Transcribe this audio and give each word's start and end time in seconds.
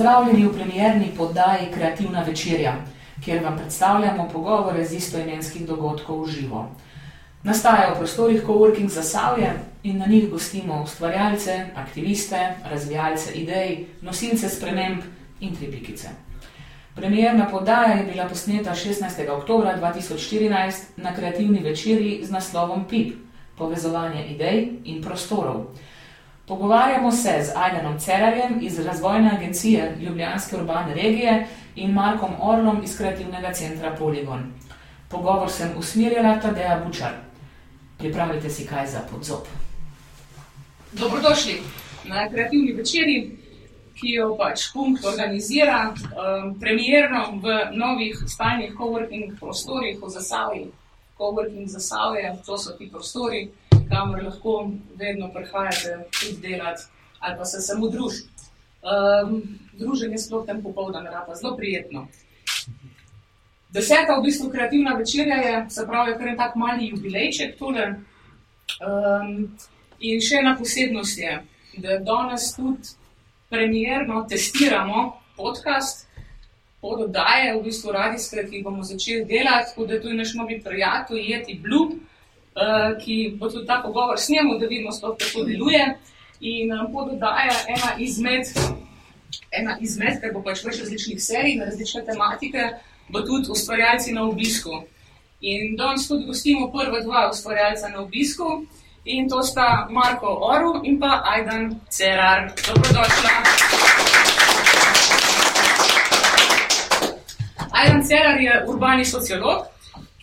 Pozdravljeni 0.00 0.46
v 0.46 0.52
premjerni 0.52 1.08
poddaji 1.16 1.66
Kreativna 1.74 2.22
večerja, 2.22 2.72
kjer 3.24 3.42
vam 3.44 3.56
predstavljamo 3.56 4.28
pogovore 4.32 4.84
z 4.84 4.96
istoimenskih 4.96 5.66
dogodkov 5.68 6.22
v 6.22 6.30
živo. 6.30 6.62
Nastajajo 7.42 7.94
v 7.94 7.98
prostorih 7.98 8.46
Coworking 8.46 8.88
za 8.88 9.02
Savje 9.02 9.50
in 9.82 9.98
na 9.98 10.06
njih 10.06 10.30
gostimo 10.30 10.80
ustvarjalce, 10.82 11.66
aktiviste, 11.76 12.54
razvijalce 12.64 13.34
idej, 13.34 13.86
nosilce 14.00 14.48
sprememb 14.48 15.02
in 15.40 15.56
tripikice. 15.56 16.08
Premierna 16.96 17.50
poddaja 17.50 18.00
je 18.00 18.08
bila 18.08 18.28
posneta 18.28 18.70
16. 18.70 19.28
oktober 19.28 19.76
2014 19.80 20.96
na 20.96 21.14
kreativni 21.14 21.58
večerji 21.58 22.20
z 22.24 22.30
naslovom 22.30 22.88
PIP: 22.88 23.14
Povezovanje 23.58 24.26
idej 24.26 24.68
in 24.84 25.02
prostorov. 25.02 25.66
Pogovarjamo 26.50 27.12
se 27.12 27.42
z 27.42 27.52
Ajdenom 27.56 27.98
Cerarjem 27.98 28.58
iz 28.62 28.78
Razvojne 28.86 29.30
agencije 29.36 29.96
Ljubljanske 30.00 30.56
urbane 30.56 30.94
regije 30.94 31.46
in 31.76 31.92
Markom 31.92 32.30
Orlom 32.40 32.82
iz 32.84 32.96
kreativnega 32.98 33.52
centra 33.52 33.94
Poligon. 33.98 34.52
Pogovor 35.08 35.50
sem 35.50 35.70
usmerjala 35.78 36.40
Tadeja 36.40 36.82
Bučar. 36.86 37.12
Pripravite 37.98 38.50
si 38.50 38.66
kaj 38.66 38.86
za 38.86 39.00
podzob. 39.10 39.38
Dobrodošli 40.92 41.62
na 42.04 42.28
kreativni 42.28 42.72
večerji, 42.72 43.38
ki 44.00 44.10
jo 44.10 44.36
pač 44.36 44.72
punkt 44.72 45.04
organizira 45.04 45.94
um, 45.94 46.58
premjerno 46.60 47.24
v 47.42 47.60
novih 47.78 48.24
stalnih 48.26 48.74
coworking 48.74 49.38
prostorih 49.40 50.02
v 50.02 50.08
Zasavji. 50.08 50.66
Coworking 51.18 51.66
Zasavje, 51.68 52.36
to 52.46 52.58
so 52.58 52.72
ti 52.78 52.90
prostori, 52.90 53.50
kamor 53.90 54.22
lahko 54.24 54.70
vedno 54.96 55.30
prihajate 55.34 55.98
tudi 56.20 56.36
delati 56.48 56.82
ali 57.20 57.36
pa 57.36 57.44
se 57.44 57.60
samo 57.60 57.88
družiti. 57.88 58.28
Um, 58.80 59.42
druženje 59.76 60.18
sploh 60.18 60.46
tem 60.46 60.62
popoldan 60.62 61.04
rata, 61.04 61.34
zelo 61.34 61.56
prijetno. 61.56 62.06
Deseta 63.70 64.16
v 64.16 64.22
bistvu 64.24 64.48
kreativna 64.50 64.94
večerja 64.96 65.36
je, 65.36 65.66
se 65.70 65.84
pravi, 65.86 66.14
kar 66.18 66.28
je 66.28 66.36
tak 66.36 66.54
mali 66.56 66.88
jubilejček 66.88 67.58
tole. 67.58 67.84
Um, 68.80 69.34
in 70.00 70.24
še 70.24 70.40
ena 70.40 70.56
posebnost 70.56 71.18
je, 71.20 71.36
da 71.76 71.98
danes 71.98 72.54
tudi 72.56 72.96
premjerno 73.52 74.24
testiramo 74.30 75.04
podcast, 75.36 76.06
pod 76.80 77.00
oddaje, 77.04 77.52
v 77.58 77.62
bistvu 77.62 77.92
radijske, 77.92 78.46
ki 78.48 78.62
bomo 78.64 78.82
začeli 78.82 79.24
delati, 79.28 79.68
tako 79.70 79.86
da 79.86 80.00
tu 80.00 80.08
je 80.08 80.16
naš 80.16 80.34
novi 80.34 80.60
prijatelj, 80.64 81.20
Jeti 81.30 81.58
Blue, 81.62 82.00
ki 83.04 83.36
bo 83.38 83.48
tudi 83.48 83.66
ta 83.66 83.80
pogovor 83.82 84.18
snimil, 84.18 84.58
da 84.58 84.66
vidimo, 84.66 84.92
sploh, 84.92 85.16
kako 85.18 85.44
deluje. 85.44 85.84
In 86.40 86.72
um, 86.72 86.92
pod 86.92 87.12
oddaja 87.12 87.56
ena 87.68 87.94
izmed, 87.98 88.48
ena 89.52 89.76
izmed, 89.80 90.20
ker 90.20 90.32
bo 90.32 90.40
pač 90.44 90.62
več 90.64 90.80
različnih 90.80 91.20
serij 91.20 91.58
na 91.58 91.68
različne 91.68 92.04
tematike, 92.06 92.70
bo 93.12 93.20
tudi 93.26 93.52
ustvarjalci 93.52 94.14
na 94.16 94.24
obisku. 94.28 94.82
In 95.40 95.76
danes 95.76 96.08
tudi 96.08 96.24
gostimo 96.28 96.70
prva 96.72 97.00
dva 97.04 97.26
ustvarjalca 97.32 97.88
na 97.88 98.00
obisku. 98.04 98.62
In 99.04 99.28
to 99.28 99.42
sta 99.42 99.88
Marko 99.90 100.32
Oru 100.48 100.80
in 100.84 100.98
pa 101.00 101.22
Aidan 101.24 101.80
Cerar. 101.88 102.52
Dobrodošla. 102.66 103.34
Aidan 107.72 108.02
Cerar 108.04 108.40
je 108.40 108.64
urbani 108.68 109.04
sociolog, 109.04 109.64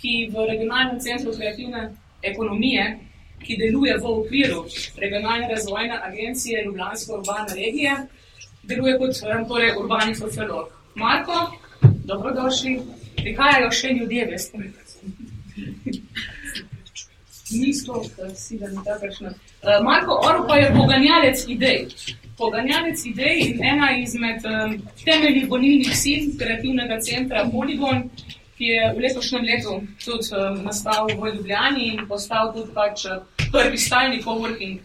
ki 0.02 0.30
v 0.34 0.46
regionalnem 0.50 1.00
centru 1.02 1.34
kreativne 1.34 1.90
ekonomije, 2.24 3.00
ki 3.44 3.58
deluje 3.58 3.98
v 4.02 4.06
okviru 4.06 4.66
regionalne 4.98 5.48
razvojne 5.50 6.00
agencije 6.04 6.64
Ljubljanske 6.66 7.12
urbane 7.14 7.54
regije, 7.56 7.98
deluje 8.64 8.98
kot 8.98 9.22
torej, 9.48 9.72
urbani 9.80 10.16
sociolog. 10.16 10.70
Marko, 10.96 11.52
dobrodošli. 11.82 12.80
Prihajajo 13.18 13.72
še 13.72 13.90
ljudje, 13.98 14.26
veste. 14.32 14.58
Niso, 17.52 18.02
si 18.36 18.58
da 18.60 18.68
ni 18.68 18.84
takršno. 18.86 19.32
Marko 19.84 20.20
Oro 20.30 20.46
pa 20.48 20.58
je 20.58 20.72
poganjalec 20.76 21.44
idej. 21.48 21.88
Poganjalec 22.38 23.06
idej 23.06 23.40
in 23.46 23.64
ena 23.66 23.92
izmed 23.98 24.46
um, 24.46 24.76
temeljnih 25.06 25.48
gonilnih 25.50 25.96
sil 26.02 26.28
kreativnega 26.40 27.00
centra 27.02 27.48
Poligon, 27.52 28.04
ki 28.58 28.66
je 28.74 28.94
v 28.96 29.02
letošnjem 29.06 29.44
letu 29.46 29.74
tudi 30.02 30.34
um, 30.34 30.64
nastal 30.66 31.08
v 31.08 31.34
Ljubljani 31.36 31.88
in 31.94 32.08
postal 32.10 32.54
tudi 32.54 32.74
pač 32.74 33.06
uh, 33.06 33.22
prvi 33.54 33.78
stalni 33.78 34.22
coworking 34.24 34.82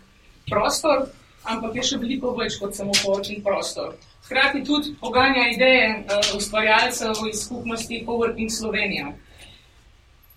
prostor, 0.50 1.08
ampak 1.48 1.76
je 1.80 1.86
še 1.90 2.00
veliko 2.02 2.34
več 2.36 2.58
kot 2.60 2.76
samo 2.76 2.92
coworking 3.00 3.40
prostor. 3.42 3.96
Hkrati 4.26 4.62
tudi 4.64 4.92
poganja 5.00 5.48
ideje 5.54 5.88
uh, 6.04 6.36
ustvarjalcev 6.36 7.24
iz 7.32 7.46
skupnosti 7.46 8.04
Coworking 8.06 8.52
Slovenija. 8.52 9.14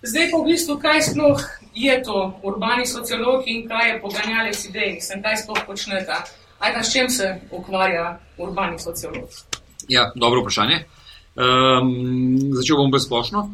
Zdaj 0.06 0.31
pa 0.31 0.38
v 0.38 0.47
bistvu, 0.53 0.78
kaj 0.79 1.02
sploh 1.02 1.40
je 1.73 1.94
to 2.06 2.17
urbani 2.46 2.85
sociolog 2.85 3.47
in 3.50 3.63
kaj 3.67 3.90
je 3.90 4.02
poganjalec 4.02 4.66
idej, 4.69 4.91
sem 5.02 5.23
kaj 5.23 5.44
sploh 5.44 5.63
počneta. 5.66 6.23
Ajda, 6.59 6.84
s 6.84 6.94
čem 6.94 7.09
se 7.09 7.35
ukvarja 7.52 8.19
urbani 8.38 8.79
sociolog? 8.79 9.28
Ja, 9.90 10.12
dobro 10.16 10.41
vprašanje. 10.41 10.85
Um, 11.35 12.53
začel 12.56 12.78
bom 12.79 12.91
brezplošno. 12.91 13.50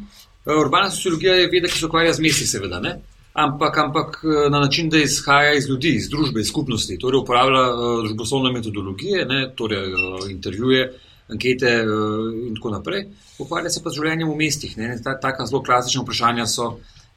Eh, 0.46 0.54
urbana 0.54 0.90
sociologija 0.90 1.34
je 1.34 1.48
veda, 1.50 1.68
ki 1.68 1.78
se 1.78 1.86
ukvarja 1.86 2.12
z 2.12 2.22
mesti, 2.22 2.46
seveda, 2.46 2.80
ne? 2.80 3.00
ampak, 3.32 3.78
ampak 3.78 4.20
eh, 4.24 4.50
na 4.50 4.60
način, 4.60 4.90
da 4.90 4.98
izhaja 4.98 5.54
iz 5.54 5.68
ljudi, 5.68 5.94
iz 5.96 6.08
družbe, 6.10 6.40
iz 6.40 6.48
skupnosti. 6.48 6.98
Torej, 6.98 7.22
uporablja 7.22 7.62
uh, 7.70 8.02
družboslovne 8.04 8.52
metodologije, 8.52 9.24
ne? 9.26 9.40
torej 9.56 9.94
uh, 9.94 10.30
intervjuje, 10.30 10.88
ankete 11.30 11.72
uh, 11.86 12.28
in 12.48 12.54
tako 12.54 12.70
naprej. 12.70 13.06
Ukvarja 13.38 13.70
se 13.70 13.82
pa 13.82 13.90
z 13.90 14.00
življenjem 14.00 14.30
v 14.30 14.36
mestih. 14.36 14.74
Ta, 15.04 15.16
taka 15.20 15.46
zelo 15.46 15.62
klasična 15.62 16.02
vprašanja 16.02 16.46
so, 16.46 16.68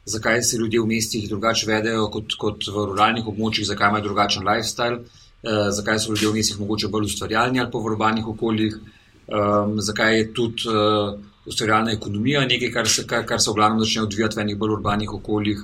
zakaj 0.06 0.42
se 0.46 0.58
ljudje 0.62 0.82
v 0.82 0.90
mestih 0.94 1.30
drugače 1.30 1.70
vedejo 1.70 2.10
kot, 2.14 2.38
kot 2.42 2.70
v 2.70 2.90
ruralnih 2.92 3.26
območjih, 3.28 3.68
zakaj 3.70 3.90
imajo 3.90 4.06
drugačen 4.10 4.46
lifestyle, 4.46 5.02
uh, 5.02 5.70
zakaj 5.74 6.02
so 6.02 6.14
ljudje 6.14 6.30
v 6.30 6.38
mestih 6.40 6.62
mogoče 6.62 6.94
bolj 6.94 7.10
ustvarjalni 7.10 7.62
ali 7.62 7.74
pa 7.74 7.82
v 7.82 7.94
urbanih 7.94 8.34
okoljih 8.34 8.78
um, 9.28 9.82
zakaj 9.82 10.18
je 10.18 10.34
tudi 10.34 10.70
uh, 10.70 11.20
ustvarjalna 11.46 11.92
ekonomija 11.92 12.46
nekaj, 12.46 12.72
kar 12.72 12.90
se, 12.90 13.08
kar, 13.08 13.26
kar 13.26 13.42
se 13.42 13.52
v 13.52 13.60
glavnem 13.60 13.84
začne 13.84 14.04
odvijati 14.04 14.40
v 14.40 14.46
enih 14.46 14.58
bolj 14.58 14.78
urbanih 14.80 15.14
okoljih, 15.14 15.62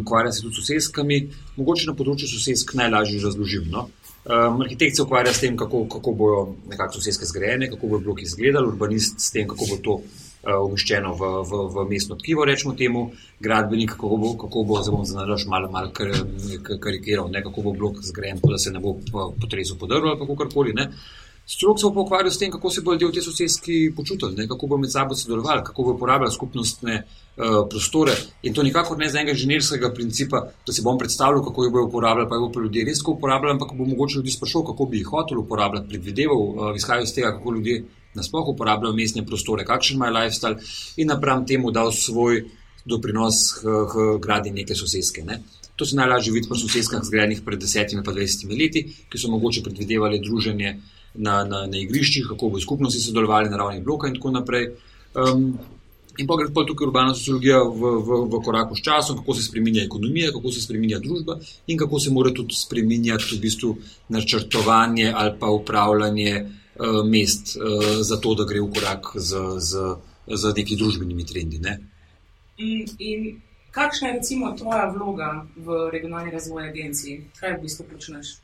ukvarja 0.00 0.30
um, 0.30 0.32
se 0.32 0.42
tudi 0.42 0.54
s 0.54 0.62
sosedskami, 0.62 1.20
mogoče 1.56 1.90
na 1.90 1.96
področju 1.98 2.30
sosedsk 2.30 2.74
najlažje 2.78 3.20
razložim. 3.24 3.68
No? 3.72 3.88
Um, 4.24 4.62
arhitekt 4.64 4.96
se 4.96 5.02
ukvarja 5.02 5.34
s 5.34 5.42
tem, 5.42 5.56
kako, 5.56 5.84
kako 5.92 6.12
bodo 6.16 6.44
nekako 6.70 6.96
sosedske 6.96 7.26
zgrajene, 7.28 7.68
kako 7.70 7.90
bodo 7.90 8.06
bloki 8.06 8.24
izgledali, 8.24 8.70
urbanist 8.70 9.20
s 9.20 9.34
tem, 9.34 9.48
kako 9.50 9.66
bo 9.68 9.76
to 9.84 9.96
uh, 10.00 10.62
umeščeno 10.64 11.10
v, 11.18 11.32
v, 11.50 11.60
v 11.74 11.84
mestno 11.90 12.16
tkivo, 12.16 12.46
rečemo 12.48 12.72
temu, 12.78 13.10
gradbenik, 13.44 13.98
kako 13.98 14.16
bo, 14.22 14.30
kako 14.40 14.64
bo 14.64 14.80
zdaj 14.80 14.96
bom 14.96 15.04
zanalaž 15.04 15.44
malo 15.52 15.68
mal 15.74 15.90
kar, 15.92 16.14
karikiral, 16.80 17.28
ne, 17.28 17.44
kako 17.44 17.66
bo 17.66 17.74
blok 17.76 18.00
zgrajen, 18.00 18.40
da 18.40 18.56
se 18.56 18.72
ne 18.72 18.80
bo 18.80 18.96
potresel 19.40 19.76
podrl 19.76 20.08
ali 20.08 20.20
kako 20.22 20.38
karkoli. 20.40 20.72
Strok 21.46 21.80
se 21.80 21.86
bo 21.92 22.02
ukvarjal 22.02 22.30
s 22.32 22.38
tem, 22.38 22.50
kako 22.50 22.70
se 22.70 22.80
bodo 22.80 23.04
ljudje 23.04 23.20
v 23.20 23.24
sosedski 23.24 23.92
počutili, 23.96 24.34
ne? 24.36 24.48
kako 24.48 24.66
bodo 24.66 24.80
med 24.80 24.92
sabo 24.92 25.14
sodelovali, 25.14 25.64
kako 25.64 25.82
bodo 25.82 25.96
uporabljali 25.96 26.32
skupnostne 26.32 26.94
uh, 27.04 27.68
prostore. 27.70 28.14
In 28.42 28.54
to 28.54 28.62
nikakor 28.62 28.98
ne 28.98 29.10
z 29.10 29.20
enega 29.20 29.34
inženirskega 29.36 29.92
principa, 29.94 30.40
da 30.66 30.72
si 30.72 30.82
bom 30.82 30.98
predstavljal, 30.98 31.44
kako 31.44 31.64
jih 31.64 31.72
bodo 31.72 31.90
uporabljali, 31.90 32.28
pa 32.28 32.38
jih 32.38 32.46
bodo 32.46 32.64
ljudje 32.64 32.84
res 32.88 33.02
tako 33.02 33.18
uporabljali, 33.18 33.58
ampak 33.58 33.76
bo 33.76 33.84
mogoče 33.84 34.22
ljudi 34.22 34.32
sprašal, 34.32 34.64
kako 34.70 34.86
bi 34.86 35.02
jih 35.02 35.12
hotel 35.12 35.44
uporabljati, 35.44 35.88
predvideval, 35.88 36.42
uh, 36.48 36.72
izhajal 36.76 37.04
iz 37.04 37.12
tega, 37.14 37.36
kako 37.36 37.54
ljudje 37.58 37.84
nasploh 38.14 38.48
uporabljajo 38.48 38.94
mestne 38.96 39.26
prostore, 39.26 39.64
kakšen 39.68 39.96
imajo 39.96 40.14
lifestyle 40.14 40.56
in 40.96 41.08
napram 41.12 41.46
temu 41.46 41.70
dal 41.70 41.92
svoj 41.92 42.44
doprinos 42.84 43.52
k, 43.60 44.18
gradi 44.22 44.50
neke 44.50 44.74
sosedske. 44.74 45.24
Ne? 45.24 45.40
To 45.76 45.86
se 45.86 45.96
najlažje 45.96 46.32
vidi 46.32 46.48
pri 46.48 46.58
sosedskih 46.58 47.02
zgrajenih 47.02 47.40
pred 47.44 47.60
desetimi 47.60 48.04
pa 48.04 48.12
dvajsetimi 48.12 48.56
leti, 48.58 48.84
ki 49.10 49.18
so 49.18 49.30
mogoče 49.32 49.64
predvidevali 49.64 50.20
druženje 50.22 50.76
na, 51.14 51.44
na, 51.44 51.66
na 51.66 51.78
igriščih, 51.78 52.26
kako 52.32 52.50
bo 52.54 52.60
skupnosti 52.60 53.00
sodelovali 53.00 53.50
na 53.50 53.56
ravni 53.56 53.82
bloka 53.82 54.08
in 54.08 54.18
tako 54.18 54.34
naprej. 54.34 54.68
Um, 55.14 55.54
in 56.18 56.26
pa 56.26 56.36
gre 56.38 56.50
pa 56.54 56.64
tukaj 56.66 56.86
urbana 56.86 57.14
sociologija 57.14 57.60
v, 57.62 57.92
v, 58.06 58.18
v 58.30 58.40
koraku 58.44 58.76
s 58.78 58.82
časom, 58.82 59.18
kako 59.18 59.34
se 59.34 59.46
spremenja 59.46 59.84
ekonomija, 59.84 60.32
kako 60.34 60.52
se 60.52 60.62
spremenja 60.62 60.98
družba 61.02 61.38
in 61.66 61.78
kako 61.78 62.00
se 62.00 62.10
mora 62.14 62.30
tudi 62.34 62.54
spremenjati 62.54 63.34
v 63.34 63.40
bistvu 63.42 63.76
načrtovanje 64.08 65.12
ali 65.14 65.34
pa 65.40 65.50
upravljanje 65.50 66.34
uh, 66.42 67.00
mest, 67.06 67.56
uh, 67.56 67.88
za 68.02 68.20
to, 68.20 68.34
da 68.34 68.46
gre 68.46 68.62
v 68.62 68.70
korak 68.74 69.14
z, 69.14 69.42
z, 69.58 69.96
z 70.26 70.54
nekimi 70.56 70.78
družbenimi 70.78 71.26
trendi. 71.26 71.58
Ne? 71.58 71.78
In, 72.58 72.86
in 72.98 73.42
kakšna 73.74 74.08
je 74.08 74.14
recimo 74.20 74.54
tvoja 74.58 74.86
vloga 74.94 75.46
v 75.56 75.90
regionalni 75.90 76.30
razvoj 76.30 76.70
agenciji? 76.70 77.24
Kaj 77.40 77.58
v 77.58 77.62
bistvu 77.66 77.86
počneš? 77.90 78.38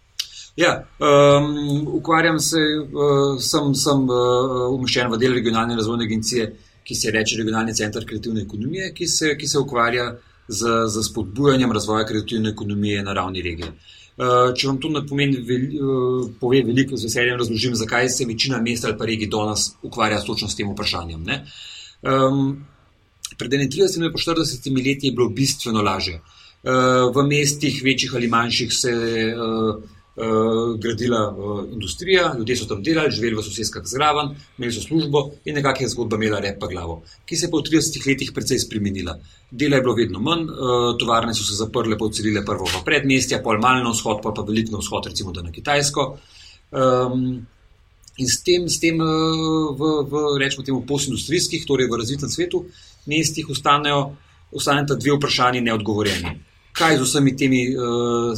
Ja, 0.56 0.84
um, 0.98 1.86
ukvarjam 1.86 2.40
se, 2.40 2.58
uh, 2.58 3.38
sem, 3.40 3.74
sem 3.74 4.08
uh, 4.10 4.66
umeščen 4.74 5.10
v 5.12 5.18
del 5.20 5.36
regionalne 5.38 5.76
razvojne 5.78 6.04
agencije, 6.08 6.48
ki 6.84 6.96
se 6.96 7.12
reče 7.14 7.36
Regionalni 7.38 7.74
center 7.74 8.04
kreativne 8.06 8.42
ekonomije, 8.42 8.90
ki 8.94 9.06
se, 9.06 9.36
ki 9.38 9.46
se 9.46 9.58
ukvarja 9.58 10.08
z, 10.48 10.72
z 10.90 11.04
spodbujanjem 11.06 11.72
razvoja 11.72 12.06
kreativne 12.06 12.50
ekonomije 12.50 13.04
na 13.06 13.14
ravni 13.14 13.44
regije. 13.46 13.70
Uh, 14.20 14.50
če 14.56 14.66
vam 14.68 14.80
to 14.82 14.90
ne 14.92 15.04
pomeni, 15.06 15.38
vel, 15.46 15.68
uh, 15.78 16.24
pove 16.40 16.64
veliko, 16.66 16.98
z 16.98 17.06
veseljem 17.06 17.38
razložim, 17.38 17.78
zakaj 17.78 18.10
se 18.10 18.26
večina 18.28 18.58
mest 18.60 18.84
ali 18.84 18.98
pa 18.98 19.06
regij 19.08 19.30
danes 19.30 19.70
ukvarja 19.86 20.18
točno 20.26 20.48
s 20.48 20.58
tem 20.58 20.68
vprašanjem. 20.72 21.24
Um, 22.02 22.66
pred 23.38 23.54
31 23.54 24.02
in 24.02 24.10
40 24.12 24.68
leti 24.76 25.08
je 25.08 25.14
bilo 25.14 25.30
bistveno 25.30 25.82
lažje. 25.86 26.20
Uh, 26.60 27.08
v 27.14 27.24
mestih, 27.24 27.80
večjih 27.84 28.18
ali 28.18 28.28
manjših, 28.28 28.74
se 28.74 28.92
uh, 28.92 29.80
uh, 30.20 30.78
gradila 30.80 31.20
uh, 31.30 31.72
industrija, 31.72 32.34
ljudje 32.38 32.56
so 32.56 32.66
tam 32.68 32.82
delali, 32.82 33.10
živeli 33.10 33.36
v 33.36 33.44
sosedskih 33.44 33.82
zraven, 33.84 34.34
imeli 34.58 34.72
so 34.72 34.82
službo 34.84 35.22
in 35.44 35.56
nekakšna 35.56 35.88
zgodba 35.94 36.18
imela 36.20 36.40
repa 36.40 36.68
glavo, 36.68 37.00
ki 37.24 37.36
se 37.36 37.46
je 37.46 37.50
po 37.50 37.62
30 37.64 38.06
letih 38.06 38.32
precej 38.34 38.58
spremenila. 38.58 39.16
Dela 39.50 39.76
je 39.76 39.82
bilo 39.82 39.94
vedno 39.94 40.20
manj, 40.20 40.44
uh, 40.50 40.90
tovarne 40.98 41.34
so 41.34 41.46
se 41.46 41.56
zaprle, 41.58 41.98
pocelile 41.98 42.44
prvo 42.44 42.68
v 42.68 42.84
predmestja, 42.84 43.40
pol 43.42 43.58
malo 43.58 43.84
na 43.84 43.94
vzhod, 43.96 44.20
pa 44.22 44.34
pa 44.36 44.44
veliko 44.46 44.76
na 44.76 44.84
vzhod, 44.84 45.10
recimo 45.10 45.32
na 45.32 45.52
Kitajsko. 45.52 46.06
Um, 46.70 47.46
in 48.20 48.28
s 48.28 48.42
tem, 48.44 48.68
s 48.68 48.78
tem 48.78 48.98
v, 49.00 49.90
v 50.04 50.38
rečemo 50.38 50.62
temu 50.62 50.84
postindustrijskih, 50.86 51.64
torej 51.66 51.88
v 51.88 51.98
razvitem 52.02 52.28
svetu, 52.28 52.66
mestih 53.08 53.48
ostanejo, 53.48 54.12
ostanejo 54.52 54.96
dve 54.96 55.16
vprašanji 55.16 55.64
neodgovorjeni. 55.64 56.36
Kaj 56.76 56.98
z 57.00 57.06
vsemi 57.08 57.32
temi 57.36 57.62
uh, 57.72 58.36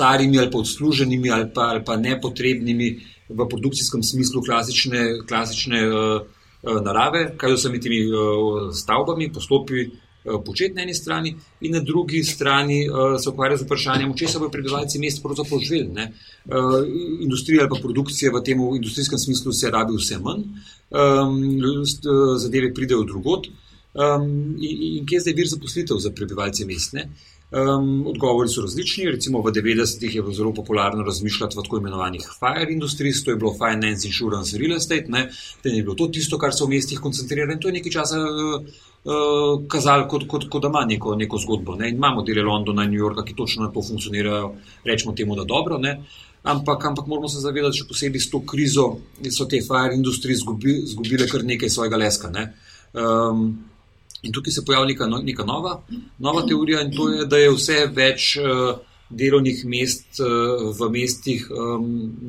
starimi 0.00 0.38
ali 0.40 0.50
pa 0.50 0.58
odsluženimi 0.58 1.30
ali 1.30 1.48
pa, 1.54 1.70
ali 1.74 1.84
pa 1.84 1.96
nepotrebnimi 1.96 2.88
v 3.28 3.48
produkcijskem 3.48 4.02
smislu 4.02 4.42
klasične, 4.42 5.02
klasične 5.28 5.80
uh, 5.86 6.22
uh, 6.62 6.78
narave, 6.82 7.34
kaj 7.36 7.52
z 7.52 7.58
vsemi 7.60 7.80
temi 7.80 8.00
uh, 8.08 8.70
stavbami, 8.74 9.30
postopki 9.32 9.84
uh, 9.86 10.40
početi 10.44 10.74
na 10.74 10.82
eni 10.82 10.94
strani, 10.96 11.34
in 11.60 11.76
na 11.76 11.84
drugi 11.84 12.24
strani 12.24 12.80
uh, 12.88 13.14
se 13.20 13.30
ukvarja 13.30 13.60
z 13.60 13.68
vprašanjem, 13.68 14.16
če 14.18 14.32
se 14.32 14.42
bodo 14.42 14.50
prebivalci 14.56 14.98
mest 14.98 15.22
pravzaprav 15.22 15.62
živeli. 15.62 16.08
Uh, 16.50 16.80
industrija 17.20 17.62
ali 17.66 17.70
pa 17.70 17.78
produkcija 17.82 18.32
v 18.34 18.42
tem 18.42 18.66
industrijskem 18.80 19.18
smislu 19.18 19.52
se 19.52 19.70
rabi 19.70 19.94
vse 20.00 20.18
manj, 20.18 20.46
um, 20.90 21.36
zadeve 22.40 22.74
pridejo 22.74 23.04
drugot. 23.06 23.52
Um, 23.90 24.56
in, 24.62 24.82
in 24.98 25.06
kje 25.06 25.16
je 25.18 25.26
zdaj 25.26 25.34
vir 25.38 25.48
zaposlitev 25.50 25.98
za 26.02 26.10
prebivalce 26.14 26.66
mestne? 26.66 27.08
Um, 27.50 28.06
odgovori 28.06 28.48
so 28.48 28.62
različni. 28.62 29.08
Recimo 29.10 29.40
v 29.42 29.50
90-ih 29.50 30.14
je 30.14 30.22
bilo 30.22 30.34
zelo 30.34 30.52
popularno 30.54 31.02
razmišljati 31.02 31.58
o 31.58 31.62
tako 31.62 31.78
imenovanih 31.78 32.28
fire 32.38 32.72
industries, 32.72 33.24
to 33.24 33.30
je 33.30 33.36
bilo 33.36 33.50
finance, 33.58 34.06
insurance, 34.06 34.58
real 34.58 34.76
estate. 34.76 35.08
Ne, 35.08 35.24
ne 35.64 35.76
je 35.76 35.82
bilo 35.82 35.94
to 35.94 36.06
tisto, 36.06 36.38
kar 36.38 36.54
se 36.54 36.64
v 36.64 36.68
mestih 36.76 37.00
koncentrira 37.02 37.52
in 37.52 37.58
to 37.58 37.68
je 37.68 37.72
nekaj 37.72 37.92
časa 37.92 38.20
uh, 38.22 38.62
uh, 39.04 39.66
kazalo, 39.68 40.06
kot, 40.08 40.28
kot, 40.30 40.46
kot 40.48 40.62
da 40.62 40.70
ima 40.70 40.84
neko, 40.86 41.16
neko 41.18 41.38
zgodbo. 41.42 41.74
Ne. 41.74 41.88
In 41.88 41.98
imamo 41.98 42.22
dele 42.22 42.42
Londona 42.46 42.84
in 42.84 42.94
New 42.94 43.02
Yorka, 43.02 43.24
ki 43.26 43.34
točno 43.34 43.66
na 43.66 43.72
to 43.74 43.82
funkcionirajo, 43.82 44.52
rečemo 44.84 45.14
temu, 45.18 45.34
da 45.34 45.44
dobro. 45.44 45.78
Ne. 45.78 46.04
Ampak, 46.42 46.84
ampak 46.84 47.06
moramo 47.06 47.28
se 47.28 47.42
zavedati, 47.42 47.82
da 47.82 47.88
posebej 47.88 48.20
s 48.20 48.30
to 48.30 48.44
krizo 48.46 48.86
so 49.30 49.44
te 49.44 49.58
fire 49.60 49.94
industrije 49.94 50.38
izgubile 50.84 51.26
kar 51.28 51.44
nekaj 51.44 51.68
svojega 51.68 51.96
leska. 51.96 52.30
Ne. 52.30 52.52
Um, 52.94 53.58
In 54.22 54.32
tukaj 54.32 54.52
se 54.52 54.64
pojavlja 54.66 54.92
neka, 54.92 55.06
no, 55.06 55.18
neka 55.24 55.44
nova, 55.48 55.80
nova 56.18 56.44
teorija, 56.46 56.82
in 56.84 56.92
to 56.96 57.08
je, 57.08 57.26
da 57.26 57.40
je 57.40 57.50
vse 57.54 57.78
več 57.96 58.34
uh, 58.40 58.76
delovnih 59.10 59.64
mest 59.66 60.20
uh, 60.20 60.68
v 60.76 60.90
mestih 60.92 61.46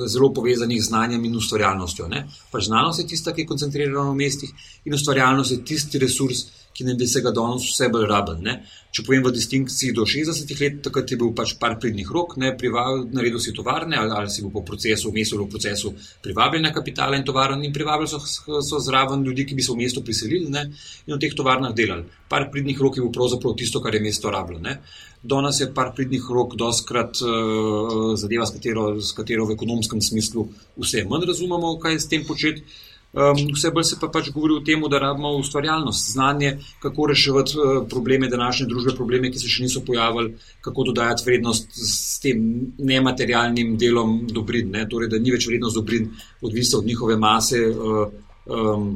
zelo 0.07 0.31
povezanih 0.33 0.79
z 0.81 0.87
znanjem 0.87 1.25
in 1.25 1.35
ustvarjalnostjo. 1.37 2.07
Pač 2.51 2.69
znanost 2.69 3.03
je 3.03 3.07
tista, 3.11 3.35
ki 3.35 3.43
je 3.43 3.51
koncentrirana 3.51 4.07
v 4.09 4.17
mestih, 4.23 4.53
in 4.85 4.97
ustvarjalnost 4.97 5.51
je 5.51 5.61
tisti 5.67 6.01
resurs, 6.01 6.47
ki 6.73 6.85
ne 6.87 6.95
bi 6.95 7.07
se 7.07 7.21
ga 7.21 7.31
danes 7.35 7.65
vse 7.67 7.89
bolj 7.91 8.07
rabil. 8.09 8.47
Če 8.91 9.05
povem 9.07 9.23
v 9.23 9.31
distinkciji 9.31 9.93
do 9.95 10.03
60 10.03 10.49
let, 10.59 10.81
takrat 10.83 11.11
je 11.11 11.17
bil 11.19 11.31
pač 11.35 11.53
par 11.59 11.77
pridnih 11.79 12.09
rok, 12.11 12.35
ne, 12.41 12.51
prival, 12.59 13.05
naredil 13.15 13.39
si 13.39 13.53
tovarne 13.55 13.95
ali, 13.95 14.11
ali 14.11 14.31
si 14.31 14.43
bil 14.43 14.51
po 14.51 14.65
procesu, 14.67 15.07
v 15.07 15.21
mestu 15.21 15.39
v 15.39 15.47
procesu 15.51 15.93
privabljanja 16.23 16.73
kapitala 16.75 17.15
in 17.15 17.23
tovarn 17.27 17.63
in 17.63 17.71
privabljali 17.71 18.11
so, 18.11 18.19
so 18.59 18.81
zraven 18.83 19.23
ljudi, 19.23 19.45
ki 19.47 19.55
bi 19.55 19.63
se 19.63 19.71
v 19.71 19.79
mestu 19.79 20.03
priselili 20.03 20.51
ne, 20.51 20.65
in 21.07 21.15
v 21.15 21.21
teh 21.23 21.37
tovarnah 21.37 21.71
delali. 21.77 22.03
Par 22.27 22.49
pridnih 22.51 22.83
rok 22.83 22.99
je 22.99 23.05
bil 23.05 23.15
pravzaprav 23.15 23.55
tisto, 23.55 23.79
kar 23.79 23.95
je 23.95 24.03
mesto 24.03 24.31
rabljeno. 24.31 24.75
Danes 25.23 25.59
je 25.61 25.71
par 25.71 25.93
pridnih 25.95 26.27
rok 26.33 26.57
doskrat 26.59 27.23
uh, 27.23 28.11
zadeva, 28.19 28.45
s 28.49 28.55
katero, 28.57 28.95
s 28.99 29.15
katero 29.15 29.45
v 29.47 29.55
ekonomskem 29.55 30.01
smislu 30.01 30.49
vse 30.81 31.05
manj 31.07 31.29
razumemo, 31.29 31.77
kaj 31.79 31.99
s 31.99 32.09
tem 32.11 32.27
početi. 32.27 32.65
Um, 33.11 33.35
vse 33.53 33.73
bolj 33.75 33.83
se 33.83 33.97
pa 33.99 34.07
pač 34.07 34.29
govori 34.31 34.55
o 34.55 34.61
tem, 34.63 34.83
da 34.89 34.99
rabimo 35.03 35.33
ustvarjalnost, 35.35 36.13
znanje, 36.13 36.53
kako 36.79 37.09
reševati 37.11 37.57
uh, 37.59 37.71
probleme 37.89 38.29
današnje 38.31 38.67
družbe, 38.71 38.93
probleme, 38.95 39.31
ki 39.31 39.39
se 39.39 39.49
še 39.51 39.65
niso 39.65 39.81
pojavili, 39.83 40.37
kako 40.63 40.85
dodajati 40.87 41.25
vrednost 41.27 41.75
s 41.75 42.21
tem 42.23 42.45
nematerialnim 42.79 43.73
delom 43.77 44.13
dobrin. 44.31 44.69
Ne? 44.71 44.85
Torej, 44.87 45.09
da 45.11 45.19
ni 45.19 45.33
več 45.33 45.49
vrednost 45.49 45.75
dobrin 45.75 46.07
odvisna 46.41 46.79
od 46.79 46.87
njihove 46.87 47.17
mase 47.19 47.59
uh, 47.67 48.05
um, 48.47 48.87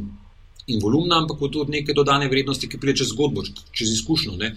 in 0.71 0.79
volumna, 0.81 1.19
ampak 1.19 1.43
od 1.49 1.69
neke 1.69 1.93
dodane 1.93 2.29
vrednosti, 2.31 2.69
ki 2.71 2.79
pride 2.79 3.01
čez 3.01 3.11
zgodbo, 3.11 3.43
čez 3.75 3.91
izkušnjo. 3.97 4.37
Ne? 4.39 4.53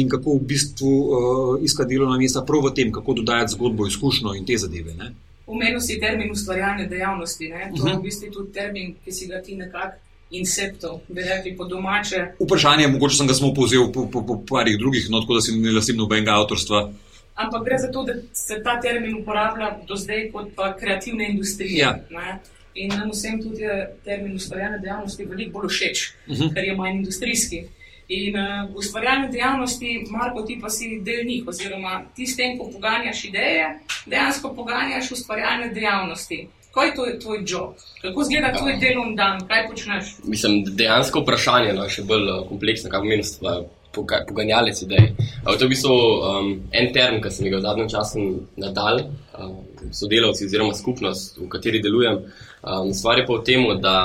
In 0.00 0.08
kako 0.08 0.38
v 0.38 0.46
bistvu 0.54 0.94
uh, 1.02 1.52
iskati 1.60 1.98
delovna 1.98 2.16
mesta 2.16 2.46
prav 2.48 2.64
v 2.64 2.72
tem, 2.80 2.94
kako 2.96 3.18
dodajati 3.20 3.58
zgodbo, 3.58 3.90
izkušnjo 3.92 4.32
in 4.40 4.48
te 4.48 4.56
zadeve. 4.56 4.96
Ne? 4.96 5.12
Omenil 5.52 5.80
si 5.84 5.98
termin 6.00 6.32
ustvarjanja 6.32 6.86
dejavnosti. 6.88 7.48
Ne? 7.48 7.68
To 7.76 7.88
je 7.88 7.94
v 7.96 8.02
bistvu 8.06 8.30
tudi 8.32 8.52
termin, 8.56 8.94
ki 9.04 9.12
si 9.12 9.28
ga 9.28 9.42
ti 9.44 9.56
nekako 9.56 10.00
inceptov, 10.32 11.00
da 11.08 11.20
rekli 11.20 11.56
po 11.56 11.64
domače. 11.68 12.22
Vprašanje, 12.40 12.88
mogoče 12.88 13.16
sem 13.16 13.28
ga 13.28 13.34
samo 13.36 13.52
povzel 13.54 13.90
po, 13.92 14.06
po, 14.12 14.22
po 14.26 14.38
parih 14.48 14.78
drugih, 14.78 15.10
no, 15.10 15.20
tako 15.20 15.36
da 15.36 15.44
si 15.44 15.56
ne 15.56 15.74
lasim 15.76 15.98
nobenega 16.00 16.38
avtorstva. 16.40 16.80
Ampak 17.34 17.64
gre 17.64 17.78
za 17.78 17.90
to, 17.92 18.04
da 18.08 18.14
se 18.32 18.60
ta 18.64 18.78
termin 18.80 19.14
uporablja 19.20 19.70
do 19.88 19.96
zdaj 19.96 20.30
kot 20.32 20.50
pa 20.56 20.72
kreativna 20.76 21.28
industrija. 21.28 21.98
Ja. 22.10 22.38
In 22.74 22.88
nam 22.88 23.10
vsem 23.12 23.42
tudi 23.42 23.62
je 23.62 23.76
termin 24.04 24.36
ustvarjanja 24.36 24.78
dejavnosti 24.80 25.24
veliko 25.28 25.60
bolj 25.60 25.68
všeč, 25.68 26.08
uh 26.08 26.32
mhm. 26.32 26.42
-huh. 26.42 26.54
ker 26.54 26.64
je 26.64 26.76
manj 26.76 26.96
industrijski. 26.96 27.64
In 28.08 28.36
uh, 28.36 28.76
ustvarjalne 28.76 29.28
dejavnosti, 29.28 30.04
Marko, 30.10 30.42
ti 30.42 30.58
pa 30.60 30.70
si 30.70 30.98
del 31.00 31.24
njih, 31.26 31.44
oziroma 31.48 32.02
ti 32.16 32.26
s 32.26 32.36
tem, 32.36 32.58
ko 32.58 32.66
poganjaš 32.72 33.24
ideje, 33.24 33.68
dejansko 34.06 34.54
poganjaš 34.54 35.12
ustvarjalne 35.12 35.70
dejavnosti. 35.74 36.48
Kaj 36.72 36.88
je 36.88 37.18
tvoj 37.20 37.44
job? 37.46 37.74
Kako 38.02 38.22
izgleda 38.22 38.52
tvoj 38.56 38.76
delovni 38.80 39.16
dan, 39.16 39.46
kaj 39.48 39.68
počneš? 39.68 40.16
Mislim, 40.24 40.64
dejansko 40.64 41.20
vprašanje 41.20 41.68
je 41.68 41.74
no, 41.76 41.88
še 41.88 42.04
bolj 42.08 42.28
uh, 42.30 42.42
kompleksno, 42.48 42.90
kako 42.90 43.08
meni 43.12 43.24
stva. 43.24 43.60
Poganjalec 43.92 44.78
idej. 44.82 45.10
To 45.44 45.52
je 45.52 45.66
v 45.66 45.68
bistvu 45.68 45.92
um, 45.92 46.46
en 46.72 46.86
termin, 46.94 47.20
ki 47.20 47.28
sem 47.28 47.50
ga 47.52 47.58
v 47.58 47.64
zadnjem 47.66 47.90
času 47.92 48.22
nadal, 48.56 49.02
um, 49.36 49.58
sodelavci 49.92 50.46
oziroma 50.48 50.72
skupnost, 50.72 51.36
v 51.36 51.48
kateri 51.52 51.82
delujem. 51.84 52.22
Um, 52.64 52.94
stvar 52.96 53.20
je 53.20 53.26
pa 53.28 53.36
v 53.36 53.44
tem, 53.44 53.66
da 53.84 53.96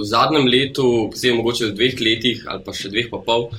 v 0.00 0.04
zadnjem 0.08 0.48
letu, 0.48 0.86
posebej 1.12 1.36
mogoče 1.36 1.70
v 1.70 1.76
dveh 1.76 2.00
letih 2.00 2.44
ali 2.48 2.64
pa 2.64 2.72
še 2.76 2.90
dveh 2.92 3.10
pa 3.12 3.20
pol, 3.24 3.50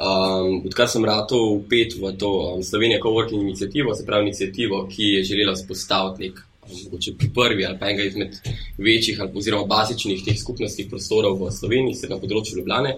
um, 0.00 0.60
odkar 0.64 0.88
sem 0.88 1.04
ratov 1.04 1.60
upet 1.60 1.96
v 2.00 2.12
to 2.16 2.30
um, 2.30 2.62
Slovenijo 2.64 3.02
Coworking 3.04 3.44
inicijativo, 3.44 3.94
se 3.94 4.06
pravi 4.06 4.30
inicijativo, 4.30 4.86
ki 4.88 5.10
je 5.16 5.26
želela 5.32 5.56
spostaviti 5.56 6.28
nek, 6.28 6.40
um, 6.64 6.78
mogoče 6.86 7.14
prvi 7.34 7.66
ali 7.68 7.78
pa 7.78 7.90
enega 7.90 8.08
izmed 8.08 8.40
večjih 8.78 9.20
ali 9.20 9.36
oziroma 9.36 9.68
bazičnih 9.68 10.24
teh 10.24 10.40
skupnostnih 10.40 10.88
prostorov 10.88 11.36
v 11.42 11.52
Sloveniji, 11.52 12.00
se 12.00 12.08
na 12.08 12.18
področju 12.20 12.60
Ljubljane, 12.60 12.96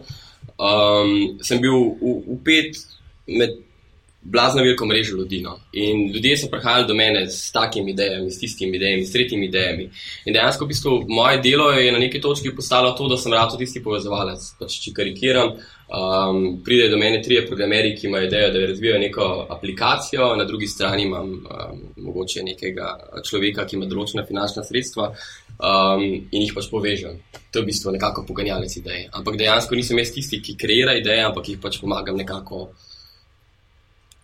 um, 0.56 1.42
sem 1.42 1.60
bil 1.62 1.76
upet 2.38 2.78
med 3.26 3.58
blazno 4.22 4.62
veliko 4.62 4.86
mrežo 4.86 5.16
ljudi. 5.16 5.40
No. 5.40 5.58
In 5.72 6.12
ljudje 6.14 6.36
so 6.38 6.50
prihajali 6.50 6.86
do 6.86 6.94
mene 6.94 7.26
s 7.30 7.52
takimi 7.52 7.90
idejami, 7.90 8.30
s 8.30 8.38
tistimi 8.38 8.76
idejami, 8.76 9.04
s 9.04 9.12
tretjimi 9.12 9.46
idejami. 9.46 9.90
In 10.24 10.34
dejansko, 10.34 10.64
v 10.64 10.68
bistvu, 10.68 11.04
moje 11.08 11.40
delo 11.42 11.70
je 11.70 11.92
na 11.92 11.98
neki 11.98 12.20
točki 12.20 12.54
postalo 12.56 12.92
to, 12.92 13.08
da 13.08 13.16
sem 13.16 13.32
rado 13.32 13.56
tisti 13.56 13.82
povezovalec. 13.82 14.46
Pač, 14.58 14.78
če 14.84 14.92
karikiram, 14.94 15.56
um, 15.88 16.40
pride 16.64 16.88
do 16.88 16.98
mene 16.98 17.22
trije 17.22 17.46
programeri, 17.46 17.96
ki 17.96 18.06
imajo 18.06 18.28
idejo, 18.28 18.52
da 18.52 18.66
razvijajo 18.66 19.00
neko 19.00 19.28
aplikacijo, 19.50 20.36
na 20.36 20.44
drugi 20.44 20.66
strani 20.66 21.02
imam 21.02 21.32
um, 21.32 21.82
mogoče 21.96 22.46
nekega 22.46 22.92
človeka, 23.28 23.66
ki 23.66 23.76
ima 23.76 23.90
določena 23.90 24.26
finančna 24.28 24.64
sredstva. 24.64 25.10
Um, 25.62 26.02
in 26.32 26.42
jih 26.42 26.54
pač 26.56 26.66
povežem. 26.70 27.20
To 27.52 27.60
je 27.60 27.62
v 27.62 27.68
bistvu 27.68 27.92
nekako 27.94 28.24
poganjalec 28.26 28.72
idej. 28.80 29.04
Ampak 29.14 29.36
dejansko 29.38 29.76
nisem 29.78 30.00
jaz 30.00 30.10
tisti, 30.14 30.40
ki 30.42 30.56
kreira 30.58 30.96
ideje, 30.98 31.22
ampak 31.26 31.52
jih 31.52 31.60
pač 31.62 31.78
pomagam 31.78 32.16
nekako 32.18 32.70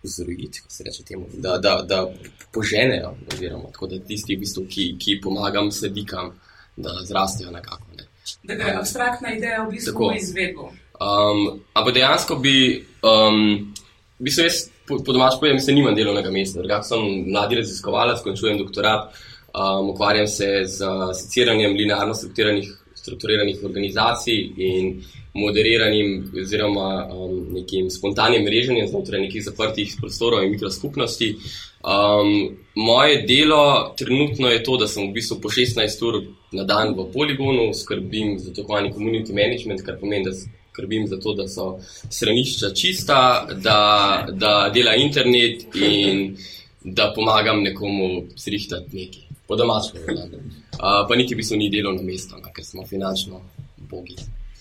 zrojiti, 0.03 0.59
kako 0.59 0.71
se 0.71 0.83
reče 0.83 1.03
temu, 1.03 1.25
da, 1.33 1.57
da, 1.57 1.81
da 1.87 2.11
poženejo, 2.53 3.15
oziroma 3.33 3.71
tako, 3.71 3.87
da 3.87 3.99
tisti, 3.99 4.35
v 4.35 4.39
bistvu, 4.39 4.65
ki, 4.69 4.95
ki 4.99 5.19
pomagam 5.21 5.71
sedikam, 5.71 6.31
da 6.77 6.89
zrastejo 7.03 7.51
nekako. 7.51 7.83
Ne. 7.97 8.07
Da 8.43 8.55
gre 8.55 8.73
um, 8.73 8.79
abstraktna 8.79 9.33
ideja 9.35 9.63
v 9.63 9.71
bistvu 9.71 9.91
tako. 9.91 10.13
izvedbo. 10.17 10.71
Um, 10.99 11.59
ampak 11.73 11.93
dejansko 11.93 12.35
bi, 12.35 12.85
um, 13.03 13.73
v 14.19 14.27
bistvu 14.27 14.47
jaz 14.47 14.65
po, 14.87 14.99
po 15.03 15.13
domač 15.13 15.37
povem, 15.39 15.59
da 15.59 15.75
nimam 15.75 15.95
delovnega 15.95 16.31
mesta. 16.31 16.63
Drugač 16.63 16.89
sem 16.89 17.05
mladi 17.29 17.59
raziskovalec, 17.59 18.23
končujem 18.23 18.59
doktorat, 18.61 19.15
um, 19.53 19.91
ukvarjam 19.93 20.27
se 20.27 20.49
z 20.65 20.91
seciranjem 21.21 21.75
linearno 21.77 22.15
strukturiranih, 22.15 22.71
strukturiranih 22.95 23.63
organizacij 23.63 24.39
in 24.57 24.93
moderiranim 25.33 26.31
oziroma 26.41 27.07
um, 27.13 27.47
nekim 27.53 27.89
spontanim 27.89 28.43
mreženjem 28.43 28.87
znotraj 28.87 29.21
nekih 29.21 29.43
zaprtih 29.45 29.95
prostorov 30.01 30.43
in 30.43 30.51
mikroskupnosti. 30.51 31.35
Um, 31.79 32.57
moje 32.75 33.21
delo 33.27 33.93
trenutno 33.97 34.49
je 34.49 34.63
to, 34.63 34.77
da 34.77 34.87
sem 34.87 35.07
v 35.07 35.13
bistvu 35.13 35.39
po 35.41 35.49
16 35.49 36.05
ur 36.07 36.21
na 36.51 36.63
dan 36.63 36.95
v 36.97 37.05
poligonu, 37.13 37.73
skrbim 37.73 38.39
za 38.39 38.53
tako 38.53 38.79
imenovani 38.79 38.93
community 38.93 39.33
management, 39.33 39.85
kar 39.85 39.99
pomeni, 39.99 40.25
da 40.25 40.31
skrbim 40.33 41.07
za 41.07 41.19
to, 41.19 41.33
da 41.33 41.47
so 41.47 41.79
stranišča 42.09 42.73
čista, 42.73 43.47
da, 43.63 44.27
da 44.31 44.71
dela 44.73 44.95
internet 44.95 45.75
in 45.75 46.37
da 46.83 47.13
pomagam 47.15 47.63
nekomu 47.63 48.23
zrihtati 48.35 48.95
nekaj. 48.95 49.23
Po 49.47 49.55
domačem, 49.55 50.01
uh, 50.01 51.07
pa 51.09 51.15
niti 51.15 51.33
v 51.33 51.37
bistvu 51.37 51.57
ni 51.57 51.69
delovno 51.69 52.03
mesto, 52.03 52.37
ker 52.55 52.65
smo 52.65 52.85
finančno 52.85 53.41
bogi. 53.77 54.15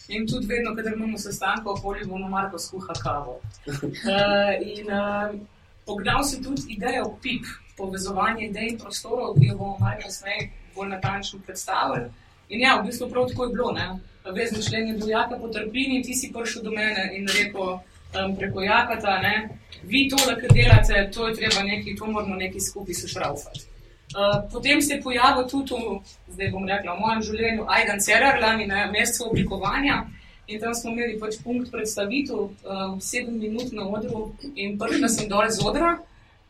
In 0.08 0.26
tudi 0.26 0.46
vedno, 0.46 0.74
ko 0.74 0.80
imamo 0.80 1.18
sestanke 1.18 1.68
v 1.68 1.82
poligonu, 1.82 2.28
Marko 2.28 2.58
skuha 2.58 2.94
kavo. 3.02 3.40
Uh, 3.68 4.56
in 4.76 4.88
uh, 4.88 5.36
pognal 5.84 6.24
si 6.24 6.40
tudi 6.42 6.62
idejo 6.76 7.18
PIP, 7.22 7.44
povezovanje 7.76 8.48
idej 8.48 8.72
in 8.72 8.78
prostorov, 8.78 9.36
ki 9.36 9.52
jo 9.52 9.58
bomo 9.60 9.76
malo 9.80 10.00
kasneje 10.00 10.48
bolj 10.74 10.88
natančno 10.96 11.40
predstavili. 11.44 12.08
In 12.48 12.64
ja, 12.64 12.80
v 12.80 12.88
bistvu 12.88 13.10
prav 13.12 13.28
tako 13.28 13.44
je 13.44 13.52
bilo. 13.52 13.72
Ne? 13.72 13.86
Vezni 14.32 14.64
člen 14.64 14.88
je 14.88 14.96
bil 14.96 15.12
jaka 15.12 15.36
po 15.36 15.48
trpini, 15.52 16.02
ti 16.02 16.16
si 16.16 16.32
prišel 16.32 16.64
do 16.64 16.72
mene 16.72 17.10
in 17.16 17.28
rekel 17.28 17.76
um, 17.76 18.36
preko 18.36 18.64
jakata, 18.64 19.20
ne? 19.20 19.48
vi 19.84 20.08
tole, 20.08 20.40
kar 20.40 20.52
delate, 20.56 21.10
to 21.12 21.28
je 21.28 21.34
treba 21.34 21.62
nekaj, 21.62 21.96
to 21.96 22.06
moramo 22.06 22.36
nekaj 22.36 22.60
skupaj 22.60 22.94
sešraufati. 22.94 23.67
Uh, 24.16 24.50
potem 24.52 24.82
se 24.82 24.94
je 24.94 25.02
pojavil 25.02 25.44
tudi, 25.48 25.74
v, 25.74 26.00
zdaj 26.32 26.50
bom 26.50 26.64
rekla, 26.64 26.94
v 26.96 27.00
mojem 27.00 27.22
življenju, 27.22 27.66
Aidan 27.68 28.00
Cerar, 28.00 28.40
lani 28.40 28.64
na 28.66 28.86
mestu 28.88 29.26
oblikovanja. 29.28 30.06
In 30.48 30.60
tam 30.60 30.72
smo 30.74 30.94
imeli 30.94 31.18
pač 31.20 31.36
punkt 31.44 31.68
predstavitev, 31.68 32.38
um, 32.64 32.94
sedem 33.04 33.36
minut 33.36 33.68
na 33.76 33.84
odru, 33.84 34.30
in 34.56 34.78
prišla 34.80 35.10
sem 35.12 35.28
dol 35.28 35.44
z 35.52 35.60
odra, 35.60 35.98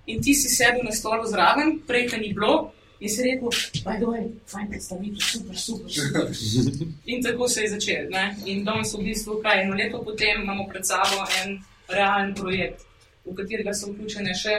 in 0.06 0.22
ti 0.22 0.36
si 0.38 0.46
sedel 0.54 0.86
na 0.86 0.94
stolu 0.94 1.26
zraven, 1.26 1.80
prej 1.88 2.06
te 2.12 2.20
ni 2.22 2.30
bilo, 2.30 2.70
in 3.02 3.10
si 3.10 3.26
rekel, 3.26 3.50
da 3.82 3.96
je 3.96 4.04
doj, 4.04 4.22
fajn 4.54 4.70
predstavitev, 4.70 5.26
super, 5.32 5.58
super. 5.58 5.90
super. 5.90 6.86
In 7.12 7.22
tako 7.22 7.48
se 7.48 7.62
je 7.62 7.72
začel. 7.74 8.06
Ne? 8.10 8.24
In 8.46 8.64
danes 8.66 8.94
v 8.94 9.02
bistvu, 9.06 9.38
kaj 9.42 9.62
eno 9.62 9.74
leto 9.78 10.02
potem 10.02 10.42
imamo 10.42 10.66
pred 10.70 10.86
sabo 10.86 11.26
en 11.42 11.58
realen 11.90 12.34
projekt, 12.34 12.86
v 13.26 13.34
katerega 13.34 13.74
so 13.74 13.90
vključene 13.90 14.34
še, 14.34 14.56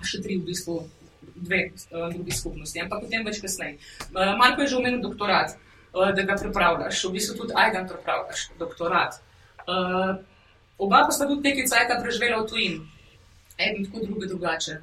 še 0.00 0.20
tri 0.24 0.36
v 0.36 0.48
bistvu 0.48 0.80
dve 1.44 1.60
uh, 1.70 2.08
drugi 2.12 2.34
skupnosti, 2.36 2.80
ampak 2.80 3.06
potem 3.06 3.24
več 3.26 3.40
kasneje. 3.44 3.78
Uh, 4.10 4.34
Marko 4.38 4.62
je 4.62 4.74
že 4.74 4.76
omenil 4.76 5.00
doktorat, 5.02 5.56
uh, 5.94 6.10
da 6.14 6.22
ga 6.22 6.36
pripravljaš, 6.40 7.04
v 7.04 7.14
bistvu 7.16 7.36
tudi 7.42 7.56
Aidan 7.56 7.88
pripravljaš 7.88 8.50
doktorat. 8.58 9.20
Oba 10.78 11.02
pa 11.04 11.12
sta 11.12 11.26
tudi 11.26 11.44
nekaj 11.50 11.66
cajta 11.68 11.98
preživela 12.00 12.40
v 12.42 12.48
tujini, 12.48 12.78
eden 13.58 13.84
tako, 13.84 14.06
drugi 14.06 14.28
drugače. 14.30 14.78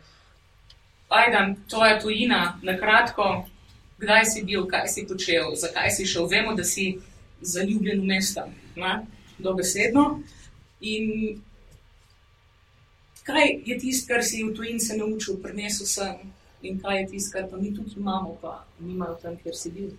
Aidan, 1.10 1.56
tvoja 1.70 2.00
tujina, 2.02 2.60
na 2.62 2.78
kratko, 2.78 3.46
kdaj 3.98 4.26
si 4.26 4.44
bil, 4.44 4.68
kaj 4.68 4.88
si 4.92 5.06
počel, 5.08 5.56
zakaj 5.56 5.90
si 5.92 6.06
šel, 6.06 6.28
vemo, 6.28 6.54
da 6.54 6.64
si 6.64 6.98
zaljubljen 7.42 8.02
v 8.02 8.10
mesta, 8.12 8.48
dobesedno. 9.38 10.22
In 10.82 11.40
kaj 13.24 13.62
je 13.66 13.78
tisto, 13.80 14.14
kar 14.14 14.24
si 14.24 14.44
v 14.44 14.54
tujini 14.54 14.80
se 14.80 14.98
naučil, 14.98 15.40
prenesel 15.42 15.88
sem, 15.88 16.34
in 16.68 16.80
kaj 16.82 17.00
je 17.00 17.08
tisto, 17.14 17.34
kar 17.38 17.50
pa 17.52 17.58
mi 17.58 17.74
tudi 17.76 17.98
imamo, 17.98 18.38
pa 18.42 18.66
nimajo 18.80 19.18
tam, 19.22 19.38
kjer 19.44 19.56
si 19.56 19.72
bil. 19.72 19.90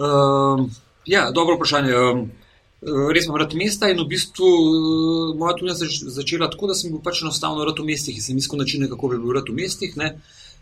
Um, 0.00 0.70
ja, 1.06 1.30
dobro 1.30 1.56
vprašanje. 1.56 1.94
Um, 1.96 2.26
res 3.14 3.26
imam 3.28 3.36
rad 3.42 3.54
mesta 3.54 3.90
in 3.92 3.98
v 4.00 4.06
bistvu 4.08 4.48
uh, 4.48 5.36
moja 5.36 5.56
tujina 5.58 5.74
se 5.76 5.84
je 5.84 6.12
začela 6.16 6.48
tako, 6.50 6.70
da 6.70 6.74
sem 6.74 6.92
bil 6.92 7.02
pač 7.04 7.20
enostavno 7.22 7.66
rad 7.68 7.78
v 7.78 7.90
mestih 7.92 8.16
in 8.16 8.24
sem 8.24 8.38
iskal 8.40 8.62
načine, 8.62 8.88
kako 8.88 9.12
bi 9.12 9.20
bil 9.20 9.36
rad 9.36 9.50
v 9.50 9.58
mestih. 9.60 9.96
Ne. 10.00 10.14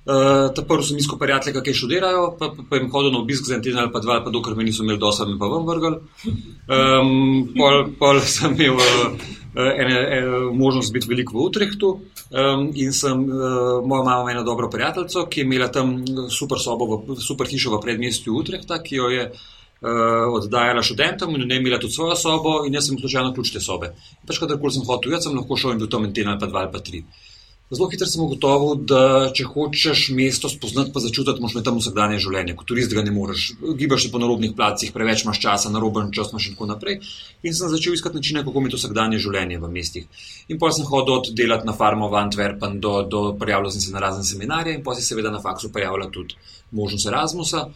Uh, 0.09 0.49
ta 0.57 0.63
prvi 0.65 0.87
sem 0.89 0.97
iskal 0.97 1.19
prijatelje, 1.21 1.61
ki 1.61 1.73
študirajo, 1.77 2.23
pa, 2.39 2.47
pa, 2.57 2.63
pa 2.71 2.79
jim 2.79 2.87
hodil 2.89 3.13
na 3.13 3.19
obisk 3.21 3.45
za 3.45 3.59
en 3.59 3.65
teden 3.65 3.83
ali 3.83 3.91
pa 3.93 4.01
dva, 4.01 4.15
ali 4.17 4.25
pa 4.25 4.31
dokler 4.33 4.57
me 4.57 4.65
niso 4.65 4.81
imeli 4.81 4.97
dosa, 5.03 5.27
me 5.29 5.37
pa 5.37 5.51
vam 5.53 5.67
vrgel. 5.69 5.99
Um, 6.25 7.11
pol, 7.53 7.91
pol 8.01 8.21
sem 8.37 8.57
imel 8.57 8.79
uh, 8.81 9.69
ene, 9.69 9.99
ene, 9.99 10.41
možnost 10.57 10.97
biti 10.97 11.11
veliko 11.13 11.37
v 11.37 11.45
Utrehtu 11.51 11.93
um, 11.93 12.65
in 12.73 12.97
sem, 12.97 13.21
uh, 13.21 13.85
moja 13.85 14.09
mama 14.09 14.33
eno 14.33 14.47
dobro 14.49 14.73
prijateljico, 14.73 15.27
ki 15.29 15.43
je 15.43 15.51
imela 15.51 15.69
tam 15.69 15.93
super 16.33 16.57
sobo, 16.57 16.89
v, 16.89 17.21
super 17.21 17.53
hišo 17.53 17.77
v 17.77 17.85
predmestju 17.85 18.41
Utrehta, 18.41 18.81
ki 18.81 19.03
jo 19.03 19.13
je 19.13 19.29
uh, 19.29 20.25
oddajala 20.41 20.89
študentom 20.89 21.37
in 21.37 21.45
ne 21.53 21.61
imela 21.61 21.85
tudi 21.85 22.01
svojo 22.01 22.17
sobo 22.17 22.63
in 22.65 22.81
jaz 22.81 22.89
sem 22.89 22.97
slučajno 22.97 23.37
ključ 23.37 23.59
te 23.59 23.61
sobe. 23.61 23.93
Pač 24.25 24.41
kadarkoli 24.41 24.73
sem 24.73 24.89
hotel, 24.89 25.19
jaz 25.19 25.29
sem 25.29 25.37
lahko 25.37 25.61
šel 25.61 25.77
in 25.77 25.85
bil 25.85 25.93
tam 25.93 26.09
en 26.09 26.17
teden 26.17 26.33
ali 26.33 26.41
pa 26.41 26.49
dva 26.49 26.65
ali 26.65 26.73
pa 26.73 26.81
tri. 26.81 27.05
Zelo 27.69 27.91
hitro 27.93 28.07
sem 28.09 28.23
ugotovil, 28.25 28.79
da 28.89 29.01
če 29.37 29.45
hočeš 29.45 30.07
mesto 30.17 30.49
spoznati, 30.49 30.89
pa 30.95 31.03
začutiti, 31.05 31.43
imeti 31.43 31.61
tam 31.67 31.77
vsakdanje 31.77 32.17
življenje. 32.25 32.55
Kot 32.57 32.71
turist 32.71 32.95
ga 32.97 33.03
ne 33.05 33.13
moreš. 33.13 33.51
Gibaš 33.77 34.07
se 34.07 34.13
po 34.15 34.21
narobnih 34.23 34.55
placih, 34.57 34.93
preveč 34.95 35.27
imaš 35.27 35.43
časa, 35.43 35.73
naroben 35.75 36.09
čas 36.17 36.33
imaš 36.33 36.47
in 36.49 36.57
tako 36.57 36.71
naprej. 36.71 36.97
In 37.45 37.53
sem 37.53 37.69
začel 37.69 37.93
iskati 37.93 38.17
načine, 38.17 38.41
kako 38.47 38.65
imeti 38.65 38.81
vsakdanje 38.81 39.21
življenje 39.21 39.61
v 39.61 39.71
mestih. 39.75 40.25
In 40.49 40.57
potem 40.57 40.79
sem 40.79 40.89
hodil 40.89 41.19
od 41.19 41.29
delati 41.37 41.69
na 41.69 41.77
farmo 41.77 42.09
v 42.09 42.17
Antwerpen 42.23 42.81
do, 42.81 43.03
do 43.05 43.23
prijavljal 43.37 43.77
sem 43.77 43.85
se 43.85 43.93
na 43.93 44.01
razne 44.01 44.25
seminarje 44.25 44.73
in 44.79 44.83
potem 44.87 45.05
se 45.05 45.13
seveda 45.13 45.35
na 45.35 45.45
faksu 45.45 45.69
prijavila 45.75 46.09
tudi 46.09 46.41
možnost 46.73 47.13
Erasmusa. 47.13 47.67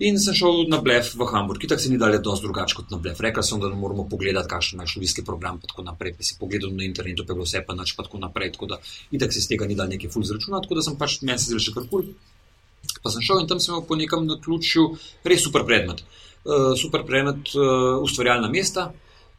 In 0.00 0.16
sem 0.16 0.32
šel 0.32 0.64
na 0.72 0.78
blef 0.80 1.10
v 1.12 1.26
Hamburg, 1.28 1.60
ki 1.60 1.68
tako 1.68 1.82
se 1.84 1.90
ni 1.92 1.98
dalje 2.00 2.22
dosti 2.24 2.46
drugače 2.46 2.76
kot 2.78 2.92
na 2.92 2.96
blef. 2.96 3.18
Rekl 3.20 3.44
sem, 3.44 3.60
da 3.60 3.68
moramo 3.68 4.06
pogledati, 4.08 4.48
kakšen 4.48 4.80
je 4.80 4.86
študijski 4.94 5.24
program, 5.26 5.58
pa 5.60 5.68
tako 5.68 5.84
naprej. 5.84 6.14
Pa 6.16 6.24
si 6.24 6.38
pogledal 6.40 6.72
na 6.72 6.86
internetu, 6.86 7.26
pa 7.26 7.34
je 7.34 7.36
bilo 7.36 7.44
vse 7.44 7.60
pa 7.66 7.76
nič, 7.76 7.92
pa 7.98 8.06
tako 8.06 8.20
naprej. 8.22 8.54
Tako 8.54 8.70
da, 8.70 8.78
itak 9.12 9.36
se 9.36 9.42
iz 9.42 9.48
tega 9.50 9.68
ni 9.68 9.76
dal 9.76 9.92
neki 9.92 10.08
ful 10.08 10.24
zračunati, 10.24 10.64
tako 10.64 10.78
da 10.78 10.86
sem 10.86 10.96
pač 10.96 11.18
meni 11.20 11.36
se 11.36 11.50
zdel 11.50 11.60
še 11.60 11.74
kar 11.76 11.84
kul. 11.92 12.08
Pa 13.04 13.12
sem 13.12 13.20
šel 13.26 13.42
in 13.42 13.50
tam 13.50 13.60
sem 13.60 13.74
imel 13.74 13.84
po 13.84 14.00
nekem 14.00 14.24
naključju 14.24 14.86
res 15.28 15.44
super 15.44 15.68
predmet. 15.68 16.00
Uh, 16.48 16.72
super 16.80 17.04
predmet, 17.04 17.52
uh, 17.52 18.00
ustvarjalna 18.00 18.48
mesta. 18.48 18.88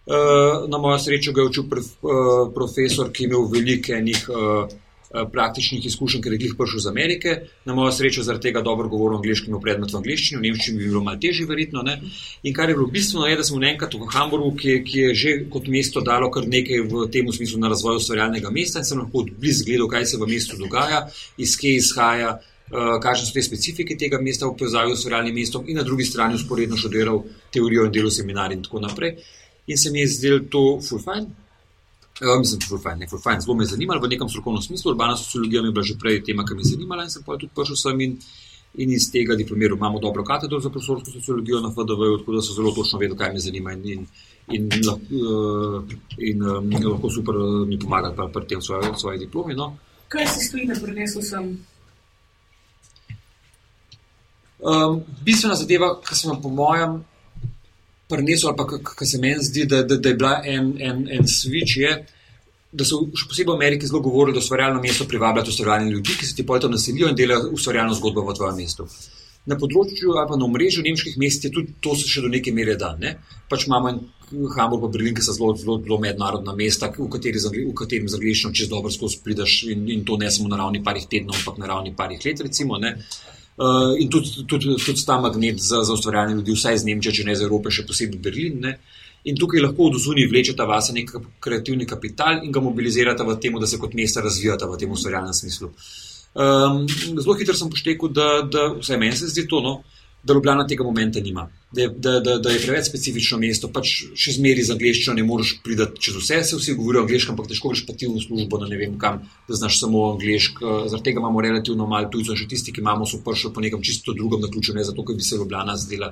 Uh, 0.05 0.69
na 0.69 0.77
mojo 0.77 1.01
srečo 1.01 1.33
ga 1.33 1.41
je 1.41 1.55
učil 1.55 1.65
pre, 1.73 1.81
uh, 1.81 2.45
profesor, 2.53 3.09
ki 3.09 3.25
je 3.25 3.31
imel 3.31 3.49
veliko 3.49 3.97
enih. 3.97 4.29
Uh, 4.29 4.79
praktičnih 5.11 5.85
izkušenj, 5.85 6.21
ker 6.23 6.33
je 6.33 6.39
jih 6.45 6.53
prišel 6.57 6.79
iz 6.79 6.87
Amerike. 6.87 7.35
Na 7.65 7.75
mojo 7.75 7.91
srečo 7.91 8.23
zaradi 8.23 8.49
tega 8.49 8.61
dobro 8.61 8.89
govoril 8.89 9.19
angliški, 9.19 9.49
imel 9.49 9.61
predmet 9.63 9.91
v 9.93 9.99
angliščini, 9.99 10.39
v 10.39 10.45
nemščini 10.47 10.79
bi 10.79 10.87
bilo 10.87 11.03
malo 11.03 11.19
težje, 11.21 11.47
verjetno. 11.49 11.83
Ne? 11.87 11.97
In 12.43 12.55
kar 12.55 12.69
je 12.69 12.77
bilo 12.77 12.87
bistveno, 12.91 13.27
je, 13.27 13.39
da 13.39 13.47
smo 13.47 13.59
enkrat 13.71 13.97
v 13.97 14.07
Hamburgu, 14.13 14.53
ki, 14.59 14.77
ki 14.87 14.99
je 14.99 15.15
že 15.21 15.33
kot 15.51 15.67
mesto 15.67 16.01
dalo 16.05 16.31
kar 16.31 16.47
nekaj 16.47 16.85
v 16.87 17.09
tem 17.11 17.27
smislu 17.31 17.59
na 17.59 17.71
razvoj 17.71 17.99
ustvarjalnega 17.99 18.51
mesta 18.51 18.79
in 18.79 18.87
sem 18.87 19.03
lahko 19.03 19.25
blizu 19.37 19.67
gledal, 19.67 19.91
kaj 19.91 20.07
se 20.13 20.21
v 20.21 20.31
mestu 20.31 20.57
dogaja, 20.57 21.05
iz 21.37 21.57
kje 21.59 21.75
izhaja. 21.81 22.39
Uh, 22.71 22.95
Kakšne 23.03 23.27
so 23.27 23.33
te 23.35 23.41
specifike 23.43 23.97
tega 23.99 24.15
mesta 24.23 24.47
v 24.47 24.55
povezavi 24.55 24.95
s 24.95 25.09
realnim 25.11 25.35
mestom, 25.35 25.65
in 25.67 25.75
na 25.75 25.83
drugi 25.83 26.05
strani 26.07 26.37
usporedno 26.39 26.77
študiral 26.79 27.19
teorijo 27.51 27.83
in 27.89 27.91
delo 27.91 28.07
seminarja, 28.07 28.55
in 28.55 28.63
tako 28.63 28.79
naprej. 28.79 29.17
In 29.67 29.77
se 29.77 29.91
mi 29.91 29.99
je 29.99 30.07
zdelo 30.07 30.39
to 30.47 30.61
fulfajn, 30.79 31.27
Uh, 32.21 32.39
mislim, 32.39 32.59
da 32.59 32.75
je 32.75 32.81
fajn, 32.81 32.99
ne, 32.99 33.07
fajn, 33.23 33.41
zelo 33.41 33.55
me 33.57 33.63
je 33.63 33.67
zanimalo 33.67 34.01
v 34.01 34.07
nekem 34.07 34.29
strokovnem 34.29 34.61
smislu. 34.61 34.91
Urbana 34.91 35.17
sociologija 35.17 35.61
mi 35.61 35.67
je 35.67 35.71
bila 35.71 35.83
že 35.83 35.95
prej 35.99 36.23
tema, 36.23 36.45
ki 36.45 36.53
me 36.53 36.61
je 36.61 36.65
zanimala 36.65 37.03
in 37.03 37.09
sem 37.09 37.23
pa 37.25 37.33
tudi 37.37 37.49
prišel 37.55 37.75
sem 37.75 38.01
in, 38.01 38.11
in 38.77 38.91
iz 38.93 39.07
tega 39.11 39.35
diplomiral. 39.35 39.77
Imamo 39.77 39.99
dobro 39.99 40.23
katedro 40.23 40.59
za 40.59 40.69
prostorsko 40.69 41.11
sociologijo 41.11 41.61
na 41.61 41.71
FDV, 41.71 42.19
tako 42.19 42.35
da 42.35 42.41
so 42.41 42.53
zelo 42.53 42.71
točno 42.71 42.99
vedeli, 42.99 43.17
kaj 43.17 43.33
me 43.33 43.39
zanima 43.39 43.73
in, 43.73 43.81
in, 43.87 44.05
in, 44.53 44.69
uh, 44.69 45.81
in 46.17 46.43
um, 46.43 46.69
lahko 46.91 47.09
super 47.09 47.35
mi 47.67 47.79
pomagali 47.79 48.15
pri, 48.15 48.29
pri 48.33 48.47
tem 48.47 48.61
svoje, 48.61 48.93
svoje 48.97 49.17
diplomi. 49.17 49.55
No. 49.55 49.77
Kaj 50.07 50.27
si 50.27 50.45
stojine 50.45 50.77
prinesel 50.83 51.21
sem? 51.21 51.57
Um, 54.59 55.01
bistvena 55.25 55.55
zadeva, 55.55 55.95
ki 56.05 56.15
sem 56.15 56.37
po 56.41 56.53
mojem 56.53 57.01
prinesel, 58.11 58.51
ali 58.51 58.59
pa 58.59 58.67
kar 58.93 59.07
se 59.07 59.19
meni 59.21 59.43
zdi, 59.43 59.65
da, 59.69 59.81
da, 59.87 59.97
da 59.97 60.11
je 60.11 60.19
bila 60.19 60.33
en, 60.45 60.73
en, 60.79 61.05
en 61.17 61.29
switch, 61.29 61.79
je, 61.79 61.95
da 62.71 62.87
so 62.87 63.01
še 63.17 63.27
posebej 63.31 63.51
v 63.51 63.57
Ameriki 63.57 63.89
zelo 63.89 64.03
govorili, 64.05 64.37
da 64.37 64.43
ustvarjalno 64.43 64.83
mesto 64.83 65.07
privablja 65.09 65.47
ustvarjalne 65.47 65.91
ljudi, 65.91 66.15
ki 66.19 66.27
se 66.27 66.37
ti 66.37 66.45
potem 66.47 66.71
naselijo 66.71 67.09
in 67.11 67.17
delajo 67.19 67.51
ustvarjalno 67.57 67.97
zgodbo 67.97 68.23
v 68.27 68.37
tvojem 68.37 68.61
mestu. 68.63 68.87
Na 69.49 69.57
področju 69.57 70.13
ali 70.13 70.29
pa 70.29 70.37
na 70.37 70.45
omrežju 70.45 70.83
nemških 70.85 71.17
mest 71.17 71.47
je 71.47 71.49
tudi 71.53 71.73
to 71.81 71.95
še 71.97 72.21
do 72.21 72.29
neke 72.29 72.53
mere 72.53 72.75
dan. 72.79 72.99
Ne? 73.01 73.15
Pač 73.49 73.65
imamo 73.65 73.89
en 73.89 74.01
Hamburg, 74.31 74.85
pa 74.85 74.89
Berlin, 74.93 75.15
ki 75.17 75.25
so 75.25 75.33
zelo, 75.35 75.55
zelo, 75.59 75.79
zelo 75.83 75.97
mednarodna 75.99 76.53
mesta, 76.55 76.91
v 76.93 77.09
katerem 77.11 78.07
z 78.07 78.19
angliščino 78.19 78.53
čez 78.55 78.69
dobro 78.71 78.91
skozi 78.93 79.19
prideš 79.25 79.55
in, 79.73 79.89
in 79.91 80.05
to 80.07 80.15
ne 80.21 80.29
samo 80.31 80.47
na 80.51 80.61
ravni 80.61 80.83
parih 80.85 81.07
tednov, 81.09 81.41
ampak 81.41 81.59
na 81.59 81.67
ravni 81.73 81.91
parih 81.97 82.21
let. 82.23 82.45
Recimo, 82.47 82.79
Uh, 83.61 83.93
in 84.01 84.09
tudi, 84.09 84.45
tudi, 84.49 84.73
tudi 84.85 85.05
ta 85.05 85.19
magnet 85.21 85.59
za, 85.61 85.83
za 85.85 85.93
ustvarjanje 85.93 86.39
ljudi, 86.39 86.55
vsaj 86.57 86.79
iz 86.79 86.85
Nemčije, 86.87 87.13
če 87.19 87.25
ne 87.27 87.35
iz 87.37 87.43
Evrope, 87.45 87.69
še 87.69 87.85
posebej 87.85 88.21
Berlin. 88.23 88.57
Ne? 88.63 88.71
In 89.29 89.37
tukaj 89.37 89.61
lahko 89.61 89.91
od 89.91 89.99
zunaj 90.01 90.25
vlečete 90.31 90.65
vase 90.65 90.95
nek 90.95 91.11
kreativni 91.39 91.85
kapital 91.85 92.41
in 92.41 92.51
ga 92.51 92.63
mobilizirate 92.63 93.27
v 93.27 93.37
tem, 93.43 93.59
da 93.61 93.69
se 93.69 93.77
kot 93.77 93.93
mesta 93.93 94.23
razvijate 94.25 94.65
v 94.65 94.79
tem 94.81 94.95
ustvarjalnem 94.95 95.37
smislu. 95.37 95.69
Um, 96.31 96.87
zelo 97.19 97.35
hitro 97.37 97.53
sem 97.59 97.69
poštekel, 97.69 98.09
da, 98.15 98.29
da 98.49 98.71
vsaj 98.79 98.97
meni 98.97 99.19
se 99.19 99.29
zdi 99.29 99.45
to. 99.51 99.61
No? 99.61 99.81
da 100.23 100.33
Ljubljana 100.33 100.67
tega 100.67 100.83
momenta 100.83 101.19
nima. 101.19 101.47
Da 101.71 101.87
da, 101.87 102.19
da, 102.19 102.35
da 102.37 102.51
je 102.51 102.59
preveč 102.59 102.89
specifično 102.89 103.37
mesto, 103.39 103.69
pač 103.71 103.91
še 104.19 104.33
zmeri 104.35 104.63
z 104.67 104.73
angliščino 104.73 105.13
ne 105.15 105.23
moreš 105.23 105.53
priti 105.63 105.85
čez 106.03 106.17
vse, 106.19 106.39
se 106.43 106.57
vsi 106.59 106.73
govorijo 106.75 107.05
angliško, 107.05 107.31
ampak 107.31 107.47
težko 107.47 107.71
greš 107.71 107.85
pa 107.87 107.95
ti 107.95 108.09
v 108.11 108.19
službo, 108.19 108.59
da 108.59 108.67
ne 108.67 108.79
vem 108.79 108.97
kam, 108.99 109.21
da 109.47 109.55
znaš 109.55 109.77
samo 109.79 110.01
angliško. 110.09 110.73
Zaradi 110.91 111.05
tega 111.05 111.23
imamo 111.23 111.43
relativno 111.45 111.87
malo 111.87 112.09
tujcev, 112.11 112.35
še 112.35 112.49
tisti, 112.51 112.73
ki 112.75 112.83
imamo, 112.83 113.07
so 113.07 113.21
prišli 113.23 113.53
po 113.55 113.63
nekem 113.63 113.85
čisto 113.87 114.11
drugem 114.17 114.43
naključju, 114.43 114.75
ne 114.75 114.83
zato, 114.83 115.05
ker 115.07 115.15
bi 115.15 115.23
se 115.23 115.39
Ljubljana 115.39 115.77
zdela 115.79 116.11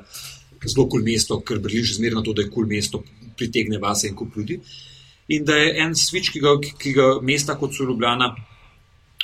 zelo 0.63 0.85
kul 0.87 1.01
cool 1.01 1.03
mesto, 1.03 1.41
ker 1.43 1.59
Berlin 1.59 1.83
že 1.83 1.99
zmerno 1.99 2.23
to, 2.23 2.33
da 2.33 2.45
je 2.45 2.47
kul 2.47 2.63
cool 2.63 2.71
mesto, 2.71 3.03
pritegne 3.35 3.81
vase 3.83 4.07
in 4.07 4.15
kup 4.15 4.39
ljudi. 4.39 4.61
In 5.35 5.43
da 5.45 5.59
je 5.59 5.75
en 5.83 5.91
switch, 5.91 6.31
ki 6.31 6.39
ga, 6.39 6.55
ki 6.59 6.95
ga 6.95 7.09
mesta 7.21 7.59
kot 7.59 7.75
so 7.75 7.83
Ljubljana 7.83 8.31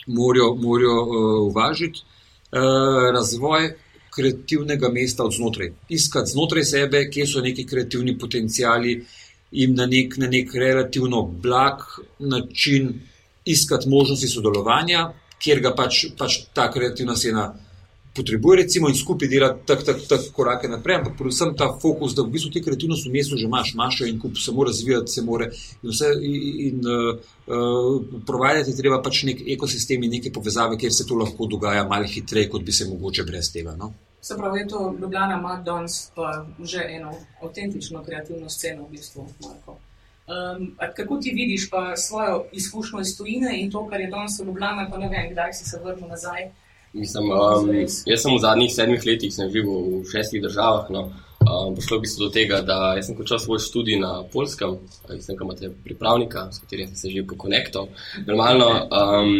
morajo 0.08 0.52
uh, 0.52 1.48
uvažiti, 1.48 2.04
uh, 2.52 3.08
razvoj 3.16 3.72
kreativnega 4.16 4.90
mesta 4.90 5.24
od 5.24 5.34
znotraj. 5.34 5.74
Iskati 5.90 6.32
znotraj 6.32 6.64
sebe, 6.64 7.06
kje 7.12 7.28
so 7.28 7.42
neki 7.42 7.66
kreativni 7.68 8.18
potencijali 8.20 8.96
in 9.52 9.76
na 9.76 9.86
nek, 9.86 10.18
na 10.18 10.28
nek 10.28 10.54
relativno 10.54 11.22
blag 11.22 11.84
način 12.20 12.94
iskati 13.46 13.90
možnosti 13.90 14.28
sodelovanja, 14.28 15.12
kjer 15.44 15.62
ga 15.62 15.76
pač, 15.76 16.06
pač 16.18 16.40
ta 16.54 16.72
kreativna 16.72 17.16
scena 17.16 17.52
potrebuje, 18.16 18.62
recimo, 18.64 18.90
in 18.90 18.96
skupaj 18.96 19.28
delati 19.28 19.66
tako 19.68 19.84
tak, 19.84 20.00
tak 20.10 20.28
korake 20.34 20.70
naprej. 20.72 21.02
Ampak 21.02 21.18
predvsem 21.20 21.52
ta 21.60 21.68
fokus, 21.82 22.16
da 22.16 22.24
v 22.24 22.32
bistvu 22.32 22.54
ti 22.54 22.64
kreativnost 22.64 23.08
v 23.08 23.12
mestu 23.12 23.38
že 23.38 23.46
imaš, 23.50 23.74
imaš 23.76 24.02
in 24.08 24.20
kup 24.20 24.40
se 24.40 24.52
mora 24.56 24.72
razvijati, 24.72 25.12
se 25.12 25.22
mora 25.22 25.50
in 25.84 25.92
vse. 25.92 26.12
In, 26.66 26.80
uh, 26.88 27.20
uh, 27.52 28.24
Provajati 28.26 28.76
treba 28.78 29.02
pač 29.04 29.24
nek 29.28 29.44
ekosistem 29.58 30.04
in 30.04 30.16
neke 30.18 30.32
povezave, 30.32 30.80
kjer 30.80 30.94
se 30.94 31.06
to 31.06 31.20
lahko 31.20 31.48
dogaja 31.52 31.84
malo 31.88 32.08
hitreje, 32.08 32.50
kot 32.50 32.64
bi 32.64 32.72
se 32.72 32.88
mogoče 32.88 33.28
brez 33.28 33.52
tega. 33.52 33.76
No? 33.76 33.92
Se 34.26 34.34
pravi, 34.38 34.68
to 34.68 34.96
Ljubljana 35.02 35.36
ima 35.40 35.62
danes 35.66 36.12
pa 36.16 36.46
že 36.64 36.86
eno 36.90 37.12
avtentično 37.44 38.04
kreativno 38.04 38.50
sceno 38.50 38.84
v 38.84 38.90
bistvu. 38.92 39.22
Um, 39.22 40.76
kako 40.96 41.18
ti 41.18 41.32
vidiš 41.36 41.70
pa 41.70 41.96
svojo 41.96 42.46
izkušnjo 42.52 43.00
iz 43.00 43.18
tujine 43.18 43.62
in 43.62 43.72
to, 43.72 43.88
kar 43.90 44.02
je 44.02 44.08
danes 44.08 44.40
v 44.40 44.46
Ljubljani, 44.46 44.88
pa 44.92 44.98
ne 44.98 45.10
vem, 45.10 45.30
kdaj 45.32 45.54
si 45.54 45.70
se 45.70 45.80
vrnil 45.84 46.08
nazaj? 46.08 46.50
Mislim, 46.94 47.30
um, 47.30 47.70
jaz 48.06 48.22
sem 48.24 48.34
v 48.34 48.42
zadnjih 48.42 48.74
sedmih 48.74 49.06
letih 49.06 49.34
živel 49.54 50.02
v 50.02 50.10
šestih 50.12 50.42
državah. 50.42 50.90
No. 50.90 51.06
Um, 51.46 51.76
prišlo 51.76 52.00
bi 52.00 52.08
se 52.08 52.18
do 52.24 52.32
tega, 52.34 52.62
da 52.66 52.98
sem 53.06 53.14
končal 53.16 53.40
svoj 53.40 53.60
študij 53.62 54.00
na 54.02 54.24
polskem, 54.34 54.80
jaz 55.10 55.26
sem 55.26 55.38
imate 55.42 55.70
pripravnika, 55.84 56.48
s 56.52 56.66
katerim 56.66 56.88
sem 56.88 56.96
se 56.96 57.14
že 57.14 57.28
pokonektal. 57.28 57.94
Normalno, 58.26 58.70
um, 58.90 59.36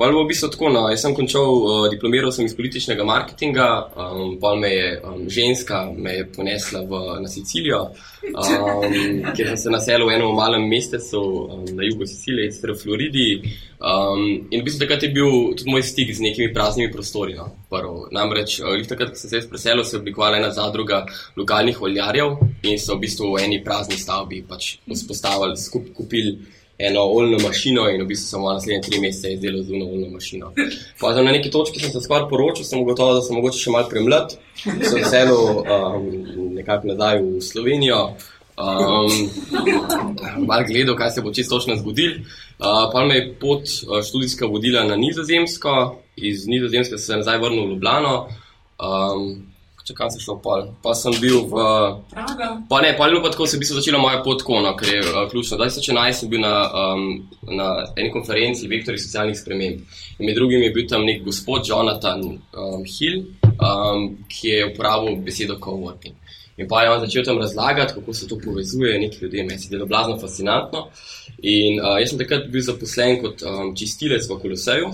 Pa 0.00 0.06
je 0.06 0.12
bilo 0.12 0.24
v 0.24 0.28
bistvu 0.32 0.48
tako, 0.48 0.68
no, 0.72 0.86
jaz 0.88 1.02
sem 1.04 1.12
končal, 1.12 1.44
uh, 1.44 1.82
diplomiral 1.92 2.32
sem 2.32 2.46
iz 2.48 2.54
političnega 2.56 3.04
marketinga, 3.04 3.66
um, 3.92 4.38
pa 4.40 4.54
me 4.56 4.70
je 4.72 4.86
um, 5.04 5.26
ženska 5.28 5.80
me 5.92 6.14
je 6.14 6.22
ponesla 6.36 6.80
v, 6.88 7.00
na 7.20 7.28
Sicilijo, 7.28 7.82
um, 8.30 8.94
kjer 9.36 9.50
sem 9.50 9.58
se 9.60 9.72
naselil 9.74 10.08
v 10.08 10.14
enem 10.14 10.32
malem 10.32 10.64
mestecu 10.70 11.20
um, 11.20 11.66
na 11.76 11.84
jugu 11.84 12.08
Sicilije, 12.08 12.48
sicer 12.48 12.72
v 12.72 12.78
Floridi. 12.80 13.26
Um, 13.76 14.22
in 14.48 14.62
v 14.62 14.64
bistvu 14.64 14.86
takrat 14.86 15.04
je 15.04 15.10
bil 15.12 15.52
tudi 15.60 15.68
moj 15.68 15.84
stik 15.84 16.14
z 16.16 16.24
nekimi 16.24 16.48
praznimi 16.56 16.88
prostori. 16.92 17.36
No, 17.36 17.50
Namreč, 18.08 18.56
uh, 18.64 18.80
takrat, 18.88 19.12
ko 19.12 19.20
sem 19.20 19.34
se 19.34 19.42
preselil, 19.52 19.84
se 19.84 19.98
je 19.98 20.00
oblikovala 20.00 20.40
ena 20.40 20.48
zadruga 20.48 21.02
lokalnih 21.36 21.76
oljarjev 21.76 22.38
in 22.62 22.80
so 22.80 22.96
v 22.96 23.04
bistvu 23.04 23.34
v 23.34 23.44
eni 23.44 23.60
prazni 23.60 24.00
stavbi 24.00 24.40
pač 24.48 24.78
vzpostavili, 24.88 25.60
skupaj 25.60 25.92
kupili 26.00 26.34
eno 26.88 27.02
oljno 27.02 27.38
mašino 27.44 27.86
in 27.92 28.02
v 28.02 28.06
bistvu 28.08 28.30
sem 28.30 28.42
v 28.42 28.52
naslednjih 28.54 28.84
tri 28.86 29.00
mesece 29.00 29.32
izdelal 29.34 29.62
zunaj 29.68 29.88
oljno 29.88 30.08
mašino. 30.14 30.52
Pa 31.00 31.12
na 31.14 31.32
neki 31.32 31.50
točki 31.50 31.80
sem 31.80 31.92
se 31.92 32.00
skoraj 32.00 32.28
poročil, 32.30 32.64
sem 32.64 32.84
gotovo, 32.84 33.14
da 33.18 33.24
sem 33.24 33.36
mogoče 33.36 33.60
še 33.60 33.74
malo 33.74 33.88
premlad, 33.90 34.36
sem 34.62 34.82
se 34.96 35.04
selil 35.10 35.60
um, 35.60 36.06
nekako 36.56 36.94
nazaj 36.94 37.22
v 37.22 37.42
Slovenijo. 37.44 38.00
Um, 38.60 39.12
mal 40.48 40.64
gledal, 40.68 40.96
kaj 40.96 41.14
se 41.14 41.24
bo 41.24 41.32
čisto 41.32 41.58
točno 41.58 41.76
zgodil. 41.80 42.20
Uh, 42.60 42.88
pa 42.92 43.04
me 43.04 43.16
je 43.16 43.28
pot 43.40 43.64
uh, 43.64 44.00
študijska 44.04 44.46
vodila 44.46 44.84
na 44.84 44.96
Nizozemsko, 44.96 46.00
iz 46.16 46.46
Nizozemske 46.48 46.98
sem 46.98 47.06
se 47.06 47.20
nazaj 47.22 47.40
vrnil 47.40 47.66
v 47.66 47.76
Ljubljano. 47.76 48.16
Um, 48.80 49.49
če 49.86 49.96
kam 49.96 50.10
se 50.12 50.20
šel 50.22 50.38
pol. 50.44 50.66
Pa 50.84 50.94
sem 50.98 51.14
bil 51.20 51.44
v. 51.50 51.64
Pa 52.70 52.80
ne, 52.84 52.92
pa 52.96 53.06
je 53.06 53.12
bilo 53.12 53.22
pa 53.24 53.32
tako, 53.32 53.48
se 53.48 53.58
bi 53.58 53.68
se 53.68 53.76
začela 53.76 54.00
moja 54.02 54.20
pot 54.24 54.42
kona, 54.46 54.74
ker 54.78 54.92
je 54.92 55.00
uh, 55.02 55.22
ključno. 55.30 55.58
2011 55.60 56.22
sem 56.22 56.32
bil 56.32 56.44
na, 56.44 56.54
um, 56.68 57.06
na 57.48 57.70
eni 57.96 58.12
konferenci 58.14 58.68
Vektori 58.70 59.00
socialnih 59.00 59.38
sprememb. 59.38 59.84
In 60.18 60.28
med 60.28 60.36
drugim 60.38 60.62
je 60.66 60.72
bil 60.76 60.88
tam 60.90 61.06
nek 61.08 61.24
gospod 61.26 61.68
Jonathan 61.68 62.24
um, 62.28 62.82
Hill, 62.84 63.24
um, 63.56 64.10
ki 64.28 64.54
je 64.54 64.66
uporabil 64.72 65.20
besedo 65.24 65.58
coworking. 65.62 66.16
In 66.60 66.68
pa 66.68 66.82
je 66.82 66.90
on 66.92 67.00
začel 67.00 67.24
tam 67.24 67.38
razlagati, 67.40 67.94
kako 67.96 68.12
se 68.14 68.28
to 68.28 68.36
povezuje, 68.44 68.98
neki 69.00 69.18
ljudje, 69.22 69.44
meni 69.44 69.58
se 69.58 69.76
je 69.76 69.86
blazno 69.86 70.18
fascinantno. 70.20 70.88
In 71.42 71.80
uh, 71.80 71.96
jaz 72.00 72.12
sem 72.12 72.20
takrat 72.20 72.50
bil 72.52 72.62
zaposlen 72.62 73.20
kot 73.22 73.42
um, 73.48 73.72
čistilec 73.76 74.28
v 74.28 74.36
Koloseju. 74.42 74.90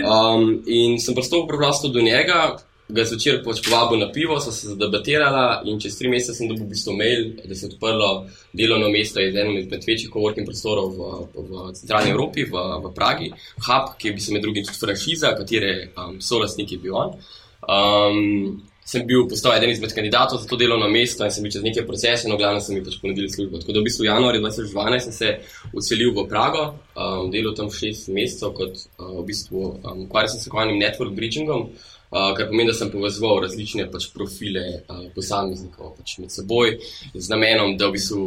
Um, 0.00 0.62
in 0.66 0.96
sem 1.02 1.14
prostor 1.14 1.44
preprosto 1.48 1.90
do 1.92 2.00
njega, 2.00 2.56
ga 2.92 3.04
zvečer 3.08 3.40
pač 3.44 3.62
povabil 3.64 4.00
na 4.02 4.08
pivo, 4.12 4.38
so 4.40 4.52
se 4.52 4.72
zadebatirala 4.72 5.62
in 5.68 5.80
čez 5.80 5.96
tri 5.98 6.10
mesece 6.12 6.36
sem 6.36 6.48
dobil 6.50 6.66
v 6.66 6.72
bistvu 6.72 6.96
mail, 6.96 7.22
da 7.44 7.54
se 7.54 7.66
je 7.66 7.72
odprlo 7.72 8.10
delovno 8.52 8.90
mesto 8.92 9.20
iz 9.20 9.34
enega 9.34 9.62
izmed 9.64 9.86
večjih 9.88 10.10
coworking 10.12 10.48
prostorov 10.48 10.92
v, 10.96 11.12
v 11.36 11.68
centralni 11.78 12.12
Evropi, 12.12 12.44
v, 12.48 12.66
v 12.84 12.92
Pragi, 12.96 13.30
Hub, 13.68 13.94
ki 13.98 14.10
je 14.10 14.16
bil 14.18 14.34
med 14.36 14.44
drugim 14.44 14.66
tudi 14.66 14.82
franšiza, 14.82 15.32
katere 15.38 15.72
um, 15.96 16.20
so 16.20 16.42
lastniki 16.42 16.80
bil 16.82 16.98
on. 16.98 17.16
Um, 17.62 18.60
sem 18.84 19.04
bil 19.06 19.28
postal 19.30 19.54
eden 19.54 19.70
izmed 19.70 19.92
kandidatov 19.94 20.40
za 20.42 20.48
to 20.50 20.58
delovno 20.58 20.88
mesto 20.90 21.24
in 21.24 21.30
sem 21.30 21.44
bil 21.46 21.52
čez 21.54 21.62
nekaj 21.62 21.86
procesov, 21.86 22.32
no, 22.32 22.36
glavno 22.36 22.60
so 22.60 22.74
mi 22.74 22.82
pač 22.84 22.98
ponudili 23.00 23.30
službo. 23.30 23.62
Tako 23.62 23.76
da 23.76 23.80
v 23.80 23.86
bistvu 23.86 24.04
v 24.04 24.10
januarju 24.10 24.42
2012 24.42 25.06
sem 25.06 25.16
se 25.16 25.30
uselil 25.72 26.12
v 26.16 26.26
Prago, 26.28 26.66
um, 26.98 27.30
delal 27.32 27.54
tam 27.56 27.70
šest 27.72 28.10
mesecev 28.12 28.52
kot 28.58 28.74
uh, 28.98 29.14
v 29.22 29.24
bistvu 29.30 29.64
um, 29.78 30.04
ukvarjal 30.08 30.34
sem 30.34 30.42
se 30.42 30.50
s 30.50 30.52
kovanim 30.52 30.82
network 30.82 31.14
bridgingom. 31.16 31.70
Uh, 31.70 31.91
kar 32.12 32.48
pomeni, 32.50 32.68
da 32.68 32.76
sem 32.76 32.90
povezal 32.92 33.40
različne 33.40 33.88
pač, 33.92 34.10
profile 34.12 34.64
uh, 34.82 35.06
posameznikov 35.14 35.94
pač 35.96 36.18
med 36.20 36.32
seboj, 36.34 36.76
z 37.14 37.32
namenom, 37.32 37.76
da 37.80 37.88
v 37.88 37.96
bistvu 37.96 38.26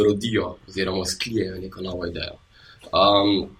rodijo 0.00 0.56
oziroma 0.68 1.06
sklijejo 1.06 1.60
neko 1.62 1.84
novo 1.86 2.08
idejo. 2.10 2.38
Um, 2.90 3.50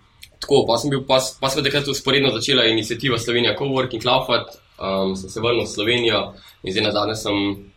tako, 0.41 0.65
pa 0.67 0.79
sem 0.83 0.91
bil, 0.91 1.05
pa, 1.07 1.21
pa 1.41 1.51
sem 1.53 1.63
takrat 1.65 1.89
usporedno 1.89 2.33
začela 2.35 2.67
inicijativa 2.67 3.19
Slovenija 3.19 3.55
Coworking 3.59 4.03
Cloud, 4.03 4.57
um, 4.81 5.15
sem 5.17 5.31
se 5.31 5.43
vrnil 5.43 5.67
v 5.67 5.75
Slovenijo 5.75 6.23
in 6.63 6.75
zdaj 6.75 6.89
na 6.89 6.95
zadnje 6.97 7.21
sem 7.23 7.71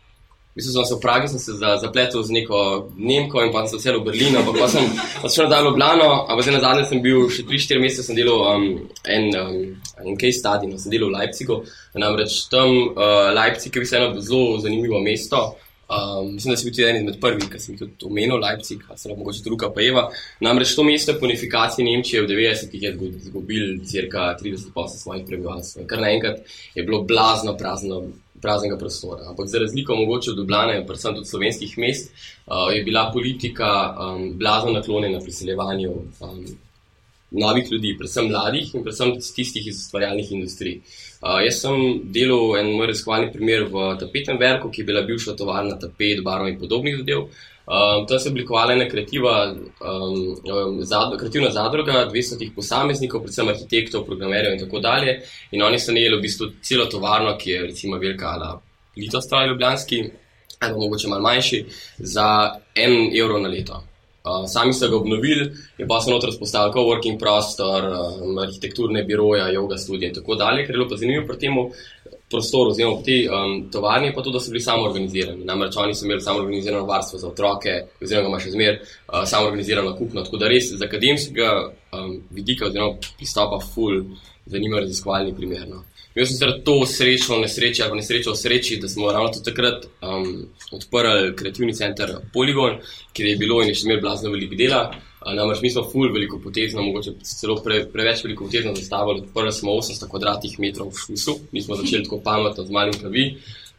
Mislim, 0.56 0.74
sem 0.74 0.86
se 0.86 0.96
v 0.96 1.00
Pragi 1.02 1.28
se 1.28 1.54
zapletel 1.82 2.24
z 2.24 2.32
neko 2.32 2.90
Nemko 2.98 3.42
in 3.42 3.52
pa 3.52 3.66
sem 3.68 3.80
se 3.80 3.92
v 3.92 4.04
Berlinu, 4.06 4.38
ampak 4.38 4.60
pa 4.60 4.68
sem 4.68 4.86
šel 5.26 5.50
v 5.50 5.64
Ljubljano, 5.66 6.30
ampak 6.30 6.44
zdaj 6.46 6.54
na 6.54 6.62
zadnje 6.62 6.84
sem 6.86 7.02
bil 7.02 7.26
še 7.26 7.42
3-4 7.50 7.82
mesece, 7.82 8.06
sem 8.06 8.16
delal 8.16 8.38
um, 8.38 8.68
en, 9.02 9.26
um, 9.34 9.58
case 10.18 10.40
study, 10.40 10.68
no, 10.68 10.78
sem 10.78 10.92
delal 10.92 11.12
v 11.12 11.18
Leipzigu. 11.18 11.62
Namreč 11.96 12.48
tam 12.52 12.70
uh, 12.70 13.30
Leipzig 13.36 13.76
je 13.76 13.84
bil 13.84 14.00
eno 14.00 14.22
zelo 14.22 14.60
zanimivo 14.60 15.00
mesto. 15.00 15.56
Um, 15.94 16.34
mislim, 16.34 16.54
da 16.54 16.58
si 16.58 16.66
bil 16.66 16.74
tudi 16.74 16.86
en 16.88 16.98
izmed 17.02 17.20
prvih, 17.22 17.50
ki 17.52 17.60
sem 17.60 17.78
tudi 17.78 18.08
omenil 18.08 18.40
Leipzig, 18.42 18.82
a 18.90 18.98
se 18.98 19.10
lahko 19.10 19.20
mogoče 19.20 19.44
druga 19.46 19.70
pa 19.74 19.84
Eva. 19.84 20.08
Namreč 20.42 20.76
to 20.76 20.84
mesto 20.88 21.16
po 21.20 21.28
unifikaciji 21.28 21.86
Nemčije 21.86 22.24
v 22.24 22.30
90-ih 22.32 22.84
je 22.84 22.94
izgubil 23.22 23.80
cirka 23.86 24.32
30% 24.42 25.02
svojih 25.04 25.26
prebivalcev. 25.28 25.86
Kar 25.88 26.02
naenkrat 26.02 26.40
je 26.76 26.84
bilo 26.84 27.04
blazno 27.04 27.58
prazno 27.58 28.04
praznega 28.44 28.78
prostora. 28.78 29.30
Ampak 29.30 29.48
za 29.48 29.60
razliko 29.60 29.96
mogoče 29.96 30.32
od 30.32 30.38
Ljubljana, 30.38 30.86
predvsem 30.86 31.16
tudi 31.16 31.28
slovenskih 31.28 31.78
mest, 31.78 32.12
uh, 32.12 32.68
je 32.76 32.84
bila 32.84 33.10
politika 33.14 33.70
um, 33.94 34.34
blazno 34.38 34.72
naklonjena 34.72 35.20
priseljevanju 35.20 35.92
um, 35.92 36.46
novih 37.34 37.72
ljudi, 37.72 37.96
predvsem 37.98 38.28
mladih 38.30 38.76
in 38.76 38.84
predvsem 38.84 39.16
tistih 39.36 39.68
iz 39.68 39.80
ustvarjalnih 39.86 40.32
industrij. 40.32 40.80
Uh, 41.24 41.40
jaz 41.46 41.62
sem 41.64 41.80
delal 42.14 42.58
en 42.60 42.74
moj 42.78 42.92
raziskovalni 42.92 43.32
primer 43.34 43.66
v 43.72 43.94
tapetem 44.00 44.38
verku, 44.40 44.70
ki 44.72 44.82
je 44.82 44.88
bila 44.92 45.02
bivša 45.08 45.36
tovarna 45.40 45.80
tapet, 45.80 46.22
barov 46.24 46.50
in 46.52 46.60
podobnih 46.60 46.98
zadev. 47.02 47.28
Um, 47.64 48.04
tam 48.08 48.20
se 48.20 48.28
je 48.28 48.32
oblikovala 48.32 48.74
ena 48.74 48.90
kreativa, 48.90 49.54
um, 49.54 50.18
um 50.56 50.82
zad, 50.84 51.16
kreativna 51.20 51.50
zadruga 51.50 52.10
200 52.12 52.50
posameznikov, 52.56 53.24
predvsem 53.24 53.48
arhitektov, 53.48 54.04
programerjev 54.06 54.58
in 54.58 54.60
tako 54.66 54.84
dalje. 54.84 55.22
In 55.52 55.64
oni 55.64 55.80
so 55.80 55.96
najeli 55.96 56.18
v 56.18 56.26
bistvu 56.26 56.50
celo 56.62 56.86
tovarno, 56.92 57.38
ki 57.38 57.52
je 57.52 57.62
recimo 57.70 57.98
velika 57.98 58.36
ala 58.36 58.60
Litovstva, 58.98 59.46
Ljubljanski, 59.48 60.04
ali 60.60 60.74
pa 60.74 60.78
mogoče 60.80 61.08
malo 61.08 61.22
manjši, 61.22 61.66
za 61.98 62.28
en 62.76 63.10
evro 63.16 63.40
na 63.40 63.50
leto. 63.50 63.84
Uh, 64.24 64.46
sami 64.48 64.74
so 64.74 64.88
ga 64.88 64.96
obnovili, 64.96 65.50
je 65.78 65.88
pa 65.88 65.98
se 66.00 66.12
noter 66.12 66.32
vzpostavil 66.32 66.72
co-working 66.72 67.20
prostor, 67.20 67.84
um, 67.84 68.38
arhitekturne 68.40 69.04
biroje, 69.04 69.50
yoga 69.52 69.78
studije 69.78 70.10
in 70.10 70.16
tako 70.16 70.36
dalje, 70.40 70.64
kar 70.64 70.76
je 70.76 70.78
bilo 70.78 70.90
pa 70.90 70.98
zanimivo 70.98 71.26
pri 71.28 71.38
tem, 71.42 71.58
prostoru, 72.32 72.72
oziroma 72.72 73.04
tej 73.06 73.28
um, 73.28 73.56
tovarni, 73.72 74.14
pa 74.16 74.24
tudi, 74.24 74.38
da 74.38 74.42
so 74.42 74.52
bili 74.52 74.64
samo 74.64 74.88
organizirani. 74.88 75.46
Namreč 75.46 75.78
oni 75.78 75.96
so 75.96 76.06
imeli 76.06 76.22
samo 76.22 76.40
organizirano 76.40 76.86
varstvo 76.86 77.20
za 77.20 77.28
otroke, 77.28 77.74
oziroma 78.02 78.32
ima 78.32 78.40
še 78.40 78.54
zmer 78.56 78.80
uh, 78.80 79.24
samo 79.30 79.48
organizirano 79.52 79.96
kupno. 80.00 80.24
Tako 80.26 80.40
da 80.42 80.50
res 80.52 80.72
z 80.72 80.82
akademskega 80.88 81.50
um, 81.94 82.16
vidika, 82.32 82.72
oziroma 82.72 82.96
pristopa, 83.20 83.60
ful, 83.74 84.02
zanimivo 84.46 84.82
raziskovalni 84.82 85.36
primer. 85.36 85.68
Jaz 86.14 86.30
sem 86.30 86.36
sicer 86.38 86.52
to 86.66 86.76
srečo, 86.86 87.40
nesrečo 87.42 87.84
ali 87.88 87.98
nesrečo 87.98 88.36
v 88.36 88.38
sreči, 88.38 88.78
da 88.78 88.88
smo 88.88 89.12
ravno 89.12 89.32
takrat 89.46 89.88
um, 90.02 90.46
odprli 90.72 91.32
kreativni 91.36 91.74
center 91.74 92.14
Polygon, 92.34 92.78
kjer 93.14 93.30
je 93.30 93.40
bilo 93.42 93.62
in 93.64 93.72
je 93.72 93.80
še 93.80 93.88
imel 93.88 94.02
blazno 94.02 94.30
veliko 94.30 94.58
dela. 94.60 94.84
Namreč 95.24 95.62
mi 95.64 95.72
smo 95.72 95.86
full 95.90 96.12
veliko 96.14 96.38
potezno, 96.44 96.84
mogoče 96.84 97.16
celo 97.24 97.56
pre, 97.64 97.86
preveč 97.90 98.22
veliko 98.26 98.46
potezno 98.46 98.76
zastavili. 98.76 99.24
Odprli 99.24 99.54
smo 99.56 99.78
800 99.80 100.10
kvadratnih 100.12 100.58
metrov 100.60 100.92
v 100.92 101.02
šusu, 101.06 101.38
nismo 101.56 101.80
začeli 101.80 102.06
tako 102.06 102.20
pametno 102.26 102.66
z 102.68 102.76
malim 102.76 102.98
pravi. 103.00 103.26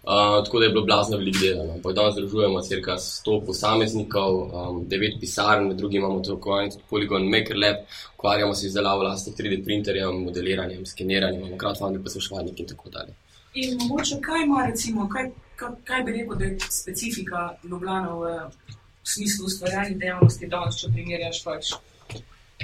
Uh, 0.05 0.45
tako 0.45 0.59
da 0.59 0.65
je 0.65 0.71
bilo 0.71 0.85
blazno 0.85 1.17
veliko 1.17 1.39
dela. 1.39 1.65
No. 1.65 1.93
Danes 1.93 2.15
združujemo 2.15 2.61
cirka 2.61 2.97
100 2.99 3.47
posameznikov, 3.47 4.33
um, 4.43 4.87
9 4.89 5.21
pisarn, 5.21 5.69
med 5.69 5.77
drugim 5.77 6.03
imamo 6.03 6.21
tako 6.21 6.51
imenovani 6.51 6.83
Polygon 6.91 7.31
Maker 7.31 7.57
Lab, 7.57 7.77
ukvarjamo 8.15 8.55
se 8.55 8.61
z 8.61 8.67
izdelavo 8.67 9.01
vlastnih 9.01 9.37
3D 9.37 9.65
printerjev, 9.65 10.13
modeliranjem, 10.13 10.87
skeniranjem, 10.87 11.41
imamo 11.41 11.57
crowdfunding, 11.57 12.03
poslušalnik 12.03 12.61
in 12.61 12.67
tako 12.67 12.91
dalje. 12.91 13.15
In 13.55 13.79
mogoče 13.89 14.21
kaj 14.21 14.43
ima, 14.43 14.67
recimo, 14.67 15.09
kaj, 15.09 15.31
kaj, 15.57 15.69
kaj 15.85 16.03
bi 16.03 16.13
rekel, 16.13 16.37
da 16.37 16.45
je 16.45 16.59
specifika 16.71 17.49
Ljubljana 17.65 18.15
v, 18.15 18.37
v 19.03 19.09
smislu 19.15 19.47
ustvarjanja 19.47 19.97
dejavnosti 19.97 20.47
danes, 20.47 20.83
če 20.83 20.93
primerjaš 20.93 21.43
pač 21.45 21.73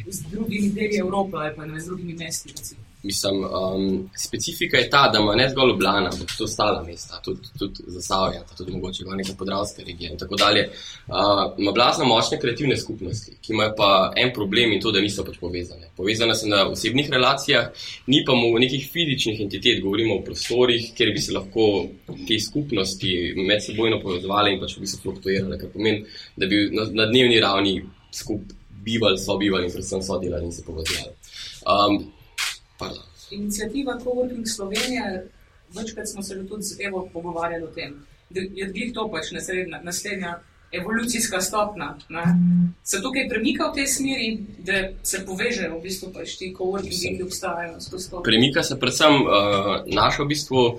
z 0.06 0.22
drugimi 0.30 0.70
deli 0.76 1.00
Evrope 1.00 1.36
ali 1.36 1.56
pa 1.56 1.66
ne 1.66 1.80
z 1.80 1.86
drugimi 1.86 2.14
mesti. 2.14 2.52
Recimo. 2.56 2.89
Mislim, 3.02 3.44
um, 3.44 4.10
specifika 4.16 4.76
je 4.76 4.90
ta, 4.90 5.08
da 5.12 5.18
ima 5.18 5.34
ne 5.34 5.48
zgolj 5.48 5.70
Ljubljana, 5.70 6.10
ampak 6.12 6.28
tudi 6.28 6.44
ostala 6.44 6.82
mesta, 6.82 7.20
tudi, 7.24 7.40
tudi 7.58 7.74
Zasavje, 7.86 8.40
tudi 8.58 8.72
mogoče 8.72 9.04
neka 9.04 9.32
podravska 9.38 9.82
regija 9.86 10.10
in 10.10 10.18
tako 10.18 10.36
dalje. 10.36 10.68
Uh, 11.08 11.14
ima 11.58 11.72
blazno 11.72 12.04
močne 12.04 12.40
kreativne 12.40 12.76
skupnosti, 12.76 13.36
ki 13.40 13.52
imajo 13.52 13.72
pa 13.76 14.12
en 14.16 14.32
problem 14.34 14.72
in 14.72 14.80
to, 14.80 14.92
da 14.92 15.00
niso 15.00 15.24
pač 15.24 15.38
povezane. 15.40 15.88
Povezane 15.96 16.34
so 16.34 16.46
na 16.46 16.66
osebnih 16.68 17.10
relacijah, 17.10 17.72
ni 18.06 18.24
pa 18.26 18.36
v 18.36 18.60
nekih 18.60 18.88
fizičnih 18.92 19.40
entitet, 19.40 19.82
govorimo 19.82 20.18
o 20.18 20.24
prostorih, 20.24 20.92
kjer 20.96 21.14
bi 21.14 21.24
se 21.24 21.32
lahko 21.32 21.88
te 22.28 22.40
skupnosti 22.40 23.34
med 23.36 23.64
sebojno 23.64 24.02
povezovali 24.02 24.54
in 24.54 24.60
pač 24.60 24.76
v 24.76 24.84
bistvu 24.84 25.02
fluktuirale, 25.02 25.58
kar 25.58 25.72
pomeni, 25.72 26.04
da 26.36 26.46
bi 26.46 26.66
na, 26.76 26.84
na 26.92 27.08
dnevni 27.08 27.40
ravni 27.40 27.78
skupaj 28.12 28.58
bivali, 28.84 29.18
sobivali 29.18 29.66
in 29.66 29.72
predvsem 29.72 30.02
sodelali 30.02 30.44
in 30.44 30.52
se 30.52 30.62
povezovali. 30.64 31.14
Um, 31.68 32.12
Pardon. 32.80 33.04
Inicijativa 33.30 33.98
Coworking 34.04 34.46
Slovenije, 34.56 35.26
večkrat 35.76 36.08
smo 36.08 36.22
se 36.22 36.46
tudi 36.48 36.62
z 36.62 36.80
Evo 36.86 37.08
pogovarjali 37.12 37.64
o 37.64 37.66
tem, 37.66 38.06
da 38.30 38.40
je 38.40 38.66
glih 38.72 38.94
to 38.94 39.10
pač 39.12 39.30
naslednja, 39.30 39.80
naslednja 39.82 40.38
evolucijska 40.72 41.40
stopna. 41.40 41.98
Ne? 42.08 42.24
Se 42.84 43.02
tukaj 43.02 43.28
premika 43.28 43.70
v 43.70 43.74
tej 43.74 43.86
smeri, 43.86 44.28
da 44.58 44.72
se 45.02 45.24
povežejo 45.26 45.78
v 45.78 45.82
bistvu 45.82 46.12
pač 46.14 46.36
ti 46.38 46.52
coworkingi, 46.58 47.16
ki 47.16 47.26
obstajajo. 47.26 48.22
Premika 48.24 48.62
se 48.62 48.78
predvsem 48.78 49.14
uh, 49.22 49.82
naša 49.86 50.22
v 50.22 50.28
bistvu 50.30 50.62
uh, 50.66 50.78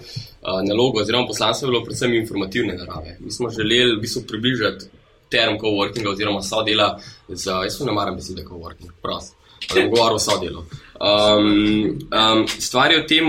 naloga 0.67 1.03
oziroma 1.03 1.27
poslanstvo 1.27 1.67
je 1.67 1.71
bilo 1.71 1.83
predvsem 1.83 2.15
informativne 2.21 2.77
narave. 2.79 3.17
Mi 3.19 3.31
smo 3.31 3.49
želeli 3.49 3.97
v 3.97 4.01
bistvu 4.01 4.23
približati 4.31 4.89
term 5.29 5.59
coworkinga 5.59 6.15
oziroma 6.15 6.41
sodela 6.41 6.95
z, 7.27 7.51
jaz 7.51 7.79
ne 7.79 7.91
maram 7.91 8.15
besede 8.15 8.47
coworking, 8.47 8.95
prost 9.03 9.35
ali 9.69 9.89
govoril 9.89 10.15
o 10.15 10.19
sodelu. 10.19 10.63
Um, 11.01 11.99
um, 12.13 12.47
stvar 12.47 12.91
je 12.91 13.01
v 13.01 13.07
tem, 13.09 13.25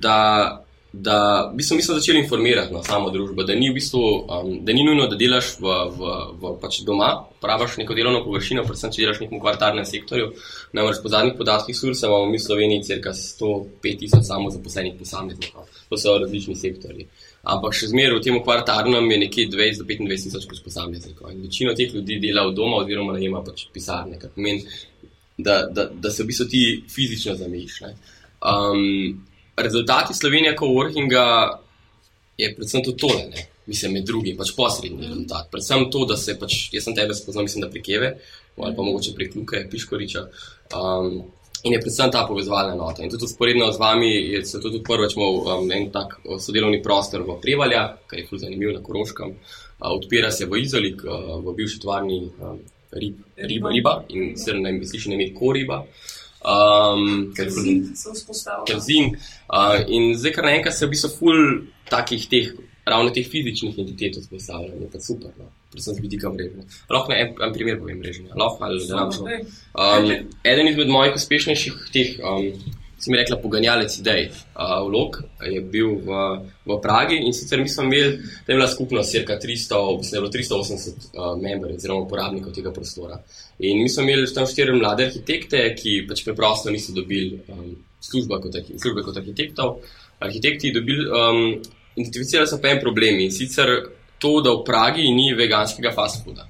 da, 0.00 0.64
da 0.92 1.50
bi 1.54 1.62
se 1.62 1.74
mi 1.74 1.82
začeli 1.82 2.18
informirati 2.18 2.72
na 2.72 2.82
samo 2.82 3.10
družbo, 3.10 3.44
da 3.44 3.54
ni, 3.54 3.68
v 3.68 3.76
bistvu, 3.76 4.00
um, 4.24 4.54
da 4.64 4.72
ni 4.72 4.84
nujno, 4.86 5.04
da 5.06 5.18
delaš 5.20 5.50
v, 5.60 5.74
v, 5.98 6.14
v 6.40 6.54
pač 6.62 6.80
doma, 6.86 7.10
praviš 7.44 7.76
neko 7.82 7.92
delovno 7.98 8.22
površino, 8.24 8.64
predvsem 8.64 8.94
če 8.94 9.02
delaš 9.04 9.20
v 9.20 9.26
nekem 9.26 9.42
kvartarnem 9.44 9.84
sektorju. 9.84 10.30
Namreč 10.72 11.02
po 11.04 11.12
zadnjih 11.12 11.36
podatkih 11.36 11.76
SURS 11.76 12.06
imamo 12.08 12.30
mi 12.30 12.40
v 12.40 12.46
Sloveniji 12.46 12.86
crka 12.88 13.12
105 13.12 14.00
tisoč 14.00 14.24
samo 14.24 14.48
zaposlenih 14.54 14.96
posameznikov. 14.96 15.68
To 15.92 16.00
so 16.00 16.16
različni 16.22 16.56
sektori. 16.56 17.04
Ampak 17.52 17.76
še 17.76 17.90
zmeraj 17.92 18.16
v 18.16 18.24
tem 18.24 18.38
kvartarnem 18.40 19.12
je 19.12 19.18
nekje 19.26 19.50
20 19.52 19.82
do 19.82 19.88
25 19.88 20.24
tisoč 20.24 20.48
posameznikov. 20.64 21.34
In 21.34 21.44
večino 21.44 21.76
teh 21.76 21.92
ljudi 21.92 22.16
dela 22.24 22.46
v 22.48 22.56
doma 22.56 22.80
oziroma 22.80 23.12
najema 23.16 23.44
pač 23.44 23.66
pisarne, 23.74 24.16
kar 24.20 24.32
pomeni, 24.32 24.64
da, 25.42 25.62
da, 25.66 25.88
da 25.92 26.10
se 26.10 26.22
v 26.22 26.30
bistvu 26.30 26.46
ti 26.50 26.62
fizično 26.88 27.34
zamejiš. 27.36 27.80
Um, 28.40 29.24
rezultati 29.56 30.14
Slovenije, 30.14 30.56
ko 30.56 30.66
workinga, 30.66 31.24
je 32.38 32.54
predvsem 32.56 32.84
to 32.84 32.92
tole, 32.92 33.26
ne? 33.30 33.46
mislim, 33.66 33.92
med 33.92 34.06
drugim, 34.06 34.36
pač 34.38 34.54
posredni 34.56 35.06
rezultat. 35.06 35.50
Predvsem 35.52 35.90
to, 35.94 36.04
da 36.08 36.16
se 36.18 36.34
pač, 36.38 36.56
jaz 36.74 36.88
sem 36.88 36.96
tebe 36.96 37.14
spoznal, 37.14 37.46
mislim, 37.46 37.66
da 37.66 37.70
prikeve, 37.70 38.14
ali 38.58 38.76
pa 38.76 38.82
mogoče 38.82 39.12
prek 39.14 39.36
Luke, 39.36 39.66
Piškoriča. 39.70 40.24
Um, 40.74 41.20
In 41.60 41.74
je 41.74 41.80
predvsem 41.80 42.08
ta 42.08 42.22
povezovalna 42.24 42.74
nota. 42.74 43.02
In 43.04 43.10
tudi 43.12 43.26
usporedno 43.26 43.66
z 43.72 43.78
vami 43.78 44.08
je 44.32 44.44
se 44.48 44.60
tudi 44.60 44.78
prvič 44.80 45.12
imel 45.16 45.40
um, 45.44 45.66
en 45.72 45.90
tak 45.92 46.14
sodelovni 46.40 46.80
prostor 46.82 47.20
v 47.26 47.36
Prevalja, 47.42 47.82
kar 48.08 48.18
je 48.18 48.24
zelo 48.30 48.38
zanimivo 48.40 48.72
na 48.72 48.80
Koroškem. 48.80 49.34
Uh, 49.34 49.90
odpira 49.92 50.30
se 50.32 50.46
v 50.48 50.62
Izolik, 50.62 51.04
uh, 51.04 51.36
v 51.44 51.52
bivši 51.58 51.82
tvarni 51.82 52.20
um, 52.40 52.62
rib, 52.92 53.20
riba, 53.36 53.70
riba 53.70 53.94
in 54.08 54.34
se 54.36 54.54
misli 54.54 55.00
še 55.02 55.12
ne 55.12 55.18
imeti 55.18 55.36
koriba. 55.36 55.84
Um, 56.40 57.32
ker 57.36 57.50
so 57.52 58.14
vzpostavljeni. 58.14 58.80
Zin. 58.80 59.14
Uh, 59.52 59.82
in 59.92 60.14
zdaj, 60.16 60.38
kar 60.38 60.48
naenkrat 60.48 60.76
se 60.76 60.86
v 60.86 60.94
bistvu 60.94 61.10
ful 61.18 61.40
takih 61.90 62.24
teh, 62.32 62.52
ravno 62.88 63.12
teh 63.12 63.26
fizičnih 63.28 63.76
entitet 63.82 64.16
vzpostavlja, 64.22 64.78
je 64.80 64.88
pa 64.92 65.02
super. 65.04 65.34
No? 65.36 65.50
Predvsem 65.70 65.98
z 65.98 66.02
vidika 66.02 66.32
mreže. 66.32 66.64
Lahko 66.90 67.12
en, 67.14 67.34
en 67.36 67.52
primer 67.54 67.76
povem 67.78 68.00
mreže. 68.00 68.24
Lahko 68.34 68.64
ali 68.66 68.80
da 68.88 69.02
nam 69.02 69.12
šlo. 69.14 69.28
Um, 69.76 70.08
eden 70.42 70.72
izmed 70.72 70.88
mojih 70.90 71.20
uspešnejših 71.20 71.84
teh 71.92 72.16
um, 72.24 72.48
si 73.00 73.10
mi 73.10 73.16
rekla, 73.16 73.36
poganjalec 73.40 73.98
idej. 73.98 74.28
Uh, 74.54 74.84
vlog 74.88 75.22
je 75.40 75.60
bil 75.60 75.94
v, 76.04 76.18
v 76.68 76.76
Pragi 76.82 77.16
in 77.24 77.32
sicer 77.32 77.60
mi 77.60 77.68
smo 77.68 77.86
imeli, 77.88 78.18
da 78.46 78.52
je 78.52 78.58
bila 78.58 78.68
skupnost 78.68 79.10
cirka 79.10 79.38
300, 79.38 79.96
mislim, 79.96 80.16
je 80.16 80.20
bilo 80.20 80.32
380 80.32 81.08
uh, 81.14 81.30
memberjev 81.40 81.76
oziroma 81.76 82.04
uporabnikov 82.04 82.52
tega 82.52 82.72
prostora. 82.72 83.16
In 83.58 83.82
mi 83.82 83.88
smo 83.88 84.04
imeli 84.04 84.28
tam 84.34 84.46
štiri 84.46 84.76
mlade 84.76 85.08
arhitekte, 85.08 85.62
ki 85.78 86.04
pač 86.08 86.24
preprosto 86.24 86.70
niso 86.70 86.92
dobili 86.92 87.40
um, 87.48 87.72
službe 88.00 88.40
kot, 88.44 88.60
službe 88.76 89.06
kot 89.08 89.16
arhitektov. 89.16 89.80
Arhitekti 90.20 90.74
dobili, 90.76 91.08
um, 91.08 91.56
identificirali 91.96 92.48
so 92.48 92.60
pa 92.60 92.74
en 92.74 92.84
problem 92.84 93.24
in 93.24 93.32
sicer 93.32 93.72
to, 94.20 94.40
da 94.44 94.52
v 94.52 94.64
Pragi 94.66 95.08
ni 95.16 95.32
veganskega 95.32 95.94
fast 95.96 96.24
fooda. 96.24 96.44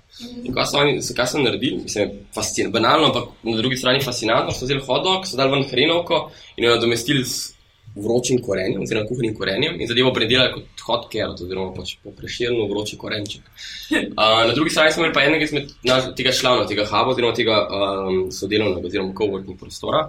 In 0.44 0.52
kaj 0.54 0.66
so 0.70 0.80
oni, 0.80 0.98
kaj 1.16 1.30
so 1.30 1.40
naredili, 1.40 1.82
mislim, 1.84 2.10
fascinantno, 2.34 2.80
banalno, 2.80 3.06
ampak 3.10 3.46
na 3.48 3.56
drugi 3.56 3.78
strani 3.80 4.02
fascinantno, 4.04 4.52
so 4.52 4.66
vzeli 4.66 4.84
hodok, 4.84 5.26
so 5.26 5.38
dali 5.40 5.54
ven 5.54 5.64
hrenovko 5.70 6.26
in 6.56 6.66
jo 6.66 6.74
nadomestili 6.74 7.24
z 7.24 7.54
vročim 7.94 8.38
korenjem, 8.42 8.82
oziroma 8.82 9.08
kuhanim 9.08 9.34
korenjem 9.34 9.80
in 9.80 9.88
zadevo 9.90 10.12
predelali 10.14 10.52
kot 10.54 10.84
hot 10.86 11.06
carrot, 11.12 11.40
oziroma 11.42 11.72
pač 11.74 11.96
po 12.04 12.12
preširno 12.16 12.66
vroči 12.70 12.98
korenček. 12.98 13.46
Uh, 13.90 14.44
na 14.46 14.52
drugi 14.54 14.70
strani 14.70 14.92
smo 14.92 15.02
imeli 15.02 15.14
pa 15.14 15.24
enega 15.26 15.48
izmed 15.48 15.72
tega 16.16 16.32
članov, 16.32 16.68
tega 16.70 16.86
huba, 16.86 17.14
oziroma 17.14 17.34
tega 17.34 17.56
um, 17.66 18.20
sodelovnega, 18.34 18.86
oziroma 18.86 19.16
coworking 19.18 19.58
prostora. 19.58 20.04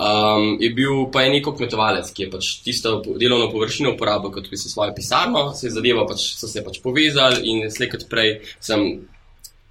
Um, 0.00 0.56
je 0.62 0.70
bil 0.74 1.06
pa 1.12 1.24
en 1.26 1.34
neko 1.34 1.52
kmetovalec, 1.58 2.10
ki 2.14 2.24
je 2.24 2.30
pač 2.32 2.50
tisto 2.64 3.00
delovno 3.18 3.50
površino 3.52 3.94
uporabil 3.96 4.30
kot 4.32 4.46
svojo 4.54 4.94
pisarno, 4.96 5.50
se 5.54 5.66
je 5.66 5.74
zadeva 5.74 6.06
pač, 6.08 6.30
so 6.38 6.48
se 6.48 6.62
pač 6.64 6.78
povezali 6.82 7.42
in 7.50 7.66
slej 7.70 7.90
kot 7.94 8.06
prej 8.10 8.38
sem 8.62 8.86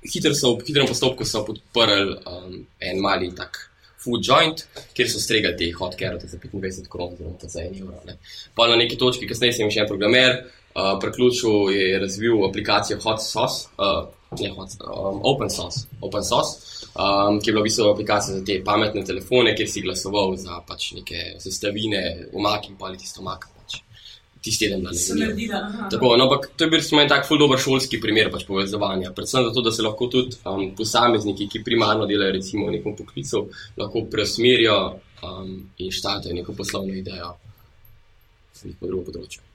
hitro 0.03 0.33
so, 0.35 0.55
v 0.57 0.67
hitrem 0.67 0.87
postopku 0.87 1.25
so 1.25 1.43
podprli 1.47 2.15
um, 2.25 2.61
en 2.79 3.01
mali 3.01 3.31
tak 3.35 3.65
food 3.99 4.23
joint, 4.23 4.63
kjer 4.95 5.09
so 5.11 5.19
stregali 5.19 5.57
te 5.59 5.71
hot 5.75 5.97
carote 5.99 6.27
za 6.27 6.37
25 6.39 6.87
kron, 6.91 7.13
oziroma 7.13 7.35
za 7.41 7.65
1 7.65 7.81
evro. 7.81 7.99
Ne. 8.07 8.15
Pa 8.55 8.67
na 8.67 8.77
neki 8.79 8.97
točki, 8.97 9.27
kasneje 9.27 9.57
sem 9.57 9.71
še 9.71 9.83
en 9.83 9.91
programer, 9.91 10.37
uh, 10.71 10.95
preključil 11.03 11.73
je 11.75 11.99
razvil 11.99 12.45
aplikacijo 12.47 12.99
Hot 13.03 13.19
Sauce, 13.25 13.67
uh, 13.75 14.07
ne 14.39 14.53
Hot, 14.55 14.79
um, 14.87 15.19
Open 15.27 15.51
Sauce, 15.51 15.87
Open 16.01 16.23
Sauce. 16.23 16.77
Um, 16.89 17.37
ki 17.39 17.51
je 17.51 17.53
bila 17.53 17.61
v 17.61 17.67
bistvu 17.67 17.91
aplikacija 17.91 18.39
za 18.39 18.41
te 18.43 18.55
pametne 18.65 19.03
telefone, 19.05 19.53
kjer 19.55 19.67
si 19.69 19.83
glasoval 19.85 20.33
za 20.39 20.57
pač 20.67 20.93
neke 20.97 21.35
sestavine, 21.43 22.01
umak 22.33 22.71
in 22.71 22.79
pa 22.79 22.87
ali 22.89 22.97
tisto 22.97 23.21
umak 23.21 23.45
tisti 24.41 24.65
teden 24.65 24.83
na 24.83 24.91
nedeljo. 24.91 25.59
Tako, 25.91 26.13
no, 26.17 26.23
ampak 26.23 26.49
to 26.55 26.63
je 26.63 26.69
bil 26.69 26.81
samo 26.81 27.01
en 27.01 27.09
tak 27.09 27.27
ful 27.27 27.39
dober 27.39 27.59
šolski 27.59 27.99
primer 28.01 28.31
pač 28.31 28.45
povezovanja. 28.47 29.11
Predvsem 29.15 29.45
zato, 29.49 29.61
da 29.61 29.71
se 29.71 29.83
lahko 29.83 30.07
tudi 30.07 30.39
um, 30.45 30.69
posamezniki, 30.77 31.49
ki 31.51 31.63
primarno 31.63 32.07
delajo 32.09 32.37
recimo 32.37 32.67
v 32.67 32.77
nekem 32.77 32.95
poklicu, 32.95 33.45
lahko 33.77 34.05
preusmerijo 34.11 34.79
um, 35.23 35.53
in 35.77 35.91
štartajo 35.91 36.35
neko 36.35 36.55
poslovno 36.57 36.95
idejo. 36.95 37.35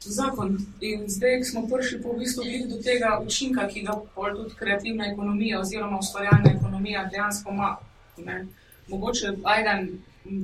Zakon. 0.01 0.57
In 0.81 1.03
zdaj 1.13 1.43
smo 1.45 1.67
prišli 1.69 1.99
po 2.03 2.15
v 2.15 2.25
bistvu 2.25 2.45
do 2.71 2.79
tega 2.81 3.19
učinka, 3.27 3.67
ki 3.69 3.83
ga 3.85 3.99
tudi 4.17 4.55
kreativna 4.57 5.11
ekonomija 5.13 5.61
oziroma 5.61 5.99
ustvarjalna 5.99 6.55
ekonomija 6.57 7.09
dejansko 7.13 7.51
ima. 7.53 7.77
Mogoče 8.89 9.33
ajdan 9.43 9.89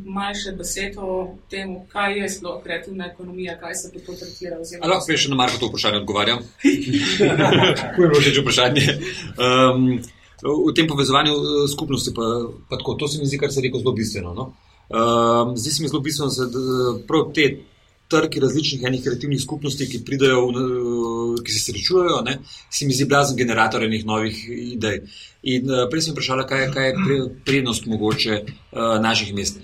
manjše 0.06 0.52
besede 0.52 1.00
o 1.00 1.36
tem, 1.50 1.74
kaj 1.88 2.18
je 2.18 2.28
sploh 2.28 2.62
kreativna 2.62 3.06
ekonomija, 3.06 3.56
kaj 3.60 3.74
se 3.74 3.92
to 3.92 4.12
tretira. 4.12 4.56
Ali 4.80 4.92
lahko 4.92 5.16
še 5.16 5.30
na 5.32 5.38
Marko 5.40 5.60
to 5.60 5.70
vprašanje 5.70 6.02
odgovarjam? 6.02 6.42
Kako 7.80 8.02
je 8.02 8.08
bilo 8.08 8.20
že 8.20 8.42
vprašanje? 8.42 8.84
Um, 9.40 9.86
v 10.68 10.74
tem 10.76 10.88
povezovanju 10.88 11.32
uh, 11.36 11.64
skupnosti, 11.72 12.12
pa, 12.16 12.28
pa 12.68 12.76
tako, 12.76 12.94
to 13.00 13.08
se 13.08 13.20
mi 13.20 13.28
zdi, 13.28 13.40
kar 13.40 13.52
se 13.52 13.60
je 13.60 13.68
rekel, 13.68 13.80
zelo 13.80 13.96
bistveno. 13.96 14.34
No? 14.36 14.52
Um, 14.90 15.56
zdi 15.56 15.72
se 15.72 15.82
mi 15.82 15.88
zelo 15.88 16.00
bistveno, 16.04 16.30
da 16.30 16.94
prav 17.08 17.32
te 17.36 17.48
trgi 18.10 18.40
različnih 18.42 18.84
enih 18.86 19.02
kreativnih 19.04 19.40
skupnosti, 19.42 19.86
ki 19.88 20.02
pridejo, 20.06 20.46
v, 20.50 20.64
ki 21.46 21.54
se 21.54 21.64
srečujejo, 21.64 22.20
ne, 22.26 22.38
se 22.70 22.86
mi 22.86 22.96
zdi 22.96 23.06
blazen 23.08 23.38
generator 23.38 23.84
enih 23.86 24.06
novih 24.06 24.42
idej. 24.50 25.02
In 25.54 25.70
uh, 25.70 25.86
prej 25.90 26.08
sem 26.08 26.16
vprašala, 26.16 26.46
kaj, 26.50 26.68
kaj 26.74 26.90
je 26.90 27.24
prednost 27.46 27.86
mogoče 27.88 28.42
uh, 28.42 28.98
naših 29.00 29.34
mest. 29.34 29.62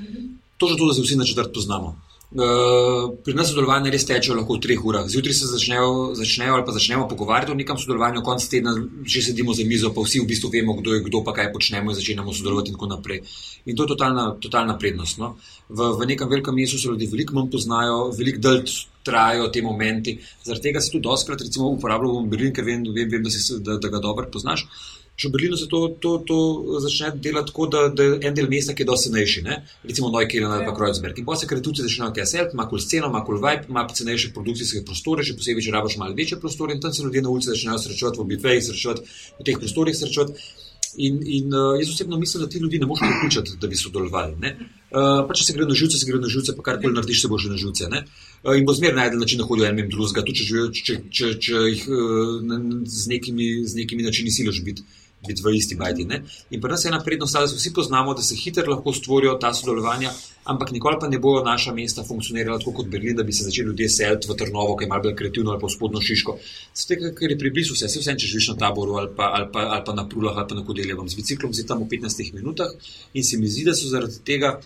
Točno 0.56 0.78
to, 0.78 0.88
da 0.88 0.94
se 0.94 1.04
vsi 1.04 1.18
na 1.20 1.28
četrt 1.28 1.52
poznamo. 1.54 1.96
Uh, 2.27 3.15
pri 3.23 3.37
nas 3.39 3.53
sodelovanje 3.53 3.91
res 3.95 4.03
teče 4.03 4.35
lahko 4.35 4.57
v 4.57 4.62
treh 4.65 4.81
urah. 4.83 5.05
Zjutraj 5.07 5.35
se 5.39 5.47
začnejo, 5.47 6.11
začnejo 6.19 6.57
ali 6.57 6.65
pa 6.67 6.73
začnemo 6.75 7.07
pogovarjati 7.07 7.55
o 7.55 7.59
nekem 7.59 7.79
sodelovanju, 7.79 8.23
konec 8.27 8.49
tedna 8.51 8.73
že 9.07 9.23
sedimo 9.23 9.55
za 9.55 9.62
mizo, 9.62 9.93
pa 9.95 10.03
vsi 10.03 10.25
v 10.25 10.27
bistvu 10.27 10.51
vemo, 10.51 10.75
kdo 10.75 10.99
je 10.99 11.05
kdo, 11.07 11.23
pa 11.23 11.31
kaj 11.37 11.53
počnemo 11.55 11.95
in 11.95 11.97
začenjamo 11.97 12.35
sodelovati 12.35 12.75
in 12.75 12.75
tako 12.75 12.91
naprej. 12.91 13.23
In 13.71 13.79
to 13.79 13.87
je 13.87 13.95
totalna, 13.95 14.35
totalna 14.43 14.75
prednost. 14.75 15.23
No? 15.23 15.37
V, 15.71 15.95
v 15.95 16.11
nekem 16.11 16.29
velikem 16.29 16.55
mestu 16.59 16.83
se 16.83 16.91
ljudje 16.91 17.07
veliko 17.15 17.39
manj 17.39 17.51
poznajo, 17.55 18.11
veliko 18.19 18.43
dalj 18.43 18.75
trajajo 19.07 19.47
te 19.55 19.62
momenti. 19.62 20.19
Zaradi 20.43 20.67
tega 20.67 20.83
se 20.83 20.91
tudi 20.91 21.07
doskrat, 21.07 21.47
recimo, 21.47 21.71
uporabljamo 21.79 22.27
Berlin, 22.27 22.51
ker 22.53 22.67
vem, 22.67 22.83
vem, 22.91 23.07
vem 23.07 23.23
da, 23.23 23.31
si, 23.31 23.61
da, 23.62 23.79
da 23.79 23.89
ga 23.89 24.03
dobro 24.03 24.27
poznaš. 24.35 24.67
Še 25.16 25.31
v 25.31 25.33
Berlinu 25.33 25.57
se 25.57 25.64
to, 25.72 25.79
to, 25.96 26.18
to 26.29 26.38
začne 26.85 27.14
delati 27.24 27.48
tako, 27.48 27.66
da, 27.72 27.87
da 27.88 28.05
je 28.05 28.18
en 28.29 28.35
del 28.37 28.50
mesta, 28.52 28.74
ki 28.76 28.85
je 28.85 28.88
dosti 28.90 29.09
cenejši, 29.09 29.42
ne? 29.46 29.57
recimo 29.88 30.11
Neukelen 30.12 30.52
ali 30.52 30.66
pa 30.68 30.74
Kreuzberg. 30.76 31.16
In 31.16 31.24
pa 31.24 31.38
se 31.40 31.48
kretuci 31.48 31.87
začnejo 31.87 32.12
KSL, 32.18 32.52
ima 32.52 32.66
kul 32.68 32.83
sceno, 32.85 33.09
ima 33.09 33.22
kul 33.24 33.40
vibe, 33.40 33.70
ima 33.72 33.87
cenejše 33.88 34.35
produkcijske 34.37 34.85
prostore, 34.85 35.24
še 35.24 35.38
posebej, 35.38 35.64
če 35.64 35.72
rabaš 35.72 35.96
malo 36.02 36.16
večje 36.18 36.37
prostore 36.42 36.76
in 36.76 36.85
tam 36.85 36.92
se 36.92 37.07
ljudje 37.07 37.24
na 37.24 37.33
ulici 37.33 37.48
začnejo 37.48 37.81
srečevati, 37.87 38.20
v 38.20 38.29
bifejih 38.35 38.64
srečevati, 38.68 39.18
v 39.40 39.48
teh 39.48 39.61
prostorih 39.64 39.96
srečevati. 39.96 40.48
In, 40.96 41.18
in 41.29 41.52
uh, 41.52 41.74
jaz 41.76 41.90
osebno 41.92 42.16
mislim, 42.16 42.42
da 42.44 42.48
ti 42.48 42.59
ljudi 42.59 42.79
ne 42.81 42.87
moreš 42.88 43.02
pripričati, 43.05 43.57
da 43.61 43.68
bi 43.68 43.76
sodelovali. 43.76 44.33
Uh, 44.37 45.24
pa 45.29 45.35
če 45.37 45.44
se 45.44 45.57
gre 45.57 45.66
na 45.68 45.76
živce, 45.76 45.98
se 46.00 46.09
gre 46.09 46.20
na 46.20 46.29
živce, 46.33 46.55
pa 46.57 46.64
karkoli 46.64 46.96
narediš, 46.96 47.20
se 47.24 47.29
bo 47.29 47.37
že 47.40 47.50
na 47.52 47.59
živce. 47.61 47.88
Uh, 47.88 48.55
in 48.57 48.64
bo 48.64 48.72
zmerno 48.72 49.02
najdel 49.02 49.20
način, 49.20 49.42
da 49.42 49.48
hodijo 49.48 49.68
enim 49.68 49.90
drugim, 49.92 50.24
tudi 50.24 50.46
če, 50.46 50.62
če, 50.72 50.96
če, 51.18 51.33
če 51.48 51.64
jih 51.66 51.85
uh, 51.90 51.98
z, 52.85 53.11
nekimi, 53.12 53.50
z 53.68 53.83
nekimi 53.83 54.09
načini 54.09 54.33
siloš 54.33 54.62
biti 54.64 54.87
biti 55.26 55.42
v 55.42 55.55
isti 55.57 55.74
bajti. 55.74 56.05
Ne? 56.05 56.22
In 56.50 56.61
pri 56.61 56.70
nas 56.70 56.85
je 56.85 56.88
ena 56.88 57.00
prednost, 57.05 57.35
da 57.35 57.46
se 57.48 57.57
vsi 57.57 57.72
poznamo, 57.74 58.14
da 58.14 58.22
se 58.22 58.37
hitro 58.37 58.70
lahko 58.70 58.92
stvorijo 58.92 59.35
ta 59.40 59.55
sodelovanja, 59.55 60.12
ampak 60.44 60.70
nikoli 60.70 60.96
pa 61.00 61.09
ne 61.09 61.18
bojo 61.18 61.42
naša 61.44 61.72
mesta 61.74 62.05
funkcionirala 62.05 62.59
tako 62.59 62.72
kot 62.72 62.87
Berlin, 62.87 63.16
da 63.16 63.22
bi 63.22 63.33
se 63.33 63.44
začeli 63.44 63.68
ljudje 63.68 63.88
seliti 63.88 64.29
v 64.31 64.37
Trnovo, 64.37 64.76
ki 64.76 64.85
je 64.85 65.00
bolj 65.02 65.16
kreativno 65.16 65.50
ali 65.50 65.61
pa 65.61 65.66
v 65.66 65.74
spodno 65.74 66.00
Šiško. 66.00 66.38
Zato, 66.74 67.11
ker 67.18 67.31
je 67.31 67.38
približno 67.38 67.74
vse, 67.74 67.90
vse, 67.98 68.14
če 68.14 68.26
živiš 68.26 68.52
na 68.55 68.57
taboru 68.66 69.00
ali 69.00 69.11
pa, 69.16 69.33
ali 69.35 69.50
pa, 69.52 69.66
ali 69.74 69.85
pa 69.87 69.94
na 69.94 70.09
Prulah 70.09 70.37
ali 70.37 70.48
pa 70.48 70.55
na 70.55 70.64
Kodeljevom 70.64 71.09
z 71.09 71.18
biciklom, 71.18 71.55
si 71.55 71.66
tam 71.66 71.83
v 71.83 71.90
15 71.96 72.35
minutah 72.35 72.70
in 73.14 73.24
se 73.24 73.38
mi 73.38 73.48
zdi, 73.48 73.64
da 73.64 73.74
so 73.74 73.90
zaradi 73.90 74.22
tega. 74.24 74.59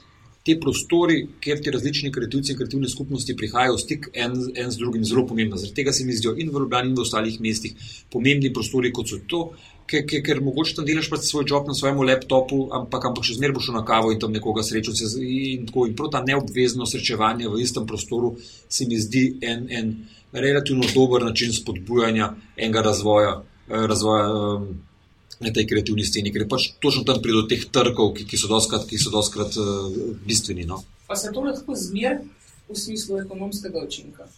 Te 0.47 0.55
prostori, 0.57 1.19
kjer 1.45 1.59
ti 1.61 1.73
različni 1.73 2.09
kreativci 2.13 2.55
in 2.55 2.59
kreativne 2.59 2.89
skupnosti 2.89 3.35
prihajajo 3.37 3.75
v 3.75 3.81
stik 3.83 4.07
en, 4.15 4.33
en 4.57 4.71
z 4.73 4.81
drugim, 4.81 5.05
zelo 5.05 5.27
pomembno. 5.29 5.59
Zaradi 5.61 5.77
tega 5.77 5.93
se 5.93 6.07
mi 6.09 6.17
zdijo 6.17 6.33
in 6.33 6.49
v 6.49 6.63
Ljubljani, 6.63 6.89
in 6.89 6.97
v 6.97 7.05
ostalih 7.05 7.37
mestih 7.45 7.75
pomembni 8.13 8.53
prostori, 8.53 8.93
kot 8.97 9.13
so 9.13 9.21
to, 9.29 9.43
ker, 9.91 10.07
ker, 10.09 10.23
ker 10.25 10.41
mogoče 10.45 10.79
tam 10.79 10.89
delaš 10.89 11.11
pač 11.13 11.27
svoj 11.29 11.45
job 11.51 11.69
na 11.69 11.77
svojem 11.77 12.01
laptopu, 12.09 12.63
ampak, 12.79 13.05
ampak 13.11 13.29
še 13.29 13.37
zmeraj 13.37 13.59
boš 13.59 13.71
na 13.77 13.85
kavo 13.85 14.15
in 14.15 14.23
tam 14.23 14.33
nekoga 14.33 14.65
srečal. 14.65 14.97
In, 15.21 15.69
in 15.69 15.97
prav 15.99 16.13
ta 16.15 16.25
neobvezno 16.25 16.89
srečevanje 16.89 17.51
v 17.51 17.61
istem 17.61 17.89
prostoru 17.91 18.37
se 18.69 18.89
mi 18.89 19.01
zdi 19.01 19.27
en, 19.45 19.67
en 19.69 19.95
relativno 20.33 20.89
dober 20.95 21.27
način 21.27 21.53
spodbujanja 21.53 22.33
enega 22.57 22.87
razvoja. 22.89 23.43
Eh, 23.69 23.87
razvoja 23.87 24.31
um, 24.33 24.71
Na 25.41 25.53
tej 25.57 25.65
kreativni 25.71 26.05
sceni, 26.05 26.33
ker 26.35 26.45
pač 26.49 26.67
točno 26.85 27.05
tam 27.09 27.23
pride 27.25 27.41
do 27.41 27.47
teh 27.49 27.63
trkov, 27.73 28.13
ki, 28.19 28.27
ki 28.29 28.37
so 28.37 28.51
doskrat 28.53 29.57
uh, 29.57 29.89
bistveni. 30.27 30.67
No? 30.69 30.83
Pa 31.09 31.17
se 31.17 31.33
to 31.33 31.41
lahko 31.41 31.77
zmeri 31.77 32.29
v 32.69 32.77
smislu 32.77 33.23
ekonomskega 33.25 33.81
učinka? 33.87 34.29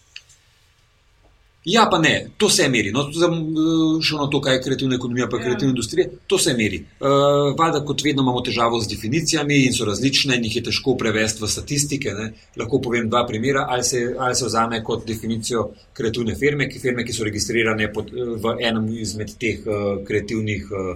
Ja, 1.64 1.86
pa 1.90 1.98
ne, 1.98 2.26
to 2.36 2.48
se 2.50 2.68
meri. 2.68 2.90
No, 2.90 3.04
eh, 3.06 4.02
Šlo 4.02 4.24
na 4.24 4.30
to, 4.30 4.40
kaj 4.40 4.56
je 4.56 4.62
kreativna 4.62 4.96
ekonomija, 4.96 5.28
pa 5.30 5.36
ja. 5.36 5.44
kreativna 5.44 5.70
industrija, 5.70 6.08
to 6.26 6.38
se 6.38 6.54
meri. 6.58 6.80
Uh, 7.00 7.54
Valjda, 7.58 7.84
kot 7.86 8.02
vedno, 8.02 8.22
imamo 8.22 8.40
težavo 8.42 8.80
z 8.80 8.88
definicijami 8.90 9.60
in 9.66 9.74
so 9.74 9.86
različne, 9.86 10.36
in 10.36 10.48
jih 10.48 10.56
je 10.56 10.64
težko 10.70 10.96
prevesti 10.98 11.44
v 11.44 11.50
statistike. 11.54 12.14
Ne. 12.18 12.32
Lahko 12.58 12.80
povem 12.82 13.06
dva 13.10 13.22
primera. 13.26 13.66
Ali 13.70 13.84
se, 13.86 14.02
ali 14.18 14.34
se 14.34 14.46
vzame 14.46 14.82
kot 14.84 15.06
definicijo 15.06 15.68
kreativne 15.94 16.34
firme, 16.34 16.68
ki, 16.68 16.82
firme, 16.82 17.06
ki 17.06 17.14
so 17.14 17.24
registrirane 17.30 17.92
pod, 17.92 18.10
v 18.12 18.56
enem 18.58 18.90
izmed 18.98 19.36
teh 19.38 19.62
uh, 19.62 20.02
kreativnih 20.06 20.66
uh, 20.72 20.92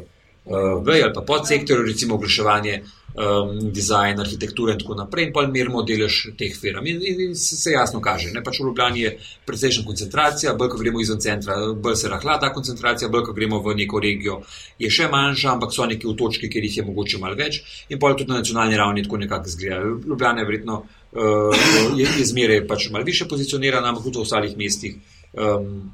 uh, 0.51 0.71
vej 0.83 1.07
ali 1.07 1.15
pa 1.15 1.23
podsektorjev, 1.27 1.87
recimo 1.87 2.19
oglaševanje, 2.19 2.81
um, 3.17 3.73
dizajn, 3.73 4.21
arhitektura 4.21 4.73
in 4.73 4.79
tako 4.79 4.95
naprej, 4.95 5.27
in 5.27 5.33
pa 5.33 5.47
merimo 5.47 5.83
delež 5.83 6.19
teh 6.39 6.55
firm. 6.55 6.87
In, 6.87 7.01
in, 7.03 7.21
in 7.29 7.35
se 7.35 7.73
jasno 7.73 8.01
kaže, 8.01 8.31
da 8.35 8.43
pač 8.45 8.61
v 8.61 8.69
Ljubljani 8.69 9.01
je 9.01 9.13
precejšnja 9.49 9.85
koncentracija, 9.87 10.55
bolj 10.55 10.71
ko 10.75 10.81
gremo 10.83 11.01
izven 11.01 11.21
centra, 11.21 11.57
bolj 11.75 11.97
se 12.03 12.13
rahla 12.13 12.39
ta 12.43 12.53
koncentracija, 12.53 13.09
bolj 13.09 13.27
ko 13.29 13.37
gremo 13.37 13.61
v 13.65 13.77
neko 13.83 14.01
regijo, 14.05 14.41
je 14.79 14.91
še 14.91 15.09
manjša, 15.13 15.57
ampak 15.57 15.75
so 15.75 15.89
neki 15.89 16.09
v 16.09 16.17
točki, 16.19 16.51
kjer 16.53 16.69
jih 16.69 16.81
je 16.83 16.87
mogoče 16.91 17.21
malo 17.23 17.39
več, 17.39 17.63
in 17.89 18.01
pa 18.03 18.13
tudi 18.15 18.33
na 18.33 18.43
nacionalni 18.43 18.77
ravni 18.77 19.07
tako 19.07 19.23
nekako 19.25 19.57
zgleda. 19.57 19.83
Ljubljana 20.07 20.45
je 20.45 20.51
verjetno. 20.53 20.83
Uh, 21.17 21.55
je, 21.97 22.05
je 22.19 22.25
zmeraj 22.29 22.67
pač 22.69 22.91
malo 22.93 23.07
više 23.07 23.25
pozicionirana, 23.31 23.89
ampak 23.89 24.05
tudi 24.05 24.19
v 24.19 24.27
ostalih 24.27 24.57
mestih 24.59 24.99
um, 25.33 25.87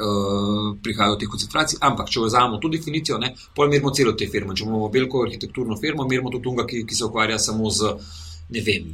uh, 0.00 0.72
prihajajo 0.82 1.18
te 1.20 1.28
koncentracije. 1.30 1.78
Ampak, 1.86 2.10
če 2.10 2.24
vzamemo 2.24 2.58
to 2.62 2.72
definicijo, 2.72 3.20
pol 3.54 3.68
merimo 3.68 3.92
celo 3.94 4.12
te 4.12 4.26
firme. 4.26 4.56
Če 4.56 4.64
imamo 4.64 4.88
veliko 4.88 5.22
arhitekturno 5.26 5.76
firmo, 5.76 6.08
merimo 6.08 6.32
tudi 6.32 6.44
tunga, 6.48 6.66
ki, 6.66 6.84
ki 6.88 6.98
se 6.98 7.04
ukvarja 7.04 7.38
samo 7.38 7.70
z. 7.70 7.94
Ne 8.50 8.60
vem, 8.66 8.88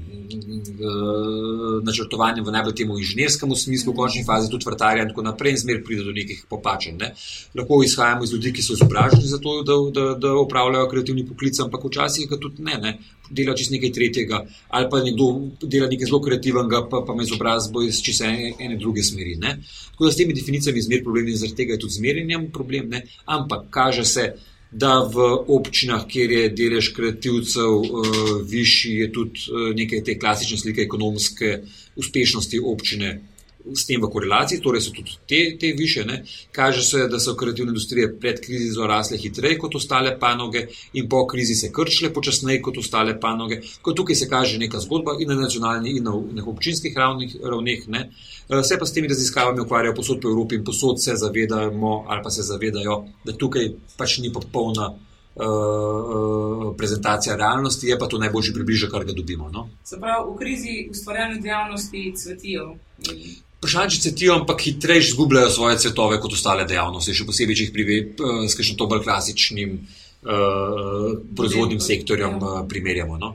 načrtovanje 1.82 2.42
v 2.42 2.52
najbolj 2.52 2.74
temu 2.74 2.98
inženirskem 2.98 3.54
smislu, 3.56 3.92
v 3.92 3.96
končni 3.96 4.24
fazi 4.24 4.50
tudi 4.50 4.66
vrtarja 4.66 5.04
in 5.04 5.10
tako 5.10 5.22
naprej, 5.22 5.52
in 5.52 5.58
zmer 5.58 5.82
pride 5.84 6.04
do 6.04 6.12
nekih 6.12 6.44
popačen. 6.48 6.96
Ne. 6.98 7.12
Lahko 7.54 7.82
izhajamo 7.84 8.24
iz 8.24 8.32
ljudi, 8.32 8.52
ki 8.52 8.62
so 8.62 8.74
izobraženi 8.74 9.26
za 9.26 9.38
to, 9.38 9.62
da, 9.62 9.76
da, 9.92 10.06
da 10.18 10.34
upravljajo 10.40 10.88
kreativni 10.90 11.26
poklic, 11.26 11.60
ampak 11.60 11.84
včasih 11.84 12.28
ga 12.28 12.40
tudi 12.40 12.62
ne, 12.62 12.78
ne. 12.82 12.98
dela 13.30 13.56
čist 13.58 13.72
nekaj 13.74 13.90
tretjega, 13.92 14.44
ali 14.70 14.86
pa 14.90 15.00
nekdo 15.02 15.24
dela 15.62 15.88
nekaj 15.90 16.06
zelo 16.06 16.20
kreativnega, 16.22 16.84
pa, 16.90 17.00
pa 17.06 17.14
ima 17.14 17.24
izobrazbo 17.26 17.82
iz 17.82 17.98
čisto 18.02 18.24
ene, 18.24 18.52
ene 18.58 18.76
druge 18.78 19.02
smeri. 19.02 19.34
Ne. 19.42 19.56
Tako 19.92 20.04
da 20.04 20.12
s 20.12 20.20
temi 20.20 20.34
definicijami 20.34 20.78
je 20.78 20.82
zmer 20.82 21.02
problem 21.02 21.28
in 21.28 21.40
zaradi 21.40 21.56
tega 21.56 21.74
je 21.74 21.82
tudi 21.82 21.98
zmerjenjem 21.98 22.50
problem, 22.52 22.88
ne. 22.90 23.02
ampak 23.24 23.66
kaže 23.70 24.04
se, 24.04 24.28
da 24.36 24.55
v 24.72 25.16
občinah, 25.46 26.06
kjer 26.06 26.30
je 26.30 26.48
delež 26.48 26.90
kreativcev 26.96 27.70
uh, 27.70 28.08
višji, 28.42 28.96
je 29.00 29.12
tudi 29.12 29.46
uh, 29.48 29.70
nekaj 29.76 30.02
te 30.04 30.18
klasične 30.18 30.58
slike 30.58 30.82
ekonomske 30.82 31.62
uspešnosti 31.96 32.60
občine 32.60 33.20
s 33.74 33.86
tem 33.86 34.02
v 34.02 34.10
korelaciji, 34.10 34.60
torej 34.62 34.84
so 34.86 34.92
tudi 34.94 35.16
te, 35.28 35.56
te 35.60 35.72
više. 35.78 36.04
Ne. 36.04 36.22
Kaže 36.52 36.82
se, 36.82 37.08
da 37.08 37.18
so 37.20 37.34
kreativne 37.34 37.70
industrije 37.70 38.12
pred 38.20 38.40
krizo 38.40 38.86
rasle 38.86 39.18
hitreje 39.18 39.58
kot 39.58 39.74
ostale 39.74 40.18
panoge 40.18 40.66
in 40.92 41.08
po 41.08 41.26
krizi 41.26 41.54
se 41.54 41.72
krčile 41.72 42.12
počasneje 42.12 42.62
kot 42.62 42.78
ostale 42.78 43.20
panoge. 43.20 43.60
Ko 43.82 43.92
tukaj 43.92 44.16
se 44.16 44.28
kaže 44.28 44.58
neka 44.58 44.80
zgodba 44.80 45.16
in 45.20 45.28
na 45.28 45.34
nacionalni 45.34 45.96
in 45.96 46.04
na 46.04 46.44
občinskih 46.46 46.96
ravnih, 46.96 47.36
ravneh. 47.42 47.88
Ne. 47.88 48.10
Eh, 48.48 48.78
pa 48.78 48.86
s 48.86 48.92
temi 48.92 49.08
raziskavami 49.08 49.60
ukvarjajo 49.60 49.94
posod 49.94 50.20
po 50.20 50.28
Evropi 50.28 50.54
in 50.54 50.64
posod 50.64 51.02
se 51.02 51.16
zavedamo 51.16 52.04
ali 52.08 52.22
pa 52.22 52.30
se 52.30 52.42
zavedajo, 52.42 53.04
da 53.24 53.32
tukaj 53.32 53.72
pač 53.96 54.18
ni 54.18 54.32
popolna. 54.32 54.94
Uh, 55.36 56.76
prezentacija 56.78 57.36
realnosti 57.36 57.86
je 57.86 57.98
pa 57.98 58.06
to 58.06 58.18
najboljši 58.18 58.52
približek, 58.54 58.90
kar 58.90 59.04
ga 59.04 59.12
dobimo. 59.12 59.50
No? 59.52 59.68
Se 59.84 59.98
pravi, 60.00 60.30
v 60.30 60.36
krizi 60.38 60.88
ustvarjalne 60.90 61.40
dejavnosti 61.44 62.12
cvetijo. 62.16 62.70
Vprašanje, 63.56 63.94
če 63.94 64.02
cvetijo, 64.04 64.34
ampak 64.36 64.60
hitreje 64.66 65.06
izgubljajo 65.06 65.50
svoje 65.50 65.78
cvetove 65.80 66.18
kot 66.20 66.34
ostale 66.36 66.66
dejavnosti, 66.68 67.14
še 67.16 67.24
posebej, 67.28 67.56
če 67.56 67.64
jih 67.66 67.72
privedemo 67.72 68.42
uh, 68.42 68.44
s 68.44 68.58
kakšnim 68.58 68.90
bolj 68.90 69.02
klasičnim 69.06 69.78
uh, 69.80 71.06
proizvodnim 71.38 71.80
sektorjem 71.80 72.36
uh, 72.36 72.58
primerjamo. 72.68 73.16
No? 73.22 73.32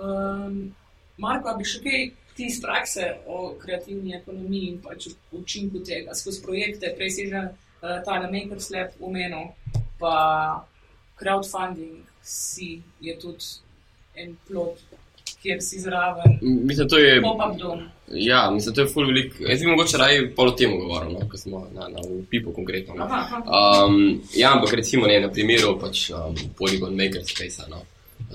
Um, 0.00 0.72
Marko, 1.20 1.52
bi 1.58 1.68
še 1.68 1.82
kaj 1.84 2.06
ti 2.34 2.48
iz 2.48 2.56
prakse 2.64 3.10
o 3.30 3.52
kreativni 3.60 4.16
ekonomiji 4.16 4.72
in 4.72 4.80
pač 4.82 5.10
učinku 5.36 5.84
tega 5.86 6.16
skozi 6.16 6.42
projekte, 6.42 6.94
prej 6.96 7.12
si 7.12 7.28
že 7.30 7.44
uh, 7.44 8.00
ta 8.06 8.18
Maker's 8.24 8.72
Lab 8.74 8.96
umenil, 8.98 9.52
pa 10.00 10.16
crowdfunding 11.20 12.02
si 12.24 12.80
je 13.04 13.14
tudi 13.20 13.60
en 14.16 14.32
plot, 14.48 14.80
kjer 15.44 15.62
si 15.62 15.80
zraven. 15.80 16.38
Mislim, 16.40 16.88
to 16.88 16.98
je. 16.98 17.22
Pop-up 17.22 17.58
dom. 17.60 17.82
Ja, 18.08 18.50
mislim, 18.50 18.74
to 18.74 18.80
je 18.80 18.88
full 18.88 19.06
velik. 19.06 19.34
Jaz 19.40 19.60
bi 19.60 19.66
mogoče 19.66 19.98
raje 20.00 20.22
pol 20.36 20.48
o 20.48 20.54
tem 20.56 20.72
govoril, 20.80 21.12
no, 21.12 21.28
ko 21.28 21.40
smo 21.40 21.66
na, 21.74 21.88
na 21.88 22.04
Pipu 22.30 22.52
konkretno. 22.52 22.94
No. 22.94 23.04
Um, 23.04 24.22
ja, 24.36 24.54
ampak 24.56 24.72
recimo 24.80 25.06
ne, 25.06 25.18
na 25.20 25.32
primeru 25.32 25.74
pač 25.80 26.08
um, 26.10 26.36
Polygon 26.58 26.96
Makerspace. 26.96 27.68
No. 27.70 27.82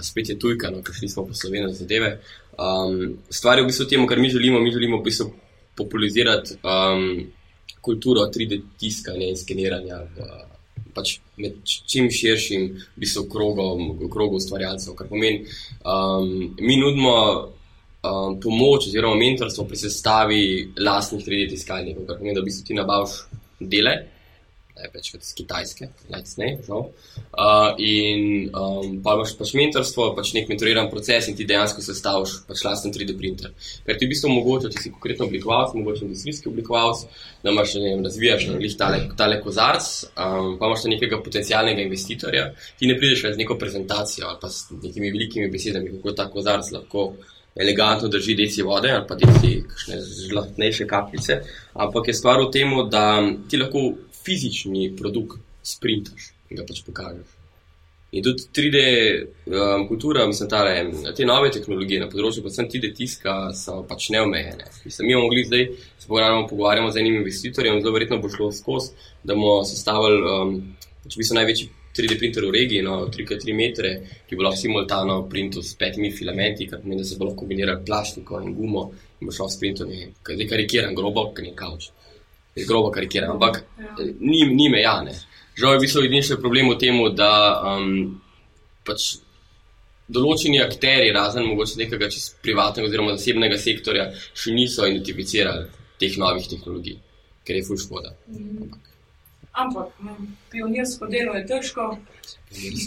Spet 0.05 0.29
je 0.29 0.37
tujka, 0.39 0.69
no, 0.73 0.83
ker 0.85 0.95
šli 0.95 1.09
smo 1.09 1.25
po 1.25 1.37
Sloveniji 1.37 1.73
za 1.73 1.85
zadeve. 1.85 2.11
Um, 2.59 3.17
stvar 3.29 3.57
je 3.57 3.65
v 3.65 3.71
bistvu 3.71 3.89
temu, 3.89 4.07
kar 4.07 4.21
mi 4.21 4.29
želimo. 4.29 4.61
Mi 4.61 4.73
želimo 4.75 5.01
v 5.01 5.07
bistvu 5.09 5.31
popularizirati 5.77 6.59
um, 6.61 7.09
kulturo 7.81 8.27
3D 8.29 8.61
tiskanja 8.77 9.31
in 9.31 9.37
skeniranja 9.37 10.03
v, 10.15 10.29
pač 10.95 11.17
med 11.37 11.59
čim 11.65 12.09
širšim 12.11 12.67
v 12.73 13.03
bistvu, 13.03 13.25
krogom, 13.31 13.95
krogom 14.11 14.39
ustvarjalcev. 14.39 14.95
Kar 14.97 15.09
pomeni, 15.09 15.45
um, 15.83 16.53
mi 16.59 16.77
nudimo 16.79 17.15
um, 18.03 18.39
pomoč 18.41 18.89
oziroma 18.89 19.19
mentorstvo 19.19 19.67
pri 19.69 19.81
sestavi 19.83 20.43
lastnih 20.77 21.25
3D 21.25 21.49
tiskalnikov, 21.55 22.07
kar 22.07 22.19
pomeni, 22.19 22.37
da 22.37 22.43
v 22.43 22.49
bistvu 22.49 22.67
ti 22.67 22.79
nabaviš 22.79 23.19
dele, 23.59 23.95
največ 24.79 25.11
kot 25.13 25.25
z 25.25 25.35
Kitajske, 25.37 25.89
najcnej, 26.11 26.57
žal. 26.65 26.89
Uh, 27.29 27.77
in 27.77 28.49
um, 28.49 28.99
pa 29.03 29.15
imaš 29.17 29.35
pač 29.39 29.53
mentorstvo, 29.57 30.09
pač 30.17 30.31
nek 30.35 30.49
mentoriran 30.51 30.89
proces 30.91 31.29
in 31.29 31.37
ti 31.37 31.47
dejansko 31.49 31.83
sestaviš 31.85 32.39
pač 32.49 32.63
lasten 32.65 32.93
3D 32.95 33.15
printer. 33.19 33.53
Ker 33.85 33.99
ti 33.99 34.07
v 34.07 34.13
bistvu 34.13 34.31
omogoča, 34.31 34.71
če 34.73 34.83
si 34.83 34.93
konkretno 34.93 35.27
oblikovalec, 35.27 35.75
mogoče 35.77 36.05
industrijski 36.07 36.51
oblikovalec, 36.51 37.05
da 37.43 37.53
imaš, 37.53 37.75
ne 37.79 37.89
vem, 37.89 38.05
razvijaš 38.07 38.47
na 38.51 38.75
tale, 38.79 39.01
tale 39.19 39.41
kozarc, 39.43 39.89
um, 40.13 40.55
pa 40.59 40.71
imaš 40.71 40.87
nekega 40.91 41.21
potencialnega 41.25 41.83
investitorja, 41.85 42.49
ti 42.79 42.89
ne 42.89 42.97
prideš 42.99 43.25
več 43.27 43.35
z 43.37 43.43
neko 43.43 43.59
prezentacijo 43.59 44.29
ali 44.29 44.41
pa 44.41 44.49
s 44.53 44.71
nekimi 44.71 45.11
velikimi 45.11 45.51
besedami, 45.51 45.97
kako 45.97 46.15
ta 46.17 46.29
kozarc 46.31 46.71
lahko 46.75 47.11
elegantno 47.59 48.07
drži 48.07 48.35
deci 48.35 48.61
vode 48.61 48.91
ali 48.91 49.05
pa 49.07 49.15
deci 49.15 49.63
kakšne 49.69 49.95
žlahtnejše 50.29 50.87
kapljice, 50.87 51.41
ampak 51.73 52.07
je 52.07 52.13
stvar 52.13 52.41
v 52.41 52.51
tem, 52.53 52.75
da 52.89 53.03
ti 53.49 53.57
lahko 53.57 53.83
fizični 54.25 54.93
produkt 54.97 55.41
sprintaš 55.63 56.31
in 56.49 56.57
ga 56.59 56.65
pač 56.67 56.81
pokažeš. 56.85 57.39
In 58.11 58.23
tudi 58.25 58.47
3D 58.49 58.77
um, 59.45 59.83
kultura, 59.87 60.25
mislim, 60.25 60.49
tale, 60.49 60.71
te 61.13 61.25
nove 61.29 61.51
tehnologije 61.53 62.01
na 62.01 62.07
področju, 62.09 62.41
predvsem 62.41 62.69
3D 62.71 62.89
tiska, 62.97 63.33
so 63.53 63.83
pač 63.85 64.07
neomejene. 64.15 64.65
Mislim, 64.81 65.11
mi 65.11 65.17
bomo 65.17 65.43
zdaj 65.45 65.67
se 66.01 66.07
pogovarjamo 66.09 66.89
z 66.89 67.03
enim 67.03 67.19
investitorjem, 67.19 67.83
zelo 67.83 67.93
verjetno 67.93 68.17
bo 68.23 68.31
šlo 68.33 68.49
skozi, 68.51 68.95
da 69.21 69.37
bomo 69.37 69.59
sestavili, 69.61 70.23
um, 70.25 70.55
pač 71.03 71.19
bi 71.19 71.27
so 71.27 71.37
največji 71.37 71.69
3D 71.99 72.17
printer 72.17 72.49
v 72.49 72.55
regiji, 72.55 72.81
no, 72.87 72.97
3x3 73.13 73.53
metre, 73.53 73.93
ki 74.25 74.39
bo 74.39 74.47
lahko 74.47 74.57
simultano 74.63 75.19
printil 75.29 75.61
s 75.61 75.77
petimi 75.77 76.09
filamenti, 76.09 76.65
kar 76.65 76.81
pomeni, 76.81 77.03
da 77.03 77.05
se 77.05 77.19
bo 77.19 77.29
lahko 77.29 77.43
kombiniralo 77.43 77.85
plastiko 77.85 78.41
in 78.41 78.57
gumo 78.57 78.87
in 79.19 79.29
bo 79.29 79.37
šel 79.37 79.53
s 79.53 79.61
printom, 79.61 79.93
zdaj 80.25 80.49
karikiram 80.49 80.97
grobo, 80.97 81.29
ker 81.37 81.45
je 81.45 81.53
kavč 81.61 81.91
grobo 82.67 82.91
karikiram, 82.91 83.35
ampak 83.37 83.63
ja. 83.79 83.95
ni, 84.19 84.43
ni 84.53 84.69
mejane. 84.69 85.15
Žal 85.59 85.75
je 85.75 85.79
v 85.79 85.83
bistvu 85.83 86.03
edini 86.05 86.39
problem 86.39 86.69
v 86.71 86.77
tem, 86.79 86.99
da 87.15 87.31
um, 87.75 88.21
pač 88.87 89.17
določeni 90.09 90.61
akteri, 90.63 91.11
razen 91.13 91.45
mogoče 91.45 91.81
nekega 91.83 92.09
čist 92.09 92.39
privatnega 92.43 92.89
oziroma 92.89 93.15
zasebnega 93.17 93.59
sektorja, 93.61 94.09
še 94.33 94.55
niso 94.55 94.87
identificirali 94.87 95.67
teh 96.01 96.17
novih 96.17 96.47
tehnologij, 96.49 96.97
ker 97.45 97.59
je 97.59 97.65
fuš 97.67 97.85
škoda. 97.85 98.15
Mhm. 98.31 98.85
Ampak 99.59 99.95
ne, 100.05 100.13
pionirsko 100.51 101.09
delo 101.11 101.33
je 101.35 101.45
težko. 101.49 101.89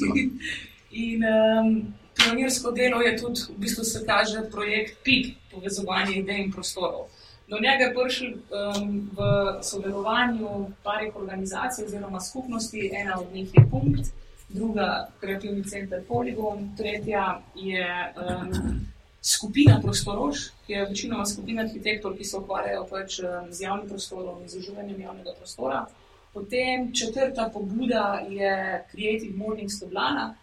In 1.02 1.24
um, 1.24 1.68
pionirsko 2.16 2.72
delo 2.76 3.00
je 3.04 3.12
tudi, 3.18 3.44
v 3.50 3.58
bistvu 3.64 3.84
se 3.84 4.02
kaže 4.06 4.44
projekt 4.52 5.02
PIP, 5.04 5.34
povezovanje 5.52 6.20
idej 6.20 6.46
in 6.46 6.52
prostorov. 6.52 7.10
Do 7.52 7.58
njega 7.60 7.84
je 7.84 7.94
prišel 7.94 8.28
um, 8.32 9.10
v 9.12 9.18
sodelovanju 9.62 10.72
parih 10.82 11.16
organizacij 11.16 11.84
oziroma 11.84 12.20
skupnosti, 12.20 12.90
ena 12.94 13.20
od 13.20 13.34
njih 13.34 13.50
je 13.54 13.66
Punkt, 13.70 14.08
druga 14.48 15.08
Kreativni 15.20 15.64
center 15.64 16.00
Polygon, 16.08 16.76
tretja 16.76 17.42
je 17.54 18.14
um, 18.16 18.86
skupina 19.22 19.80
Prostorož, 19.82 20.36
ki 20.66 20.72
je 20.72 20.86
večinoma 20.88 21.26
skupina 21.26 21.62
arhitektov, 21.62 22.16
ki 22.16 22.24
se 22.24 22.36
ukvarjajo 22.36 22.86
pač 22.90 23.20
um, 23.20 23.52
z 23.52 23.60
javnim 23.60 23.88
prostorom 23.88 24.42
in 24.42 24.48
z 24.48 24.58
uživanjem 24.58 25.00
javnega 25.00 25.36
prostora. 25.38 25.86
Potem 26.32 26.94
četrta 26.94 27.50
pobuda 27.52 28.24
je 28.28 28.84
Creative 28.90 29.36
Morning 29.36 29.70
Stoblana 29.70 30.34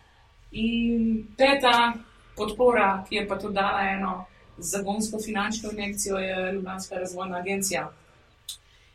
in 0.52 1.26
peta 1.38 1.94
podpora, 2.38 3.06
ki 3.10 3.16
je 3.16 3.28
pa 3.28 3.40
tudi 3.40 3.54
dala 3.54 3.82
eno 3.98 4.26
zagonsko 4.60 5.20
finančno 5.26 5.72
injekcijo 5.72 6.18
je 6.18 6.52
Ljubljanska 6.54 6.96
razvojna 6.96 7.38
agencija. 7.38 7.92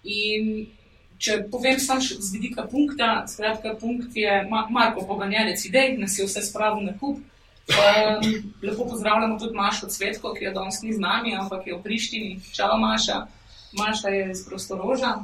In 0.04 0.66
če 1.18 1.44
povem 1.50 1.78
samo 1.80 2.00
z 2.00 2.32
vidika 2.32 2.66
punkta, 2.70 3.24
skratka, 3.28 3.74
punkt 3.80 4.16
je 4.16 4.48
Marko 4.70 5.06
Poganjanec 5.06 5.64
idej, 5.64 5.96
nas 5.98 6.18
je 6.18 6.26
vse 6.26 6.42
spravil 6.42 6.84
na 6.84 6.98
kup. 6.98 7.22
Um, 7.64 8.52
lepo 8.62 8.84
pozdravljamo 8.84 9.38
tudi 9.38 9.56
Mašo 9.56 9.88
Cvetko, 9.88 10.34
ki 10.34 10.44
je 10.44 10.50
danes 10.52 10.82
ni 10.82 10.92
z 10.92 11.00
nami, 11.00 11.32
ampak 11.36 11.66
je 11.66 11.76
v 11.76 11.82
Prištini. 11.82 12.40
Čau, 12.52 12.76
Maša. 12.78 13.22
Maša 13.72 14.08
je 14.08 14.30
iz 14.30 14.44
Prostoroža, 14.46 15.14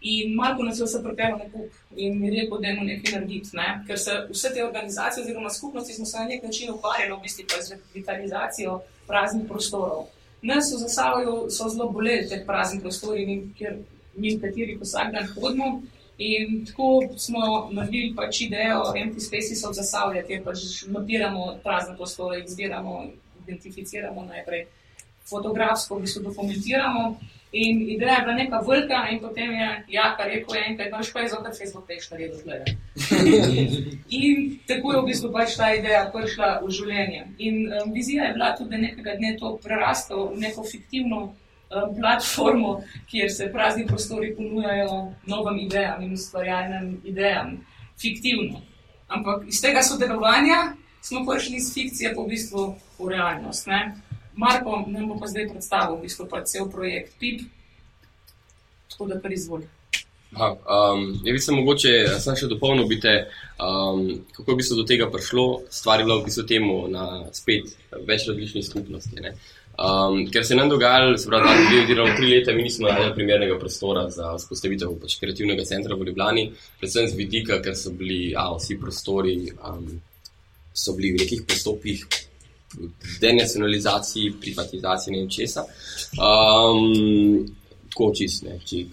In 0.00 0.34
Marko 0.34 0.62
nas 0.62 0.78
je 0.78 0.84
vse 0.84 1.02
pripeljal 1.04 1.38
na 1.38 1.44
kup 1.52 1.96
in 1.96 2.20
mi 2.20 2.30
rekel, 2.30 2.58
da 2.60 2.68
je 2.68 2.74
mu 2.74 2.84
nekaj 2.84 3.12
narediti. 3.12 3.56
Ne? 3.56 3.84
Ker 3.86 3.98
se 3.98 4.14
vse 4.30 4.48
te 4.54 4.64
organizacije 4.64 5.24
oziroma 5.24 5.50
skupnosti 5.50 5.92
smo 5.92 6.06
se 6.06 6.18
na 6.18 6.24
nek 6.24 6.42
način 6.42 6.70
ukvarjali 6.70 7.12
v 7.12 7.22
bistvu 7.22 7.44
z 7.60 7.76
revitalizacijo 7.76 8.80
praznih 9.06 9.44
prostorov. 9.48 10.06
Nas 10.42 10.72
v 10.72 10.78
Zasavju 10.78 11.50
so 11.50 11.68
zelo 11.68 11.90
boleli 11.92 12.28
te 12.28 12.44
prazni 12.46 12.80
prostori, 12.80 13.52
ker 13.58 13.76
mi 14.16 14.38
kateri 14.40 14.78
vsak 14.80 15.12
dan 15.12 15.28
hodimo. 15.34 15.82
In 16.20 16.66
tako 16.66 17.02
smo 17.16 17.68
naredili 17.72 18.14
pač 18.16 18.40
idejo 18.40 18.92
Empty 18.96 19.20
Spaces 19.24 19.64
od 19.64 19.74
Zasavja, 19.74 20.22
kjer 20.22 20.42
pač 20.44 20.84
mapiramo 20.88 21.58
prazne 21.64 21.96
prostore, 21.96 22.40
jih 22.40 22.48
zbiramo, 22.48 23.04
identificiramo 23.44 24.24
najprej, 24.24 24.66
fotografsko 25.28 25.96
v 25.96 26.04
bistvu 26.04 26.22
dokumentiramo. 26.22 27.04
In 27.52 27.90
ideja 27.90 28.14
je 28.14 28.22
bila 28.22 28.34
neka 28.34 28.58
velika, 28.68 29.08
in 29.10 29.18
potem 29.20 29.50
je 29.52 29.84
Jaka 29.88 30.24
rekel: 30.24 30.54
enkrat, 30.66 30.90
no, 30.92 31.02
špaj, 31.02 31.28
zopet 31.28 31.58
Facebook 31.58 31.86
da 31.86 32.16
je 32.16 32.28
doslej. 32.28 32.60
In 34.10 34.58
tako 34.68 34.92
je 34.92 35.00
v 35.00 35.06
bistvu 35.06 35.32
pač 35.32 35.56
ta 35.58 35.74
ideja 35.74 36.04
prišla 36.14 36.60
v 36.62 36.70
življenje. 36.70 37.26
In 37.38 37.66
um, 37.66 37.92
vizija 37.92 38.24
je 38.24 38.32
bila 38.38 38.54
tudi, 38.54 38.70
da 38.70 38.76
nekega 38.76 39.16
dne 39.18 39.34
to 39.38 39.58
prerastel 39.62 40.30
v 40.30 40.38
neko 40.46 40.62
fiktivno 40.62 41.18
um, 41.26 41.34
platformo, 41.98 42.84
kjer 43.10 43.32
se 43.32 43.50
prazni 43.52 43.86
prostori 43.86 44.30
ponujajo 44.36 45.10
novim 45.26 45.58
idejam 45.66 46.02
in 46.06 46.14
ustvarjalnim 46.14 47.00
idejam, 47.04 47.58
fiktivno. 47.98 48.62
Ampak 49.10 49.42
iz 49.50 49.58
tega 49.58 49.82
sodelovanja 49.82 50.78
smo 51.02 51.26
prišli 51.26 51.56
iz 51.56 51.74
fikcije 51.74 52.14
po 52.14 52.22
v 52.22 52.36
bistvu 52.36 52.68
v 52.98 53.10
realnost. 53.10 53.66
Ne? 53.66 53.96
Marko 54.40 54.80
nam 54.88 55.08
bo 55.10 55.18
pa 55.20 55.28
zdaj 55.28 55.50
predstavil, 55.52 55.98
v 55.98 56.08
bistvu 56.08 56.26
pa 56.30 56.40
cel 56.48 56.70
projekt 56.72 57.18
PIP. 57.20 57.44
Tako 58.90 59.10
da 59.10 59.20
kar 59.20 59.32
izvoli. 59.32 59.68
Um, 60.30 61.20
je 61.24 61.32
bi 61.32 61.40
se 61.42 61.52
mogoče, 61.52 61.92
sem 62.22 62.36
še 62.38 62.48
dopolnil, 62.50 62.86
bite, 62.88 63.14
um, 63.58 64.04
kako 64.36 64.54
bi 64.56 64.66
se 64.66 64.78
do 64.78 64.84
tega 64.86 65.10
prišlo. 65.10 65.46
Stvar 65.70 66.00
je 66.00 66.06
bila 66.06 66.20
v 66.20 66.28
bistvu 66.28 66.44
temu 66.46 66.76
na 66.88 67.06
spet 67.34 67.74
več 68.06 68.28
različnih 68.30 68.66
skupnosti. 68.66 69.32
Um, 69.80 70.26
ker 70.30 70.44
se 70.46 70.54
nam 70.54 70.68
dogajalo, 70.70 71.16
se 71.18 71.28
pravi, 71.28 71.48
da 71.48 71.66
dve 71.66 71.82
oziroma 71.84 72.16
tri 72.16 72.30
leta 72.34 72.52
mi 72.52 72.66
nismo 72.66 72.88
najbolj 72.88 73.14
primernega 73.16 73.58
prostora 73.58 74.06
za 74.12 74.34
vzpostavitev 74.36 74.92
pač 75.02 75.16
kreativnega 75.22 75.64
centra 75.64 75.96
v 75.96 76.10
Ljubljani, 76.10 76.50
predvsem 76.80 77.08
z 77.08 77.16
vidika, 77.16 77.60
ker 77.64 77.76
so 77.78 77.92
bili 77.96 78.34
a, 78.36 78.50
vsi 78.58 78.76
prostori 78.82 79.38
um, 79.56 79.86
so 80.76 80.94
bili 80.98 81.14
v 81.14 81.22
nekih 81.24 81.46
postopkih 81.48 82.04
denacionalizaciji, 83.20 84.34
privatizaciji 84.40 85.16
in 85.16 85.30
česa. 85.30 85.64
Um, 86.18 87.46
tako 87.90 88.12
čist, 88.14 88.44
ne, 88.46 88.58
če 88.64 88.84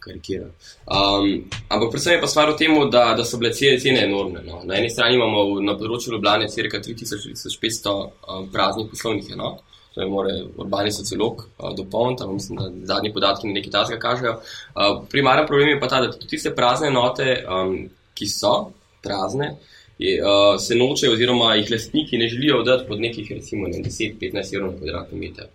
karikiram. 0.00 0.50
Um, 0.88 1.44
ampak 1.68 1.90
predvsem 1.92 2.16
je 2.16 2.20
pa 2.22 2.28
stvar 2.30 2.52
v 2.54 2.56
tem, 2.58 2.76
da, 2.90 3.10
da 3.16 3.24
so 3.24 3.38
bile 3.40 3.52
cene 3.54 4.04
enormne. 4.06 4.42
No. 4.46 4.62
Na 4.64 4.78
eni 4.80 4.90
strani 4.90 5.18
imamo 5.18 5.60
na 5.64 5.76
področju 5.78 6.14
Ljubljana 6.16 6.48
cirka 6.48 6.80
3500 6.80 7.92
um, 7.92 8.48
praznih 8.52 8.88
poslovnih 8.90 9.34
enot. 9.36 9.66
To 9.94 10.04
je 10.04 10.06
more 10.06 10.32
urbani 10.62 10.92
sociolog 10.94 11.42
uh, 11.58 11.72
dopolniti, 11.76 12.22
ampak 12.22 12.38
mislim, 12.38 12.58
da 12.60 12.94
zadnji 12.94 13.12
podatki 13.12 13.50
nekaj 13.50 13.74
tasega 13.74 14.00
kažejo. 14.02 14.36
Uh, 14.38 15.00
primaren 15.10 15.48
problem 15.48 15.74
je 15.74 15.80
pa 15.82 15.90
ta, 15.90 16.00
da 16.04 16.12
tudi 16.14 16.30
tiste 16.36 16.54
prazne 16.54 16.88
enote, 16.92 17.34
um, 17.44 17.74
ki 18.14 18.28
so 18.30 18.54
prazne, 19.02 19.56
je, 20.00 20.20
uh, 20.24 20.54
se 20.60 20.76
noče, 20.76 21.10
oziroma 21.12 21.54
jih 21.54 21.70
lastniki 21.70 22.18
ne 22.18 22.28
želijo 22.28 22.60
oddati 22.60 22.86
pod 22.88 23.00
nekih, 23.00 23.30
recimo, 23.30 23.68
ne, 23.68 23.82
10-15 23.84 24.54
evrov 24.56 24.72
na 24.72 24.78
kvadratni 24.78 25.18
meter. 25.20 25.50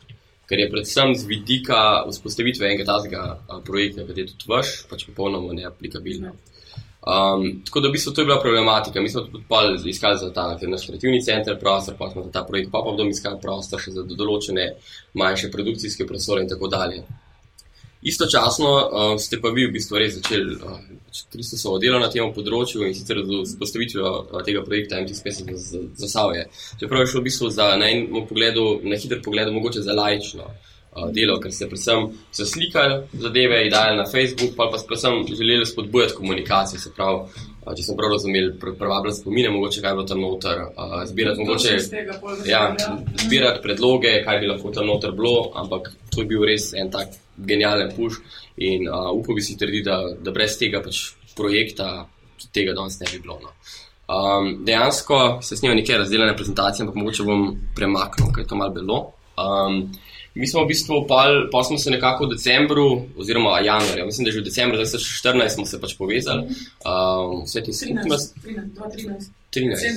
Ker 0.46 0.60
je 0.62 0.70
predvsem 0.70 1.16
z 1.18 1.26
vidika 1.26 1.80
vzpostavitve 2.10 2.68
enega 2.68 2.86
takega 2.92 3.24
uh, 3.34 3.64
projekta, 3.66 4.06
ki 4.06 4.20
je 4.22 4.28
tudi 4.34 4.52
vaš, 4.52 4.76
pač 4.90 5.08
popolnoma 5.10 5.58
neaplikabilno. 5.58 6.36
Um, 7.06 7.62
tako 7.66 7.82
da 7.82 7.90
v 7.90 7.98
bistvu 7.98 8.14
to 8.14 8.22
je 8.22 8.26
bila 8.26 8.40
problematika. 8.42 9.02
Mi 9.02 9.10
smo 9.10 9.22
tudi 9.22 9.90
iskali 9.90 10.18
za 10.18 10.32
ta 10.34 10.58
naš 10.62 10.88
kreativni 10.88 11.22
center 11.22 11.60
prostor, 11.60 11.96
pa 11.98 12.10
smo 12.10 12.24
za 12.24 12.32
ta 12.32 12.44
projekt, 12.44 12.72
pa 12.72 12.82
pa 12.86 12.94
v 12.94 12.98
domu 12.98 13.14
iskali 13.14 13.42
prostor 13.42 13.82
še 13.82 13.98
za 13.98 14.06
določene 14.10 14.72
manjše 15.14 15.52
produkcijske 15.54 16.06
prostore 16.06 16.46
in 16.46 16.50
tako 16.50 16.68
dalje. 16.68 17.04
Istočasno 18.06 18.70
uh, 18.70 19.18
ste 19.18 19.40
pa 19.42 19.50
vi 19.50 19.66
v 19.66 19.74
bistvu 19.74 19.98
res 19.98 20.20
začeli 20.20 20.56
uh, 20.62 20.78
Kristusovo 21.34 21.80
delo 21.82 21.98
na 21.98 22.12
tem 22.14 22.28
področju 22.36 22.86
in 22.86 22.94
sicer 22.94 23.24
z 23.26 23.56
postavitvijo 23.58 24.12
uh, 24.12 24.44
tega 24.46 24.62
projekta 24.68 25.00
MTSPS 25.02 25.42
za, 25.58 25.82
za 26.04 26.10
Savje. 26.12 26.44
Čeprav 26.80 27.02
je 27.02 27.10
šlo 27.10 27.24
v 27.24 27.28
bistvu 27.32 27.50
za, 27.56 27.72
na, 27.82 27.90
pogledu, 28.30 28.68
na 28.86 29.00
hiter 29.02 29.24
pogled 29.26 29.50
mogoče 29.56 29.82
za 29.82 29.98
lajično 29.98 30.46
uh, 30.46 31.10
delo, 31.16 31.40
ker 31.42 31.56
ste 31.56 31.66
predvsem 31.72 32.12
se 32.30 32.46
slikali 32.46 33.02
zadeve, 33.26 33.64
jih 33.64 33.74
dali 33.74 33.98
na 33.98 34.06
Facebook, 34.06 34.54
pa 34.54 34.70
pa 34.70 34.78
ste 34.78 34.92
predvsem 34.92 35.26
želeli 35.42 35.66
spodbujati 35.66 36.18
komunikacijo. 36.20 36.86
Se 36.86 36.94
pravi, 36.94 37.26
če 37.66 37.84
sem 37.84 37.98
prav 37.98 38.12
razumel, 38.14 38.52
privabljati 38.62 39.18
spomine, 39.18 39.50
mogoče 39.50 39.82
kaj 39.82 39.96
bo 39.98 40.04
tam 40.06 40.22
noter, 40.22 40.62
zbirati, 41.10 41.42
mogoče, 41.42 41.78
ja, 42.46 42.64
zbirati 43.24 43.64
predloge, 43.64 44.12
kaj 44.26 44.42
bi 44.42 44.50
lahko 44.52 44.74
tam 44.76 44.90
noter 44.92 45.16
bilo, 45.18 45.50
ampak 45.58 45.90
to 46.14 46.22
je 46.22 46.30
bil 46.30 46.46
res 46.46 46.74
en 46.78 46.92
tak 46.94 47.16
genijalen 47.38 47.90
puš 47.96 48.22
in 48.58 48.86
uh, 48.88 49.10
upam 49.12 49.36
bi 49.36 49.42
si 49.44 49.58
trditi, 49.58 49.84
da, 49.90 49.98
da 50.22 50.32
brez 50.32 50.60
tega 50.60 50.80
pač 50.86 51.02
projekta 51.36 52.06
tega 52.54 52.76
danes 52.78 53.00
ne 53.02 53.10
bi 53.12 53.20
bilo. 53.24 53.40
No. 53.44 53.52
Um, 54.06 54.66
dejansko 54.66 55.40
se 55.42 55.58
snima 55.58 55.76
neke 55.76 55.98
razdeljene 55.98 56.36
prezentacije, 56.38 56.86
ampak 56.86 57.02
mogoče 57.02 57.26
bom 57.26 57.48
premaknil, 57.76 58.32
ker 58.32 58.46
je 58.46 58.48
to 58.48 58.60
malo 58.60 58.74
bilo. 58.76 59.00
Um, 59.36 59.90
mi 60.36 60.48
smo 60.48 60.64
v 60.64 60.68
bistvu, 60.68 61.08
pa 61.52 61.64
smo 61.64 61.78
se 61.78 61.92
nekako 61.92 62.26
v 62.26 62.30
decembru, 62.36 63.02
oziroma 63.18 63.60
januarja, 63.60 64.06
mislim, 64.06 64.26
da 64.26 64.32
že 64.32 64.40
v 64.40 64.44
decembru 64.44 64.78
2014 64.78 65.50
smo 65.50 65.66
se 65.66 65.82
pač 65.82 65.96
povezali. 65.98 66.44
Um, 66.84 67.44
vse 67.46 67.64
te 67.64 67.74
skupnosti. 67.74 68.40
13. 69.56 69.96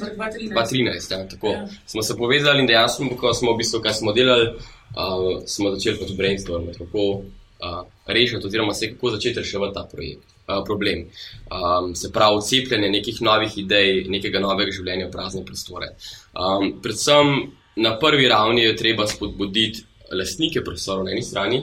2013, 0.54 1.12
ja, 1.12 1.28
tako. 1.28 1.48
Ja. 1.48 1.66
Smo 1.86 2.02
se 2.02 2.16
povezali 2.16 2.60
in 2.60 2.66
dejansko, 2.66 3.08
ko 3.18 3.34
smo 3.34 3.52
v 3.52 3.58
bistvu, 3.58 3.82
kaj 3.82 3.98
smo 3.98 4.14
delali, 4.14 4.52
uh, 4.54 5.42
smo 5.46 5.74
začeli 5.74 5.98
pač 5.98 6.14
brainstormati, 6.14 6.78
kako 6.78 7.08
uh, 7.10 7.82
rešiti, 8.06 8.46
oziroma 8.46 8.74
se 8.74 8.92
kako 8.94 9.10
začeti 9.18 9.42
reševati 9.42 9.74
ta 9.74 9.88
projekt, 9.90 10.22
uh, 10.46 10.62
problem. 10.66 11.08
Um, 11.50 11.94
se 11.98 12.12
pravi, 12.12 12.46
cepljenje 12.46 12.90
nekih 12.94 13.22
novih 13.26 13.58
idej, 13.58 14.04
nekega 14.06 14.38
novega 14.38 14.70
življenja 14.70 15.10
v 15.10 15.12
prazne 15.18 15.42
prostore. 15.44 15.90
Um, 16.30 16.78
predvsem 16.82 17.50
na 17.76 17.98
prvi 17.98 18.30
ravni 18.30 18.62
je 18.62 18.76
treba 18.76 19.06
spodbuditi 19.06 19.88
lastnike 20.12 20.64
prostorov 20.64 21.04
na 21.04 21.12
eni 21.12 21.22
strani. 21.22 21.62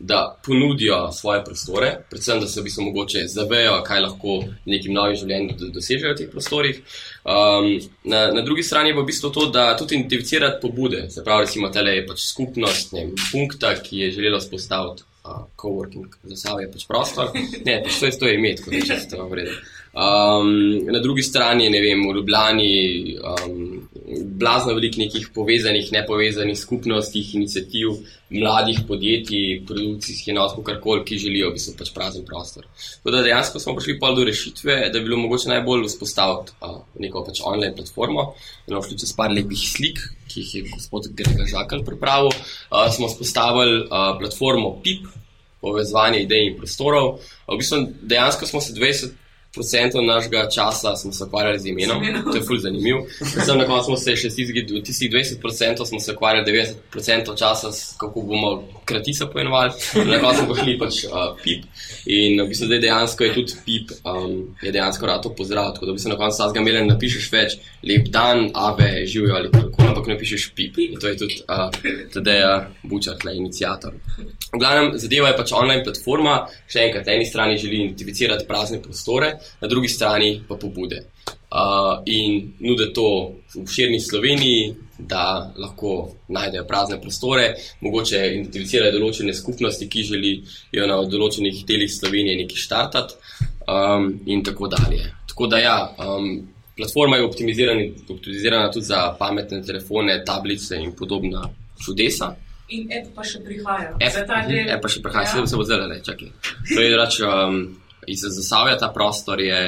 Da 0.00 0.40
ponudijo 0.46 1.12
svoje 1.12 1.42
prostore, 1.44 1.90
predvsem 2.10 2.38
da 2.40 2.46
se 2.48 2.60
v 2.60 2.64
bistvu 2.64 2.86
mogoče 2.86 3.26
zavejo, 3.28 3.82
kaj 3.84 4.00
lahko 4.00 4.38
nekim 4.64 4.94
novim 4.96 5.16
življenjem 5.20 5.72
dosežejo 5.74 6.14
v 6.14 6.16
teh 6.16 6.30
prostorih. 6.32 6.78
Um, 7.20 7.68
na, 8.08 8.22
na 8.32 8.40
drugi 8.40 8.64
strani 8.64 8.94
pa 8.96 9.02
v 9.02 9.10
bistvu 9.10 9.28
to, 9.34 9.44
da 9.52 9.66
tudi 9.76 9.98
identificirati 9.98 10.56
pobude, 10.62 11.02
se 11.12 11.20
pravi, 11.24 11.44
recimo, 11.44 11.68
tele 11.68 11.98
je 11.98 12.06
pač 12.08 12.24
skupnost, 12.30 12.96
ne, 12.96 13.10
punkta, 13.28 13.74
ki 13.76 14.00
je 14.06 14.10
želela 14.16 14.40
spostaviti 14.40 15.04
uh, 15.04 15.44
coworking, 15.60 16.16
za 16.32 16.40
sabo 16.46 16.64
je 16.64 16.72
pač 16.72 16.88
prostor. 16.88 17.36
Ne, 17.68 17.82
pač 17.84 18.00
to 18.00 18.08
je 18.08 18.18
to 18.24 18.32
ime, 18.32 18.54
kot 18.56 18.72
je 18.72 18.86
čisto 18.88 19.28
vredno. 19.28 19.60
Um, 19.90 20.86
na 20.86 21.00
drugi 21.02 21.22
strani, 21.22 21.66
ne 21.70 21.80
vem, 21.82 22.04
v 22.06 22.12
Ljubljani, 22.14 22.74
um, 23.18 23.88
blazno 24.38 24.76
veliko 24.76 25.00
nekih 25.00 25.28
povezanih, 25.34 25.88
nepovezanih 25.92 26.58
skupnosti, 26.58 27.24
inicijativ, 27.34 27.96
mladih 28.30 28.84
podjetij, 28.86 29.64
produkcijskih 29.66 30.30
enot, 30.30 30.54
karkoli, 30.62 31.02
ki 31.04 31.18
želijo, 31.18 31.50
bi 31.50 31.58
se 31.58 31.74
pač 31.78 31.90
prazen 31.94 32.22
prostor. 32.26 32.68
Tako 33.00 33.16
da 33.16 33.22
dejansko 33.26 33.58
smo 33.58 33.74
prišli 33.74 33.98
pa 33.98 34.12
do 34.14 34.24
rešitve, 34.24 34.76
da 34.92 34.98
bi 34.98 35.08
bilo 35.08 35.18
mogoče 35.24 35.50
najbolj 35.50 35.88
vzpostaviti 35.88 36.54
uh, 36.62 36.76
neko 37.02 37.24
pač 37.26 37.42
online 37.42 37.74
platformo, 37.74 38.28
da 38.68 38.76
lahko 38.76 38.92
šli 38.92 39.00
čez 39.02 39.14
par 39.18 39.34
lepih 39.34 39.64
slik, 39.72 39.98
ki 40.30 40.44
jih 40.44 40.54
je 40.54 40.68
gospod 40.68 41.08
Grega 41.18 41.48
Žakal 41.50 41.82
pripravil. 41.82 42.30
Uh, 42.30 42.86
smo 42.94 43.10
vzpostavili 43.10 43.88
uh, 43.88 44.14
platformo 44.22 44.76
PIP, 44.84 45.10
povezovanje 45.60 46.22
idej 46.22 46.46
in 46.52 46.54
prostorov. 46.56 47.18
V 47.50 47.58
bistvu 47.58 47.82
dejansko 48.06 48.46
smo 48.46 48.62
se 48.62 48.72
20 48.72 49.18
procentov 49.54 50.04
našega 50.04 50.48
časa 50.48 50.96
smo 50.96 51.12
se 51.12 51.24
ukvarjali 51.24 51.58
z 51.58 51.66
imenom, 51.66 52.02
to 52.32 52.36
je 52.36 52.42
fully 52.42 52.60
zanimivo. 52.60 53.06
Predvsem 53.18 53.58
na 53.58 53.66
koncu 53.66 53.84
smo 53.84 53.96
se 53.96 54.14
še 54.16 54.30
stizgi, 54.30 54.62
tistih 54.86 55.10
20 55.10 55.40
procentov 55.42 55.86
smo 55.86 56.00
se 56.00 56.14
ukvarjali 56.14 56.46
90 56.46 56.84
procentov 56.90 57.36
časa, 57.36 57.72
s, 57.72 57.96
kako 57.98 58.22
bomo 58.22 58.52
kratica 58.84 59.26
pojenovali, 59.26 59.72
na 60.06 60.20
koncu 60.22 60.44
smo 60.44 60.54
šli 60.54 60.76
pač 60.78 61.02
uh, 61.04 61.34
pip. 61.42 61.66
In 62.06 62.38
v 62.42 62.46
bistvu 62.52 62.70
zdaj 62.70 62.82
dejansko 62.86 63.26
je 63.26 63.34
tudi 63.34 63.58
pip, 63.66 63.90
um, 64.06 64.36
je 64.62 64.72
dejansko 64.72 65.06
rad 65.06 65.22
to 65.26 65.34
pozdravil, 65.34 65.74
tako 65.74 65.90
da 65.90 65.96
bi 65.98 66.04
se 66.04 66.12
na 66.12 66.18
koncu 66.20 66.36
sazga 66.36 66.62
imeli, 66.62 66.86
napišeš 66.86 67.30
več, 67.32 67.58
lep 67.82 68.06
dan, 68.14 68.50
ave, 68.54 69.06
živijo 69.06 69.34
ali 69.34 69.50
kako, 69.50 69.88
ampak 69.88 70.12
napišeš 70.14 70.50
pip. 70.54 70.78
In 70.78 70.94
to 71.00 71.10
je 71.10 71.18
tudi 71.18 71.42
uh, 71.50 71.66
uh, 71.66 72.70
bučar, 72.86 73.18
tle 73.18 73.34
inicijator. 73.36 73.98
V 74.50 74.58
glavnem, 74.58 74.94
zadeva 74.98 75.30
je 75.30 75.38
pač 75.38 75.52
online 75.54 75.82
platforma, 75.86 76.40
še 76.70 76.86
enkrat, 76.86 77.06
na 77.06 77.18
eni 77.18 77.26
strani 77.26 77.58
želi 77.58 77.84
identificirati 77.84 78.46
prazne 78.48 78.80
prostore, 78.82 79.39
na 79.60 79.68
drugi 79.68 79.88
strani 79.88 80.42
pa 80.48 80.56
pobude. 80.56 81.04
Uh, 81.50 82.02
in 82.06 82.52
nude 82.62 82.92
to 82.94 83.34
v 83.54 83.66
širni 83.66 83.98
Sloveniji, 84.00 84.74
da 84.98 85.50
lahko 85.58 86.12
najdejo 86.28 86.64
prazne 86.68 87.00
prostore, 87.02 87.54
mogoče 87.80 88.20
identificirajo 88.28 88.94
določene 88.94 89.34
skupnosti, 89.34 89.88
ki 89.90 90.04
želijo 90.12 90.86
na 90.86 91.00
določenih 91.10 91.64
delih 91.66 91.90
Slovenije 91.90 92.36
nekaj 92.44 92.62
štartati, 92.66 93.18
um, 93.66 94.12
in 94.26 94.44
tako 94.44 94.70
dalje. 94.70 95.10
Tako 95.26 95.46
da, 95.50 95.58
ja, 95.58 95.76
um, 95.98 96.30
platforma 96.76 97.16
je 97.16 97.24
optimizirana, 97.24 97.88
optimizirana 98.08 98.70
tudi 98.70 98.86
za 98.86 99.16
pametne 99.18 99.62
telefone, 99.62 100.22
tablice 100.24 100.78
in 100.78 100.92
podobna 100.96 101.48
čudesa. 101.84 102.34
In 102.70 102.86
app 102.94 103.10
pa 103.14 103.26
še 103.26 103.42
prihaja. 103.44 103.94
App, 103.98 104.18
app 104.30 104.82
pa 104.82 104.88
še 104.88 105.02
prihaja, 105.02 105.34
ja. 105.34 105.46
se 105.46 105.58
bo 105.58 105.66
zelo 105.66 105.88
reče. 105.90 106.14
To 106.70 106.80
je 106.80 106.90
reč. 106.96 107.20
Um, 107.26 107.62
iz 108.12 108.26
zasavja 108.26 108.78
ta 108.78 108.90
prostor 108.94 109.40
je. 109.40 109.62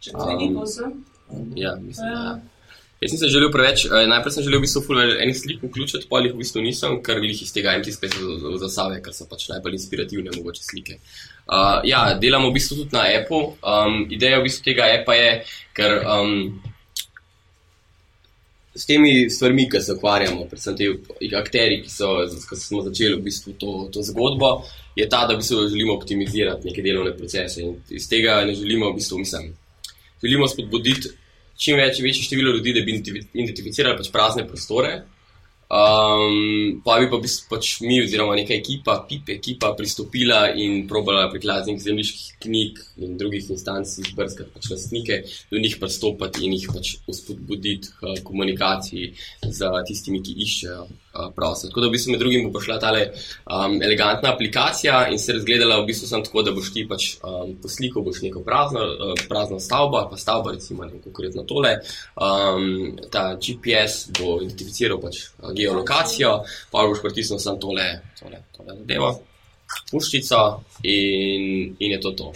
Če 0.00 0.16
ti 0.16 0.38
ni. 0.40 0.48
Ja, 1.60 1.74
mislim. 1.80 2.14
Ja. 2.14 2.22
Ja. 2.24 2.38
Jaz 3.00 3.12
nisem 3.12 3.30
želel 3.32 3.48
preveč, 3.52 3.84
eh, 3.84 4.06
najprej 4.06 4.32
sem 4.32 4.44
želel 4.44 4.58
v 4.60 4.66
bistvu 4.66 4.96
enih 5.24 5.36
slik 5.36 5.62
vključiti, 5.62 6.06
pa 6.10 6.18
jih 6.20 6.34
v 6.34 6.42
bistvu 6.42 6.60
nisem, 6.60 6.98
ker 7.02 7.22
jih 7.24 7.42
iz 7.42 7.52
tega 7.52 7.72
MT 7.78 7.94
spet 7.94 8.16
v 8.20 8.58
zasave, 8.60 8.98
ker 9.02 9.14
so 9.16 9.24
pač 9.24 9.46
najbolj 9.48 9.78
inspirativne 9.78 10.34
mogoče 10.36 10.60
slike. 10.62 10.98
Uh, 11.48 11.80
ja, 11.88 12.02
delamo 12.20 12.50
v 12.50 12.58
bistvu 12.58 12.76
tudi 12.82 12.92
na 12.92 13.06
Apple. 13.08 13.56
Um, 13.64 14.04
ideja 14.12 14.38
v 14.38 14.44
bistvu 14.44 14.64
tega 14.68 14.90
appa 14.98 15.16
je, 15.16 15.30
ker 15.72 15.96
um, 16.04 16.60
s 18.76 18.84
temi 18.86 19.30
stvarmi, 19.30 19.64
ki 19.70 19.80
se 19.80 19.96
ukvarjamo, 19.96 20.44
predvsem 20.52 20.76
ti 20.76 20.92
akteri, 21.40 21.80
ki, 21.82 21.88
so, 21.88 22.12
ki 22.28 22.60
smo 22.60 22.84
začeli 22.84 23.16
v 23.16 23.24
bistvu 23.24 23.56
to, 23.56 23.88
to 23.96 24.04
zgodbo, 24.12 24.58
je 25.00 25.08
ta, 25.08 25.24
da 25.26 25.34
v 25.34 25.40
bistvu 25.40 25.68
želimo 25.72 25.96
optimizirati 25.96 26.68
neke 26.68 26.84
delovne 26.84 27.16
procese 27.16 27.64
in 27.64 27.74
iz 27.90 28.08
tega 28.08 28.40
ne 28.44 28.54
želimo, 28.54 28.90
v 28.92 28.98
bistvu, 29.00 29.18
mislim, 29.24 29.50
želimo 30.22 30.48
spodbuditi 30.48 31.16
čim 31.60 31.80
več, 31.80 32.00
večje 32.00 32.28
število 32.28 32.54
ljudi, 32.56 32.74
da 32.76 32.84
bi 32.84 33.00
identificirali 33.44 33.98
pač 33.98 34.12
prazne 34.12 34.46
prostore. 34.48 35.00
Um, 35.70 36.80
pa 36.82 36.96
bi 36.98 37.06
pa, 37.12 37.20
pač 37.52 37.76
mi, 37.84 38.00
oziroma 38.02 38.34
neka 38.34 38.56
ekipa, 38.56 38.96
PIP 39.06 39.28
ekipa, 39.36 39.68
pristopila 39.78 40.40
in 40.58 40.88
probala 40.90 41.28
prek 41.30 41.46
raznih 41.46 41.78
zemljiških 41.78 42.40
knjig 42.42 42.80
in 42.98 43.12
drugih 43.20 43.52
instanc 43.54 43.92
izbrskati 44.02 44.50
pač 44.50 44.66
lastnike, 44.72 45.20
do 45.52 45.62
njih 45.62 45.76
pristopati 45.78 46.42
in 46.48 46.56
jih 46.56 46.66
pač 46.74 46.96
uspodbuditi 47.06 47.92
k 48.00 48.16
komunikaciji 48.26 49.12
z 49.46 49.70
tistimi, 49.86 50.24
ki 50.26 50.34
iščejo 50.42 50.88
uh, 51.14 51.32
prostor. 51.34 51.70
Tako 51.70 51.80
da 51.80 51.88
bi 51.88 51.98
se 51.98 52.10
med 52.10 52.20
drugim 52.20 52.52
pošla 52.52 52.78
ta 52.78 52.92
um, 52.92 53.82
elegantna 53.82 54.32
aplikacija 54.34 55.08
in 55.08 55.18
se 55.18 55.32
razgledala 55.32 55.80
v 55.80 55.86
bistvu 55.86 56.08
samo 56.08 56.24
tako, 56.24 56.42
da 56.42 56.52
boš 56.52 56.72
ti 56.72 56.86
pač 56.88 57.16
um, 57.22 57.54
po 57.62 57.68
sliku 57.68 58.02
boš 58.02 58.22
neko 58.22 58.40
prazno, 58.40 58.80
uh, 58.80 59.14
prazno 59.28 59.60
stavbo, 59.60 60.06
pa 60.10 60.16
stavba, 60.16 60.52
recimo, 60.52 60.88
konkretno 61.04 61.42
tole. 61.42 61.78
Um, 62.16 62.98
ta 63.10 63.34
GPS 63.34 64.10
bo 64.18 64.40
identificiral 64.42 65.00
pač. 65.00 65.24
Uh, 65.38 65.52
geolokacijo, 65.54 66.40
pa 66.70 66.86
boš 66.86 67.02
pritisnil 67.02 67.38
samo 67.38 67.58
tole, 67.58 67.88
tole, 68.20 68.44
tole 68.56 68.76
zadevo, 68.76 69.10
puščico 69.90 70.40
in, 70.82 71.74
in 71.78 71.92
je 71.92 72.00
to 72.00 72.12
to. 72.18 72.32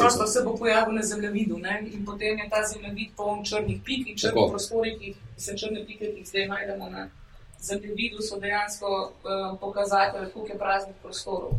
Prosto 0.00 0.26
se 0.26 0.42
bo 0.44 0.56
pojavil 0.56 0.94
na 0.94 1.02
zemljevidu 1.02 1.58
ne? 1.58 1.82
in 1.92 2.04
potem 2.04 2.38
je 2.38 2.48
ta 2.50 2.62
zemljevid 2.72 3.14
poln 3.16 3.44
črnih 3.44 3.80
pik 3.84 4.08
in 4.08 4.16
črnih 4.16 4.50
prostorih, 4.50 4.98
ki 5.00 5.14
se 5.36 5.56
črne 5.56 5.84
pike, 5.86 6.12
ki 6.12 6.20
jih 6.22 6.28
zdaj 6.28 6.46
najdemo 6.48 6.90
na 7.58 7.64
zemljevidu, 7.64 8.22
so 8.22 8.38
dejansko 8.40 9.12
uh, 9.24 9.58
pokazatelji, 9.60 10.30
koliko 10.34 10.52
je 10.52 10.58
praznih 10.58 10.96
prostorov. 11.02 11.50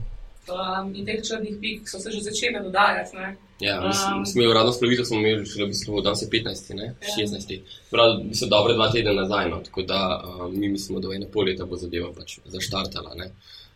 Um, 0.50 0.95
in 0.95 1.06
teh 1.06 1.22
črnih 1.22 1.58
pik 1.62 1.89
so 1.89 2.00
se 2.00 2.12
že 2.12 2.22
začele 2.22 2.64
dodajati. 2.64 3.16
Ne? 3.16 3.36
Ja, 3.60 3.76
um, 3.86 4.26
smo 4.26 4.43
uradno 4.50 4.72
splavitev, 4.72 5.06
smo 5.06 5.20
imeli 5.20 5.45
še 5.45 5.62
v 5.62 5.68
bistvu 5.70 6.02
danes 6.02 6.24
15, 6.32 6.74
ne? 6.80 6.93
16. 7.18 7.60
Prav, 7.91 8.16
se 8.34 8.47
dobre 8.50 8.74
dva 8.74 8.88
tedna 8.91 9.14
nazaj, 9.14 9.50
no? 9.52 9.60
tako 9.66 9.84
da 9.84 10.00
um, 10.24 10.56
mi 10.60 10.72
mislimo, 10.72 11.00
da 11.00 11.12
v 11.12 11.20
ene 11.20 11.28
pol 11.32 11.52
leta 11.52 11.68
bo 11.70 11.78
zadeva 11.78 12.10
pač 12.16 12.39
zaštartala. 12.45 13.14
Ne? 13.20 13.30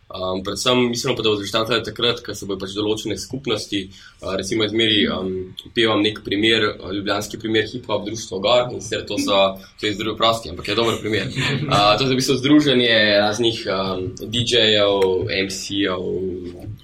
Um, 0.04 0.42
predvsem 0.44 0.88
mislimo 0.88 1.16
pa, 1.16 1.22
da 1.22 1.30
bo 1.30 1.36
zaštartala 1.36 1.82
takrat, 1.82 2.20
ko 2.20 2.34
se 2.36 2.46
bodo 2.46 2.60
pač 2.60 2.74
določene 2.76 3.16
skupnosti, 3.18 3.80
uh, 4.20 4.34
recimo 4.36 4.66
izmeri, 4.68 4.98
um, 5.08 5.30
upevam 5.64 6.02
nek 6.04 6.20
primer, 6.26 6.66
uh, 6.74 6.90
ljubljanski 6.92 7.40
primer 7.40 7.64
hip-hop 7.70 8.04
društva 8.04 8.40
Gor, 8.44 8.66
in 8.76 8.82
sicer 8.84 9.06
to 9.08 9.16
so, 9.18 9.38
to 9.80 9.88
je 9.88 9.94
združen 9.96 10.18
prosti, 10.20 10.52
ampak 10.52 10.68
je 10.68 10.76
dober 10.76 10.98
primer. 11.00 11.30
Uh, 11.64 11.94
to 11.96 12.04
je 12.04 12.10
v 12.12 12.18
bistvu 12.20 12.36
združenje 12.42 12.98
raznih 13.24 13.62
um, 13.72 14.04
DJ-jev, 14.20 15.24
MC-jev, 15.46 16.04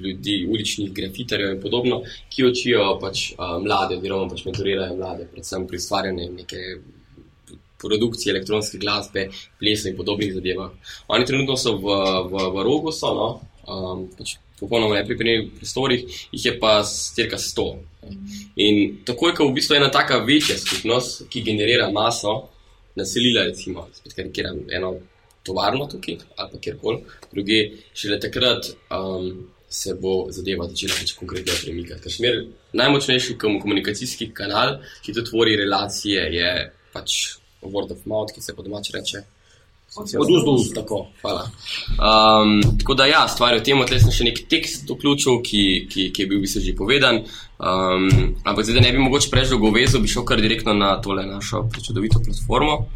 ljudi, 0.01 0.39
uličnih 0.49 0.95
grafitarjev 0.97 1.59
in 1.59 1.61
podobno, 1.61 2.01
ki 2.33 2.49
učijo 2.49 2.95
pač 3.05 3.35
uh, 3.37 3.59
mlade, 3.61 4.01
oziroma 4.01 4.33
pač 4.33 4.47
mentorirajo 4.49 4.97
mlade, 4.97 5.29
predvsem 5.35 5.69
pri 5.69 5.83
ustvarjanju 5.85 6.33
neke 6.41 6.65
produkciji 7.81 8.35
elektronske 8.35 8.79
glasbe, 8.79 9.29
plesa 9.59 9.91
in 9.91 9.97
podobnih 9.97 10.35
zadevah. 10.35 10.71
Oni 11.09 11.27
trenutno 11.27 11.57
so 11.57 11.77
v, 11.79 11.97
v, 12.31 12.47
v 12.55 12.65
rogu, 12.67 12.93
so, 12.93 13.15
no, 13.17 13.29
um, 13.67 14.07
pač 14.19 14.37
popolnoma 14.61 14.99
nepripravljenih 15.01 15.53
prostorih, 15.57 16.05
jih 16.33 16.47
je 16.47 16.59
pa 16.61 16.81
cirka 16.85 17.39
100. 17.39 17.67
In 18.61 18.81
takoj, 19.09 19.35
ko 19.37 19.49
v 19.49 19.57
bistvu 19.57 19.79
ena 19.79 19.91
taka 19.93 20.21
večja 20.25 20.59
skupnost, 20.59 21.25
ki 21.33 21.45
generira 21.47 21.89
maso, 21.93 22.35
naselila, 22.99 23.47
recimo, 23.49 23.87
spet 23.95 24.17
karikiram 24.19 24.61
eno 24.73 24.95
tovarno 25.47 25.87
tukaj 25.89 26.19
ali 26.37 26.61
kjerkoli, 26.61 27.01
druge, 27.33 27.63
šele 27.95 28.21
takrat. 28.21 28.75
Um, 28.91 29.49
Se 29.71 29.93
bo 29.95 30.25
zadeva 30.35 30.65
začela 30.67 30.97
pač 30.99 31.13
konkretno 31.15 31.55
premikati. 31.63 32.03
Ker 32.03 32.11
šmer 32.11 32.39
najmočnejši 32.75 33.37
komunikacijski 33.39 34.27
kanal, 34.35 34.81
ki 34.99 35.15
to 35.15 35.23
tvori 35.23 35.55
relacije, 35.61 36.25
je 36.35 36.49
pač 36.91 37.15
word 37.63 37.93
of 37.93 38.07
mouth, 38.07 38.33
ki 38.35 38.43
se 38.43 38.55
po 38.57 38.63
domači 38.63 38.93
reče. 38.97 39.25
Od 39.97 40.31
ust 40.31 40.45
do 40.45 40.53
ust, 40.53 40.75
tako. 40.75 41.07
Hvala. 41.21 41.51
Um, 41.99 42.79
tako 42.79 42.95
da, 42.95 43.07
ja, 43.07 43.29
stvar 43.29 43.55
je 43.55 43.61
v 43.61 43.65
tem, 43.65 43.81
da 43.91 43.99
sem 43.99 44.15
še 44.15 44.27
nek 44.29 44.39
tekst 44.51 44.87
vključil, 44.87 45.41
ki, 45.43 45.63
ki, 45.91 46.05
ki 46.15 46.23
je 46.23 46.29
bil 46.31 46.39
v 46.39 46.45
bistvu 46.47 46.63
že 46.63 46.75
povedan. 46.79 47.25
Um, 47.59 48.07
ampak 48.47 48.69
zdaj, 48.69 48.79
da 48.79 48.85
ne 48.87 48.93
bi 48.95 49.03
mogoče 49.03 49.33
preveč 49.33 49.51
dolgo 49.51 49.73
vezal, 49.75 50.05
bi 50.05 50.13
šel 50.13 50.23
kar 50.29 50.39
direktno 50.39 50.77
na 50.79 50.95
tole 51.03 51.27
našo 51.27 51.67
čudovito 51.75 52.23
platformo. 52.23 52.87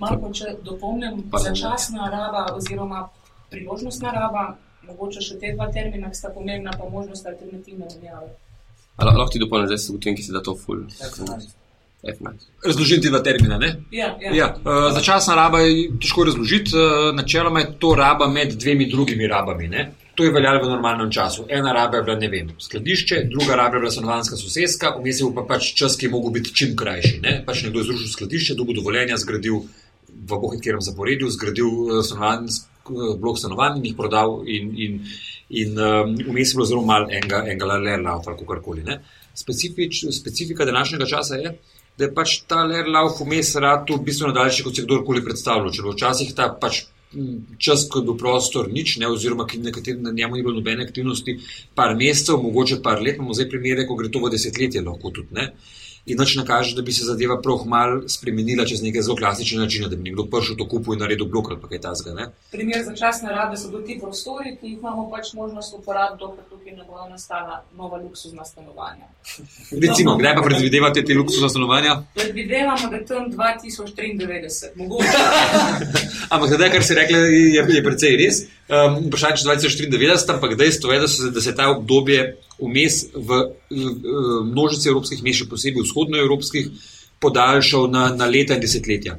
Malo, 0.00 0.32
če 0.32 0.56
dopolnim, 0.64 1.20
začasna 1.28 2.08
raba 2.08 2.48
oziroma 2.56 3.04
priložnostna 3.52 4.16
raba, 4.16 4.54
mogoče 4.88 5.20
še 5.20 5.36
te 5.36 5.52
dva 5.52 5.68
termina, 5.68 6.08
ki 6.08 6.16
sta 6.16 6.32
pomembna, 6.32 6.72
pa 6.72 6.88
možnost 6.88 7.28
alternativne 7.28 7.84
menjave. 7.84 8.32
Lahko 8.96 9.32
ti 9.36 9.44
dopolnim, 9.44 9.68
zdaj 9.68 9.84
se 9.84 9.92
ugotovim, 9.92 10.16
ki 10.16 10.24
se 10.24 10.32
da 10.32 10.40
to 10.40 10.56
ful. 10.56 10.86
Razložiti 12.64 13.08
dva 13.08 13.20
termina. 13.22 13.58
Ja, 13.92 14.16
ja. 14.20 14.34
Ja, 14.34 14.46
uh, 14.56 14.92
začasna 14.92 15.34
raba 15.36 15.60
je 15.60 15.90
težko 16.00 16.24
razložiti, 16.24 16.72
uh, 16.72 17.10
načeloma 17.16 17.60
je 17.60 17.72
to 17.78 17.94
raba 17.94 18.28
med 18.28 18.54
dvemi 18.56 18.86
drugimi 18.90 19.26
rabami. 19.28 19.68
Ne? 19.68 19.90
To 20.14 20.24
je 20.24 20.32
veljalo 20.32 20.62
v 20.64 20.70
normalnem 20.70 21.10
času. 21.12 21.44
Ena 21.48 21.72
raba 21.72 21.96
je 21.96 22.02
bila, 22.02 22.16
ne 22.20 22.28
vem, 22.28 22.48
skladišče, 22.58 23.24
druga 23.30 23.56
raba 23.56 23.76
je 23.76 23.80
bila 23.80 23.90
stanovanska 23.92 24.36
sosedska, 24.36 24.94
vmes 24.96 25.20
je 25.20 25.26
bil 25.26 25.34
pa 25.36 25.44
pač 25.54 25.74
čas, 25.76 25.96
ki 25.96 26.08
je 26.08 26.12
mogel 26.12 26.32
biti 26.40 26.54
čim 26.56 26.72
krajši. 26.76 27.20
Ne? 27.22 27.34
Pač 27.46 27.64
nekdo 27.66 27.82
je 27.82 27.90
zrušil 27.90 28.12
skladišče, 28.14 28.56
dobil 28.56 28.80
dovoljenja, 28.80 29.20
zgradil 29.20 29.64
v 30.08 30.38
bohitkerem 30.44 30.80
zaporedju, 30.84 31.28
zgradil 31.36 31.68
uh, 31.68 31.98
stanovanski 32.04 32.64
uh, 32.94 33.10
blok 33.20 33.40
stanovanj 33.40 33.76
in 33.80 33.90
jih 33.90 33.98
prodal, 33.98 34.40
in, 34.48 34.72
in, 34.76 35.02
in 35.52 35.76
um, 35.76 36.16
vmes 36.16 36.54
je 36.54 36.56
bilo 36.56 36.68
zelo 36.68 36.84
malo 36.84 37.12
enega, 37.12 37.44
enega 37.44 37.76
lerla 37.76 38.16
ali 38.16 38.48
karkoli. 38.48 38.88
Specifič, 39.36 40.04
specifika 40.12 40.64
današnjega 40.64 41.06
časa 41.06 41.36
je, 41.36 41.52
da 41.52 41.79
je 42.00 42.14
pač 42.14 42.40
ta 42.48 42.62
Lerlauf 42.64 43.20
vmes 43.20 43.54
rad 43.60 43.90
bistveno 44.04 44.32
daljši, 44.36 44.64
kot 44.66 44.76
si 44.76 44.86
kdorkoli 44.86 45.24
predstavljal. 45.24 45.72
Če 45.74 45.84
bo 45.84 45.94
včasih 45.94 46.32
ta 46.36 46.48
pač 46.60 46.84
čas, 47.58 47.88
ko 47.90 48.00
je 48.00 48.06
bil 48.06 48.16
prostor 48.18 48.70
nič, 48.70 48.96
ne, 49.02 49.08
oziroma 49.10 49.46
nekateri 49.50 49.98
na 49.98 50.12
njemu 50.14 50.36
ni 50.36 50.42
bilo 50.42 50.54
nobene 50.54 50.84
aktivnosti, 50.86 51.38
par 51.74 51.96
mesecev, 51.98 52.38
mogoče 52.42 52.80
par 52.82 53.02
let, 53.02 53.18
imamo 53.18 53.34
zdaj 53.34 53.48
primere, 53.50 53.86
ko 53.86 53.98
gre 53.98 54.10
to 54.10 54.22
v 54.22 54.30
desetletje, 54.30 54.84
lahko 54.86 55.10
tudi 55.10 55.34
ne. 55.34 55.50
In 56.10 56.18
noč 56.18 56.34
ne 56.36 56.44
kaže, 56.46 56.74
da 56.74 56.82
bi 56.82 56.92
se 56.92 57.04
zadeva 57.06 57.36
prav 57.42 57.62
malo 57.66 58.08
spremenila 58.08 58.64
čez 58.66 58.82
neke 58.82 59.02
zelo 59.02 59.16
klasične 59.16 59.60
načine, 59.62 59.88
da 59.88 59.96
bi 59.96 60.08
nekdo 60.10 60.26
prišel 60.32 60.56
to 60.58 60.66
kupu 60.68 60.94
in 60.94 61.00
naredil 61.04 61.28
blok 61.30 61.50
ali 61.50 61.60
kaj 61.70 61.80
takega. 61.86 62.30
Primer 62.50 62.82
začasne 62.84 63.30
rabe 63.30 63.56
so 63.56 63.70
ti 63.86 63.98
prostori, 64.02 64.56
ki 64.60 64.72
jih 64.72 64.78
imamo 64.78 65.06
pač 65.12 65.32
možnost 65.38 65.74
uporabiti, 65.78 66.20
dokler 66.24 66.44
tukaj 66.50 66.74
ne 66.76 66.84
bodo 66.88 67.06
nastala 67.10 67.62
nova 67.78 68.02
luksuzna 68.02 68.44
stanovanja. 68.44 69.06
Recimo, 69.86 70.16
kdaj 70.18 70.34
pa 70.34 70.42
predvidevate 70.42 71.04
te 71.04 71.14
luksuzna 71.14 71.48
stanovanja? 71.48 72.02
Predvidevamo, 72.14 72.90
da 72.90 72.96
je 72.96 73.06
tam 73.06 73.30
2093, 73.32 74.74
mogoče. 74.76 75.18
ampak 76.32 76.48
zdaj, 76.56 76.72
kar 76.74 76.84
si 76.84 76.94
rekli, 76.94 77.18
je, 77.56 77.66
je 77.76 77.84
precej 77.84 78.16
res. 78.24 78.42
Um, 78.70 79.06
Vprašanje 79.06 79.42
je 79.42 79.46
2094, 79.90 80.34
ampak 80.34 80.54
dejstvo 80.54 80.92
je, 80.92 81.00
da 81.00 81.08
se, 81.08 81.30
da 81.30 81.40
se 81.40 81.54
ta 81.54 81.70
obdobje 81.70 82.36
vmes 82.60 83.02
v, 83.14 83.40
v 83.70 84.44
množici 84.46 84.88
evropskih 84.88 85.24
mest, 85.26 85.42
še 85.42 85.48
posebej 85.50 85.82
vzhodnoevropskih, 85.88 86.68
podaljšal 87.18 87.90
na, 87.90 88.04
na 88.14 88.28
leta 88.30 88.54
in 88.54 88.62
desetletja. 88.62 89.16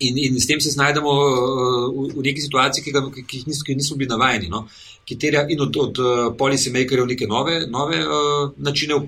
In, 0.00 0.16
in 0.16 0.40
s 0.40 0.48
tem 0.48 0.60
se 0.60 0.72
znajdemo 0.72 1.12
v, 1.12 2.06
v 2.16 2.24
neki 2.24 2.46
situaciji, 2.46 2.84
ki, 2.86 2.94
ga, 2.96 3.04
ki 3.12 3.42
jih 3.42 3.50
nismo, 3.50 3.66
ki 3.68 3.76
nismo 3.76 3.98
bili 4.00 4.08
navajeni. 4.08 4.48
No? 4.48 4.64
Ki 5.04 5.16
terja 5.18 5.42
in 5.50 5.60
od, 5.60 5.76
od 5.76 5.98
policymakerjev 6.38 7.08
neke 7.10 7.26
nove, 7.26 7.56
nove 7.66 7.98
uh, 8.06 8.52
načine 8.56 9.00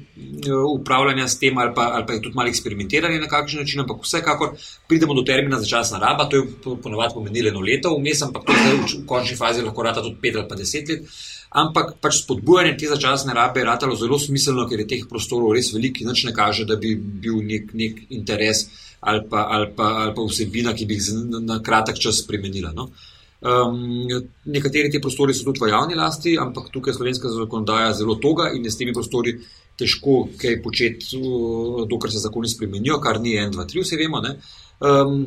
upravljanja 0.68 1.28
s 1.28 1.38
tem, 1.38 1.58
ali 1.58 1.70
pa, 1.74 1.90
ali 1.94 2.06
pa 2.06 2.16
je 2.16 2.22
tudi 2.22 2.34
malo 2.34 2.50
eksperimentiranje 2.50 3.20
na 3.20 3.28
kakšen 3.30 3.62
način, 3.62 3.84
ampak 3.84 4.02
vsekakor 4.02 4.56
pridemo 4.88 5.14
do 5.14 5.22
termina 5.22 5.60
začasna 5.60 6.00
raba, 6.02 6.26
to 6.28 6.36
je 6.36 6.74
ponovadi 6.82 7.14
pomenilo 7.14 7.52
eno 7.54 7.62
leto, 7.62 7.94
vmes, 7.94 8.22
ampak 8.26 8.42
to 8.46 8.58
je 8.58 8.74
v, 8.74 8.82
v 8.82 9.06
končni 9.06 9.38
fazi 9.38 9.62
lahko 9.62 9.86
rata 9.86 10.02
tudi 10.02 10.18
pet 10.22 10.36
ali 10.36 10.48
pa 10.48 10.58
deset 10.58 10.90
let. 10.90 11.06
Uh, 11.06 11.34
ampak 11.54 11.94
pač 12.02 12.18
spodbujanje 12.24 12.74
te 12.74 12.90
začasne 12.90 13.34
rabe 13.34 13.62
je 13.62 13.68
ratalo 13.68 13.94
zelo 13.94 14.18
smiselno, 14.18 14.66
ker 14.66 14.82
je 14.82 14.90
teh 14.90 15.04
prostorov 15.06 15.54
res 15.54 15.70
veliko 15.70 16.02
in 16.02 16.10
nič 16.10 16.26
ne 16.26 16.34
kaže, 16.34 16.66
da 16.66 16.74
bi 16.76 16.96
bil 16.98 17.38
nek, 17.46 17.70
nek 17.78 18.02
interes 18.10 18.66
ali 19.04 19.20
pa, 19.30 19.46
ali, 19.54 19.68
pa, 19.76 19.86
ali 20.02 20.14
pa 20.16 20.24
vsebina, 20.24 20.72
ki 20.74 20.86
bi 20.88 20.96
jih 20.96 21.42
na 21.44 21.60
kratek 21.62 22.00
čas 22.00 22.22
spremenila. 22.24 22.72
No. 22.72 22.88
Um, 23.44 24.06
nekateri 24.48 24.88
ti 24.88 25.00
prostori 25.04 25.34
so 25.36 25.44
tudi 25.44 25.60
v 25.60 25.68
javni 25.68 25.94
lasti, 25.94 26.32
ampak 26.40 26.70
tukaj 26.72 26.94
je 26.94 26.96
slovenska 26.96 27.28
zakonodaja 27.28 27.92
zelo 27.92 28.14
toga 28.16 28.48
in 28.56 28.64
je 28.64 28.70
s 28.72 28.78
temi 28.80 28.94
prostori 28.96 29.34
težko 29.76 30.30
kaj 30.40 30.62
početi, 30.62 31.18
dokler 31.90 32.12
se 32.12 32.22
zakoni 32.22 32.48
spremenijo, 32.48 32.96
kar 33.04 33.20
ni 33.20 33.34
en, 33.36 33.50
dva, 33.52 33.66
tri, 33.68 33.82
vse 33.84 33.98
vemo. 34.00 34.22
Um, 34.80 35.18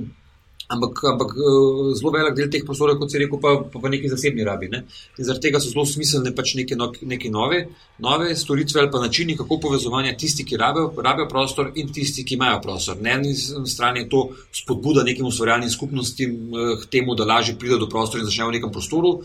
Ampak, 0.68 1.00
ampak 1.14 1.30
eh, 1.32 1.96
zelo 1.96 2.12
velik 2.12 2.36
del 2.36 2.50
teh 2.52 2.64
prostorov, 2.68 2.98
kot 3.00 3.12
se 3.12 3.22
reče, 3.22 3.40
pa, 3.40 3.54
pa 3.72 3.80
v 3.80 3.92
neki 3.94 4.10
zasebni 4.12 4.44
rabi. 4.44 4.68
Ne? 4.68 4.82
In 5.16 5.28
zaradi 5.28 5.48
tega 5.48 5.62
so 5.64 5.72
zelo 5.72 5.86
smiselne 5.88 6.34
pač 6.36 6.58
neke, 6.60 6.76
no, 6.76 6.90
neke 7.08 7.32
nove, 7.32 7.62
nove 8.04 8.36
storitve 8.36 8.82
ali 8.82 8.92
pa 8.92 9.00
načini, 9.00 9.38
kako 9.40 9.62
povezovanja 9.64 10.18
tisti, 10.20 10.44
ki 10.44 10.60
rabijo, 10.60 10.92
rabijo 11.06 11.30
prostor 11.32 11.72
in 11.80 11.94
tisti, 11.96 12.26
ki 12.28 12.36
imajo 12.36 12.60
prostor. 12.66 13.00
Na 13.00 13.16
eni 13.16 13.32
strani 13.34 14.04
je 14.04 14.10
to 14.12 14.26
spodbuda 14.60 15.08
nekim 15.08 15.32
ustvarjalnim 15.32 15.72
skupnostim 15.72 16.36
eh, 16.36 16.76
k 16.84 16.92
temu, 16.98 17.16
da 17.16 17.30
lažje 17.32 17.56
pridejo 17.56 17.86
do 17.86 17.92
prostora 17.92 18.26
in 18.26 18.28
začnejo 18.28 18.52
v 18.52 18.58
nekem 18.60 18.76
prostoru 18.76 19.16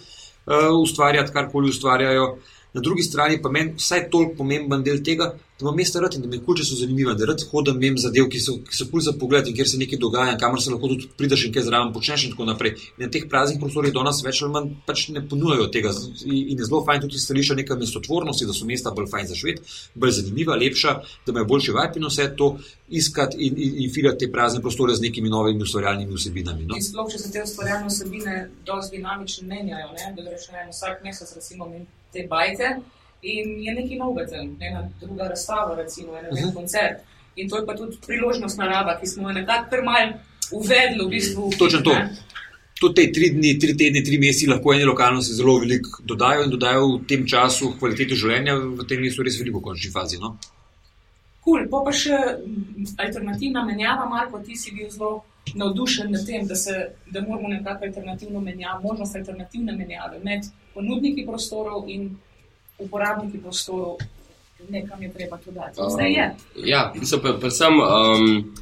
uh, 0.46 0.70
ustvarjati, 0.78 1.34
karkoli 1.34 1.74
ustvarjajo. 1.74 2.36
Na 2.72 2.80
drugi 2.80 3.02
strani 3.02 3.42
pa 3.42 3.50
meni 3.52 3.74
vsaj 3.76 4.06
toliko 4.10 4.38
pomemben 4.38 4.82
del 4.82 5.02
tega, 5.04 5.34
da 5.58 5.64
imam 5.66 5.76
mesta 5.76 6.00
rad 6.00 6.14
in 6.14 6.22
da 6.22 6.28
mi 6.28 6.38
kuče 6.44 6.64
so 6.64 6.74
zanimive, 6.74 7.14
da 7.14 7.26
rad 7.28 7.42
hodim 7.50 7.76
mem 7.78 7.98
zadev, 7.98 8.28
ki 8.32 8.40
so, 8.40 8.54
so 8.72 8.86
pulj 8.90 9.04
za 9.06 9.12
pogled 9.20 9.48
in 9.48 9.54
kjer 9.56 9.68
se 9.68 9.78
nekaj 9.78 9.98
dogaja, 10.00 10.38
kamor 10.40 10.62
se 10.62 10.72
lahko 10.72 10.88
tudi 10.88 11.08
prideš 11.18 11.44
in 11.46 11.52
kaj 11.52 11.66
zraven 11.68 11.92
počneš 11.92 12.24
in 12.24 12.32
tako 12.32 12.48
naprej. 12.48 12.74
In 12.96 13.04
na 13.04 13.10
teh 13.12 13.28
praznih 13.30 13.60
prostorih 13.60 13.92
do 13.92 14.02
nas 14.06 14.22
več 14.24 14.42
ali 14.42 14.52
manj 14.56 14.72
pač 14.88 15.04
ne 15.14 15.22
ponujajo 15.28 15.68
tega. 15.74 15.92
In 16.24 16.58
je 16.58 16.68
zelo 16.70 16.82
fajn 16.88 17.04
tudi 17.06 17.20
stališče 17.20 17.58
neke 17.60 17.78
mestotvornosti, 17.84 18.48
da 18.48 18.56
so 18.56 18.66
mesta 18.66 18.96
bolj 18.96 19.10
fajn 19.12 19.30
za 19.30 19.38
švet, 19.38 19.62
bolj 19.94 20.16
zanimiva, 20.22 20.56
lepša, 20.64 20.98
da 21.26 21.36
imajo 21.36 21.50
boljši 21.54 21.76
vibe 21.78 22.00
in 22.00 22.08
vse 22.08 22.28
to 22.36 22.52
iskati 22.88 23.36
in, 23.46 23.56
in, 23.56 23.80
in 23.84 23.92
filati 23.92 24.24
te 24.24 24.32
prazne 24.32 24.60
prostore 24.64 24.96
z 24.96 25.04
nekimi 25.04 25.28
novimi 25.28 25.62
ustvarjalnimi 25.62 26.16
vsebinami. 26.16 26.66
No? 26.68 26.80
Sploh, 26.80 27.08
če 27.12 27.20
se 27.20 27.32
te 27.32 27.44
ustvarjalne 27.44 27.92
vsebine 27.92 28.46
dosti 28.66 28.96
dinamično 28.96 29.48
menjajo, 29.48 29.92
ne? 29.96 30.14
da 30.16 30.30
rečemo 30.30 30.70
vsak 30.70 31.04
mesec, 31.04 31.36
recimo, 31.36 31.68
te 32.12 32.26
bajte. 32.30 32.76
In 33.22 33.54
je 33.62 33.74
nekaj 33.74 33.96
novega, 33.98 34.42
ena 34.60 34.82
druga 35.00 35.28
razstava, 35.30 35.76
recimo, 35.78 36.16
en 36.16 36.26
uh 36.26 36.32
mhm. 36.32 36.48
-huh. 36.48 36.54
koncert. 36.54 37.00
In 37.36 37.48
to 37.48 37.56
je 37.56 37.66
pa 37.66 37.76
tudi 37.76 37.96
priložnost 38.06 38.58
narava, 38.58 38.98
ki 39.00 39.06
smo 39.06 39.28
jo 39.28 39.34
nekako 39.34 39.70
kar 39.70 39.82
mal 39.84 40.12
uvedli 40.52 41.04
v 41.06 41.08
bistvu. 41.08 41.50
Točno 41.58 41.80
to. 41.80 41.94
Tudi 42.80 42.94
te 42.94 43.12
tri 43.12 43.30
dni, 43.30 43.58
tri 43.58 43.76
tedne, 43.76 44.02
tri 44.04 44.18
mesece 44.18 44.50
lahko 44.50 44.74
eni 44.74 44.84
lokalnosti 44.84 45.34
zelo 45.34 45.58
veliko 45.58 46.02
dodajo 46.02 46.44
in 46.44 46.50
dodajo 46.50 46.86
v 46.96 47.04
tem 47.08 47.26
času 47.26 47.76
kvalitete 47.78 48.18
življenja, 48.18 48.56
v 48.58 48.86
tem 48.88 49.00
mestu 49.00 49.22
res 49.22 49.38
veliko 49.38 49.58
v 49.58 49.62
končni 49.62 49.90
fazi. 49.90 50.18
No? 50.18 50.36
Kul, 51.42 51.68
cool. 51.70 51.84
pa 51.84 51.92
še 51.92 52.18
alternativna 52.98 53.64
menjava, 53.66 54.08
Marko, 54.10 54.42
ti 54.46 54.56
si 54.58 54.74
bil 54.74 54.90
zelo 54.90 55.22
navdušen 55.54 56.10
nad 56.12 56.26
tem, 56.26 56.46
da, 56.46 56.56
se, 56.58 56.74
da 57.10 57.20
moramo 57.20 57.48
nekako 57.48 57.84
alternativno 57.84 58.40
menjavo, 58.40 58.82
možnost 58.82 59.16
alternativne 59.16 59.76
menjave 59.76 60.20
med 60.22 60.46
ponudniki 60.74 61.26
prostorov 61.26 61.88
in 61.88 62.10
uporabniki 62.78 63.38
prostorov, 63.38 64.00
nekam 64.68 65.02
je 65.02 65.12
treba 65.12 65.36
to 65.36 65.50
dati. 65.50 65.80
Zdaj 65.90 66.12
je. 66.12 66.26
Uh, 66.56 66.68
ja, 66.68 66.92
so 67.04 67.18
pa, 67.22 67.34
predvsem, 67.40 67.80
um, 67.80 68.54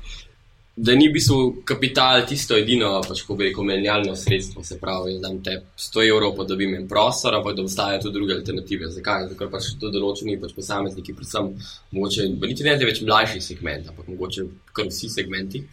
da 0.77 0.95
ni 0.95 1.09
bil 1.13 1.63
kapital 1.65 2.23
tisto 2.29 2.57
edino, 2.57 2.93
pač 3.05 3.23
ko 3.27 3.37
bi 3.37 3.51
rekel, 3.51 3.67
menjalno 3.69 4.15
sredstvo. 4.17 4.65
Se 4.65 4.79
pravi, 4.81 5.19
da 5.21 5.33
te 5.45 5.57
100 5.77 6.07
evrov 6.09 6.35
pa 6.39 6.47
dobim 6.49 6.75
en 6.79 6.89
prostor, 6.89 7.37
ampak 7.37 7.57
da 7.57 7.65
obstajajo 7.67 8.07
tudi 8.07 8.19
druge 8.19 8.39
alternative. 8.39 8.89
Zakaj? 8.95 9.27
Zato, 9.27 9.39
ker 9.39 9.53
pač 9.53 9.75
to 9.81 9.93
določeni 9.93 10.39
pač 10.41 10.57
posamezniki, 10.57 11.17
predvsem, 11.19 11.53
mogoče, 11.97 12.29
niti 12.47 12.67
ne 12.67 12.77
več 12.81 13.03
mlajši 13.05 13.45
segment, 13.45 13.93
ampak 13.93 14.09
mogoče 14.15 14.47
kar 14.77 14.89
vsi 14.89 15.13
segmenti. 15.13 15.65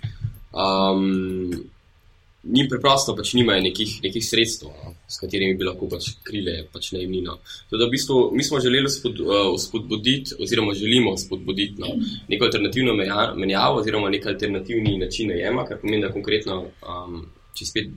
Um, 0.52 1.52
njim 2.54 2.68
preprosto 2.70 3.16
pač 3.16 3.34
nimajo 3.34 3.62
nekih, 3.62 3.98
nekih 4.04 4.24
sredstev, 4.26 4.70
no, 4.70 4.94
s 5.08 5.20
katerimi 5.20 5.58
bi 5.60 5.66
lahko 5.68 5.90
pač 5.92 6.10
krile 6.28 6.56
pač 6.72 6.92
najemnino. 6.96 7.38
Da 7.72 7.84
v 7.86 7.90
bistvu 7.92 8.20
mi 8.36 8.44
smo 8.44 8.62
želeli 8.64 8.90
spod, 8.92 9.20
uh, 9.24 9.52
spodbuditi, 9.60 10.38
oziroma 10.44 10.74
želimo 10.78 11.18
spodbuditi 11.18 11.82
no, 11.82 11.94
neko 12.28 12.46
alternativno 12.46 12.96
menja- 12.96 13.34
menjavo, 13.36 13.82
oziroma 13.82 14.10
nek 14.14 14.26
alternativni 14.28 14.98
način 14.98 15.34
najema, 15.34 15.66
kar 15.68 15.82
pomeni, 15.82 16.02
da 16.06 16.14
konkretno, 16.14 16.64
um, 16.88 17.22
če 17.58 17.66
spet 17.66 17.94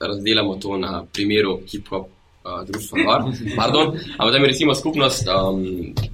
razdelamo 0.00 0.56
to 0.56 0.78
na 0.78 1.04
primeru 1.12 1.60
hip-hop. 1.66 2.08
Uh, 2.40 2.62
društva, 2.64 2.98
Gor, 3.04 3.24
pardon, 3.56 3.90
ampak 4.16 4.32
da 4.32 4.38
mi 4.40 4.46
recimo 4.48 4.72
skupnost 4.74 5.26
um, 5.28 5.58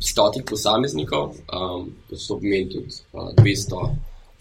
stotih 0.03 0.43
posameznikov, 0.49 1.37
um, 1.55 1.85
to 2.11 2.17
pomeni 2.41 2.67
tudi 2.67 2.97
uh, 3.13 3.31
200, 3.39 3.85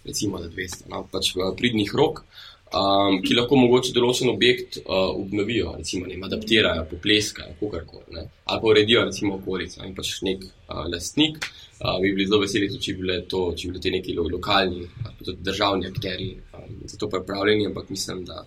recimo 0.04 0.40
da 0.42 0.48
200, 0.50 0.88
no, 0.90 1.04
pač 1.12 1.30
pridnih 1.58 1.94
rok, 1.94 2.24
um, 2.72 3.20
ki 3.22 3.36
lahko 3.38 3.58
mogoče 3.60 3.94
določen 3.96 4.30
objekt 4.32 4.80
uh, 4.82 5.12
obnovijo, 5.12 5.76
recimo 5.78 6.08
ne, 6.08 6.18
adaptirajo, 6.28 6.86
popleskajo, 6.90 7.54
kakorkoli, 7.60 8.24
ali 8.44 8.60
pa 8.62 8.72
uredijo 8.72 9.04
recimo 9.06 9.36
okolico 9.38 9.84
in 9.86 9.94
pač 9.94 10.12
nek 10.26 10.44
uh, 10.46 10.82
lastnik 10.90 11.38
uh, 11.44 11.96
bi 12.02 12.12
bili 12.12 12.26
zelo 12.26 12.42
veseli, 12.42 12.70
tudi, 12.72 12.82
če 12.88 12.96
bi 12.96 13.06
bile 13.06 13.22
to, 13.30 13.46
če 13.54 13.68
bi 13.68 13.76
bili 13.76 13.86
te 13.86 13.94
neki 13.98 14.18
lo- 14.18 14.28
lokalni, 14.32 14.84
ali 15.04 15.14
pa 15.14 15.30
tudi 15.30 15.46
državni 15.46 15.90
akteri 15.92 16.34
um, 16.34 16.76
za 16.84 17.00
to 17.00 17.10
pripravljeni, 17.12 17.70
ampak 17.70 17.90
mislim, 17.94 18.24
da, 18.28 18.42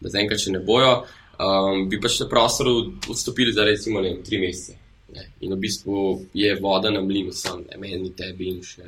da 0.00 0.12
zaenkrat 0.12 0.42
še 0.42 0.56
ne 0.56 0.64
bojo 0.66 1.02
um, 1.40 1.88
bi 1.88 2.00
pač 2.00 2.20
na 2.20 2.28
prostor 2.28 2.70
odstopili 3.08 3.52
za 3.52 3.64
recimo 3.64 4.00
ne, 4.00 4.16
tri 4.26 4.38
mesece. 4.38 4.78
Ne. 5.14 5.26
In 5.40 5.54
v 5.56 5.58
bistvu 5.58 6.26
je 6.34 6.54
voda 6.62 6.90
na 6.90 7.00
mlinu, 7.02 7.32
sam, 7.34 7.64
ne, 7.66 7.78
meni, 7.80 8.12
tebi 8.14 8.52
in 8.52 8.60
še 8.62 8.86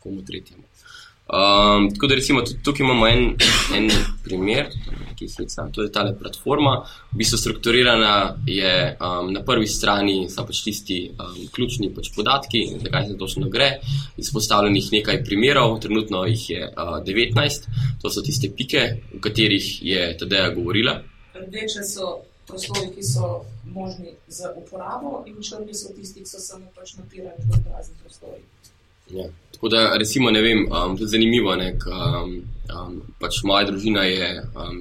komu 0.00 0.22
tretjemu. 0.24 0.64
Um, 1.30 1.90
tako 1.94 2.06
da 2.06 2.14
recimo 2.14 2.42
tudi 2.42 2.62
tukaj 2.62 2.84
imamo 2.84 3.06
en, 3.06 3.36
en 3.76 3.90
primer, 4.24 4.66
ki 5.14 5.24
je 5.24 5.30
heca, 5.38 5.68
to 5.72 5.82
je 5.82 5.92
tale 5.92 6.16
platforma. 6.18 6.72
V 7.12 7.18
bistvu 7.20 7.38
strukturirana 7.38 8.36
je 8.46 8.96
um, 8.98 9.28
na 9.32 9.44
prvi 9.46 9.68
strani 9.70 10.24
so 10.30 10.42
pač 10.46 10.62
tisti 10.66 10.96
um, 11.12 11.36
ključni 11.54 11.92
pač 11.94 12.10
podatki, 12.16 12.64
zakaj 12.82 13.06
se 13.08 13.18
točno 13.18 13.48
gre. 13.48 13.68
Izpostavljenih 14.18 14.88
nekaj 14.92 15.22
primerov, 15.24 15.76
trenutno 15.84 16.24
jih 16.26 16.48
je 16.50 16.66
uh, 16.66 16.98
19, 17.06 17.68
to 18.02 18.10
so 18.10 18.24
tiste 18.26 18.50
pike, 18.56 18.82
o 19.14 19.22
katerih 19.22 19.68
je 19.86 20.10
Tadeja 20.18 20.50
govorila. 20.56 20.98
Rdeče 21.36 21.86
so 21.86 22.16
prostori, 22.48 22.90
ki 22.96 23.06
so 23.06 23.44
možni 23.70 24.16
za 24.26 24.50
uporabo, 24.58 25.22
in 25.30 25.38
črni 25.38 25.74
so 25.74 25.94
tisti, 25.94 26.24
ki 26.24 26.32
so 26.32 26.42
samo 26.42 26.66
pač 26.74 26.96
notirani 26.98 27.46
kot 27.46 27.62
prazni 27.70 27.94
prostori. 28.02 28.42
Ja. 29.14 29.30
Tako 29.60 29.68
da, 29.68 29.96
recimo, 30.00 30.30
ne 30.30 30.40
vem, 30.40 30.64
um, 30.72 30.96
tudi 30.96 31.10
zanimivo 31.10 31.52
je, 31.52 31.74
um, 31.86 32.30
um, 32.72 32.94
pač 33.20 33.42
moja 33.44 33.66
družina 33.68 34.06
je, 34.08 34.30
um, 34.56 34.78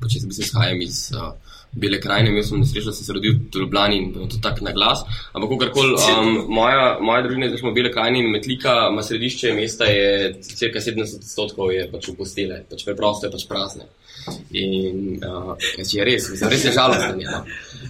pač 0.00 0.14
jaz 0.16 0.24
v 0.24 0.30
bistvu 0.30 0.44
izhajam 0.46 0.80
iz 0.80 1.00
uh, 1.12 1.34
Bele 1.76 1.98
krajine, 2.00 2.30
imel 2.32 2.46
sem 2.46 2.62
nesrečo, 2.62 2.88
da 2.88 2.96
sem 2.96 3.04
se 3.04 3.12
rodil 3.12 3.34
v 3.36 3.60
Ljubljani 3.60 3.98
in 4.00 4.30
to 4.32 4.38
tako 4.40 4.64
na 4.64 4.72
glas. 4.72 5.02
Ampak, 5.34 5.50
kakorkoli, 5.50 5.92
um, 6.08 6.40
moja, 6.56 6.86
moja 7.04 7.26
družina 7.26 7.50
je 7.50 7.60
v 7.60 7.74
Bele 7.76 7.92
krajini 7.92 8.24
in 8.24 8.32
Metlika, 8.32 8.78
ima 8.94 9.04
središče 9.04 9.52
mesta, 9.60 9.90
je 9.92 10.32
cirka 10.40 10.80
70 10.80 11.20
odstotkov 11.20 11.74
je 11.76 11.84
pač 11.92 12.08
v 12.08 12.16
postele, 12.16 12.62
pač 12.70 12.86
preprosto 12.88 13.28
je 13.28 13.34
pač 13.36 13.44
prazne. 13.50 13.90
In 14.56 15.20
uh, 15.20 15.52
je 15.76 16.08
res, 16.08 16.30
mislim, 16.32 16.48
res 16.48 16.64
je 16.64 16.72
žalostno. 16.72 17.44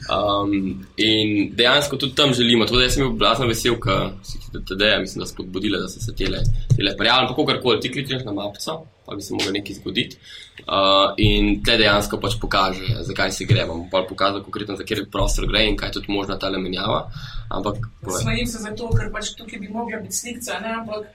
Um, 0.05 0.85
in 0.97 1.57
dejansko 1.57 1.97
tudi 1.97 2.15
tam 2.15 2.35
želimo. 2.35 2.65
Tako 2.65 2.79
da 2.79 2.89
sem 2.91 3.03
bil 3.07 3.17
blazno 3.19 3.47
vesel, 3.47 3.79
ker 3.81 4.11
si 4.23 4.39
ti 4.39 4.65
tudi, 4.67 4.91
mislim, 5.01 5.23
da 5.23 5.27
spodbudile, 5.27 5.79
da 5.81 5.89
so 5.89 6.01
se 6.01 6.15
tele, 6.17 6.43
tele 6.77 6.97
prijavili. 6.97 7.29
Pa 7.29 7.35
kakorkoli, 7.35 7.81
ti 7.81 7.93
klikneš 7.93 8.25
na 8.25 8.33
mapico, 8.33 8.83
pa 9.07 9.15
bi 9.15 9.23
se 9.23 9.35
moglo 9.35 9.53
nekaj 9.53 9.79
zgoditi. 9.81 10.19
Uh, 10.65 11.15
in 11.17 11.63
te 11.65 11.79
dejansko 11.81 12.21
pač 12.21 12.37
pokaže, 12.41 13.01
zakaj 13.09 13.33
se 13.33 13.49
gre. 13.49 13.65
Bom 13.67 13.89
pa 13.91 14.05
pokazal 14.09 14.43
konkretno, 14.45 14.77
za 14.77 14.85
kjer 14.85 15.07
prostor 15.13 15.49
gre 15.49 15.65
in 15.69 15.77
kaj 15.77 15.89
je 15.89 15.99
tudi 16.01 16.13
možna 16.13 16.39
ta 16.39 16.51
menjava. 16.51 17.09
Ampak. 17.49 17.89
Smejim 18.21 18.47
se 18.47 18.61
zato, 18.63 18.93
ker 18.93 19.11
pač 19.13 19.33
tukaj 19.39 19.59
bi 19.59 19.73
mogla 19.73 20.03
biti 20.05 20.21
slikca, 20.21 20.61
ne? 20.61 20.79
ampak 20.83 21.09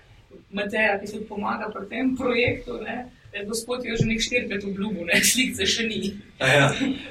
Mateja, 0.53 0.97
ki 0.97 1.11
tudi 1.11 1.25
pomaga 1.29 1.69
pri 1.73 1.85
tem 1.89 2.15
projektu, 2.17 2.81
ne? 2.81 3.05
Je 3.33 3.45
gospod 3.45 3.85
je 3.85 3.95
že 3.95 4.05
nek 4.05 4.21
štirikrat 4.21 4.63
obljubil, 4.63 5.05
ne? 5.05 5.23
slikce 5.31 5.65
še 5.65 5.87
ni. 5.87 6.15
Ja. 6.39 6.69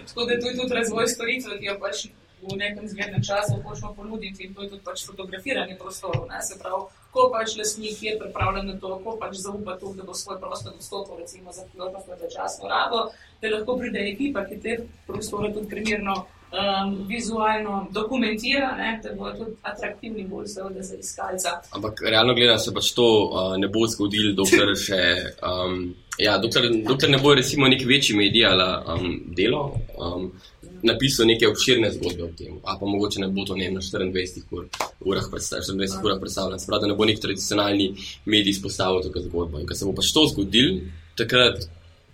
Tako 0.09 0.25
da 0.25 0.41
to 0.41 0.51
je 0.51 0.57
tudi 0.57 0.75
razvoj 0.75 1.07
storitve, 1.07 1.59
ki 1.59 1.71
jo 1.71 1.77
pač 1.83 2.09
v 2.39 2.55
nekem 2.55 2.87
zmernem 2.87 3.23
času 3.23 3.59
hočemo 3.63 3.95
ponuditi 3.95 4.47
in 4.47 4.55
to 4.55 4.63
je 4.63 4.71
tudi 4.71 4.85
pač 4.85 5.03
fotografiranje 5.07 5.75
prostorov. 5.79 6.29
Ne? 6.31 6.39
Se 6.43 6.59
pravi, 6.59 6.87
ko 7.11 7.29
pač 7.35 7.57
lastnik 7.59 8.03
je 8.03 8.15
pripravljen 8.19 8.67
na 8.67 8.77
to, 8.79 8.95
ko 9.03 9.19
pač 9.19 9.43
zaupa 9.43 9.75
to, 9.79 9.93
da 9.99 10.07
bo 10.07 10.15
svoj 10.15 10.39
prostor 10.39 10.75
dostopal 10.79 11.19
recimo 11.19 11.53
za 11.53 11.67
pilotno 11.73 11.99
začasno 12.07 12.71
rabo, 12.71 13.11
da 13.43 13.51
lahko 13.51 13.79
pride 13.79 14.07
ekipa, 14.15 14.47
ki 14.47 14.61
te 14.63 14.73
prostore 15.07 15.51
tudi 15.53 15.71
primerno 15.71 16.27
um, 16.53 17.07
vizualno 17.07 17.89
dokumentira, 17.91 18.77
ne? 18.77 19.01
da 19.03 19.13
bodo 19.13 19.45
tudi 19.45 19.57
atraktivni 19.63 20.27
bolj 20.29 20.47
seveda 20.47 20.83
za 20.83 20.97
iskalca. 20.97 21.49
Ampak 21.71 22.01
realno 22.03 22.35
gledano 22.35 22.59
se 22.59 22.75
pač 22.75 22.93
to 22.93 23.07
uh, 23.07 23.57
ne 23.57 23.69
bo 23.69 23.87
zgodilo, 23.87 24.35
dokler 24.35 24.75
še. 24.77 25.01
Um, 25.43 25.95
ja, 26.19 26.39
dokler, 26.39 26.71
dokler 26.89 27.11
ne 27.11 27.23
bo 27.23 27.35
recimo 27.35 27.69
nek 27.69 27.85
večji 27.87 28.17
medij 28.17 28.47
ali 28.47 28.69
um, 28.95 29.11
delo. 29.37 29.65
Um, 29.99 30.31
Napisal 30.79 31.27
neke 31.27 31.49
obširne 31.49 31.89
zgodbe 31.91 32.23
o 32.23 32.29
tem, 32.39 32.61
a 32.63 32.77
pa 32.79 32.87
mogoče 32.87 33.19
ne 33.19 33.27
bo 33.35 33.43
to 33.43 33.57
ne 33.59 33.67
na 33.75 33.81
24 33.83 34.45
ur, 34.55 34.69
urah 35.11 35.25
predstavljeno, 35.31 35.75
24 35.75 36.07
urah 36.07 36.21
predstavljeno. 36.21 36.59
Sprav, 36.63 36.85
da 36.85 36.87
ne 36.87 36.95
bo 36.95 37.09
nek 37.09 37.19
tradicionalni 37.19 37.89
medij 38.31 38.55
izpostavil 38.55 39.03
to 39.03 39.25
zgodbo. 39.25 39.59
In 39.59 39.67
ko 39.67 39.75
se 39.75 39.89
bo 39.89 39.97
pač 39.99 40.13
to 40.15 40.23
zgodil, 40.31 40.77
takrat 41.19 41.67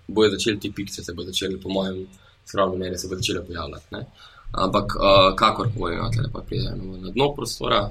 bojo 0.09 0.33
začeli 0.33 0.61
ti 0.61 0.73
pikce, 0.73 1.05
se 1.05 1.13
bo 1.13 1.29
začeli, 1.29 1.61
po 1.61 1.69
mojem 1.77 2.07
skromnem 2.47 2.79
mnenju, 2.79 2.99
se 2.99 3.09
bo 3.09 3.17
začele 3.21 3.45
pojavljati. 3.47 3.87
Ne? 3.91 4.05
Ampak 4.53 4.97
uh, 4.97 5.37
kakorkoli, 5.37 5.97
no, 5.97 6.11
tle 6.11 6.31
pa 6.33 6.43
pridemo 6.47 6.97
na 6.97 7.11
dno 7.11 7.33
prostora. 7.35 7.89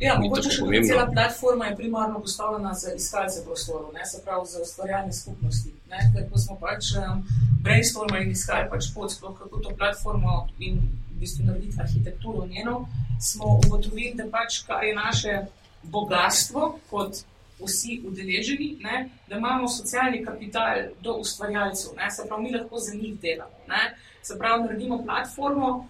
Ja, 0.00 0.16
mogoče 0.18 0.50
še 0.50 0.64
pomembno. 0.64 0.88
cela 0.88 1.04
platforma 1.06 1.68
je 1.68 1.76
primarno 1.76 2.20
postavljena 2.20 2.72
za 2.74 2.94
iskalce 2.96 3.44
prostorov, 3.44 3.92
ne, 3.94 4.04
se 4.06 4.20
pravi 4.24 4.48
za 4.50 4.62
ustvarjanje 4.64 5.12
skupnosti. 5.12 5.72
Ne, 5.92 6.00
ker 6.14 6.26
ko 6.30 6.40
smo 6.40 6.56
pač 6.60 6.94
um, 6.98 7.22
brainstormali 7.62 8.26
in 8.26 8.34
iskali 8.34 8.68
pač 8.72 8.90
pot, 8.94 9.12
sploh 9.12 9.36
kako 9.38 9.62
to 9.62 9.74
platformo 9.78 10.46
in 10.58 10.80
v 11.12 11.20
bistvu 11.22 11.46
narediti 11.46 11.80
arhitekturo 11.80 12.46
njeno, 12.50 12.86
smo 13.20 13.60
ugotovili, 13.60 14.14
da 14.18 14.26
pač 14.32 14.62
kaj 14.66 14.88
je 14.88 14.94
naše 14.96 15.36
bogatstvo 15.82 16.72
kot 16.90 17.22
vsi 17.64 18.00
udeleženi, 18.06 18.76
ne, 18.80 19.08
da 19.28 19.36
imamo 19.36 19.68
socialni 19.68 20.24
kapital 20.24 20.88
do 21.00 21.16
ustvarjalcev, 21.22 21.96
ne, 21.96 22.10
se 22.10 22.26
pravi, 22.28 22.42
mi 22.42 22.54
lahko 22.56 22.78
za 22.78 22.94
njih 22.94 23.20
delamo. 23.20 23.64
Ne, 23.68 23.96
se 24.22 24.38
pravi, 24.38 24.62
naredimo 24.62 25.02
platformo, 25.04 25.88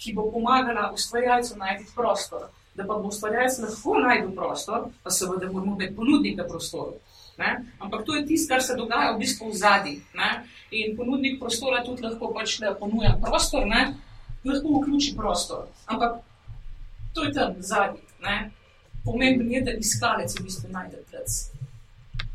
ki 0.00 0.12
bo 0.16 0.30
pomagala 0.32 0.90
ustvarjalcu 0.94 1.58
najti 1.58 1.84
prostor. 1.94 2.48
Da 2.74 2.86
pa 2.86 2.94
bo 2.94 3.08
ustvarjalec 3.08 3.58
lahko 3.58 3.98
najdel 3.98 4.34
prostor, 4.34 4.88
pa 5.02 5.10
seveda 5.10 5.50
moramo 5.52 5.76
imeti 5.76 5.96
ponudnika 5.96 6.44
prostorov. 6.48 6.94
Ne? 7.38 7.64
Ampak 7.78 8.04
to 8.04 8.14
je 8.14 8.26
tisto, 8.26 8.54
kar 8.54 8.62
se 8.62 8.76
dogaja 8.76 9.12
v 9.12 9.18
bistvu 9.18 9.48
v 9.50 9.56
zadnji. 9.56 9.96
In 10.70 10.96
ponudnik 10.96 11.40
prostora 11.40 11.84
tudi 11.84 12.04
lahko 12.04 12.32
pač 12.36 12.60
le 12.60 12.74
ponuja 12.78 13.16
prostor, 13.20 13.66
ne? 13.66 13.94
lahko 14.44 14.80
vključi 14.80 15.16
prostor. 15.16 15.66
Ampak 15.86 16.20
to 17.14 17.24
je 17.24 17.32
tam 17.32 17.54
zadnji. 17.58 18.00
Pomembno 19.04 19.48
je, 19.54 19.62
da 19.64 19.72
iskalec 19.72 20.34
v 20.38 20.44
bistvu 20.44 20.70
najde 20.72 21.00
plec. 21.10 21.38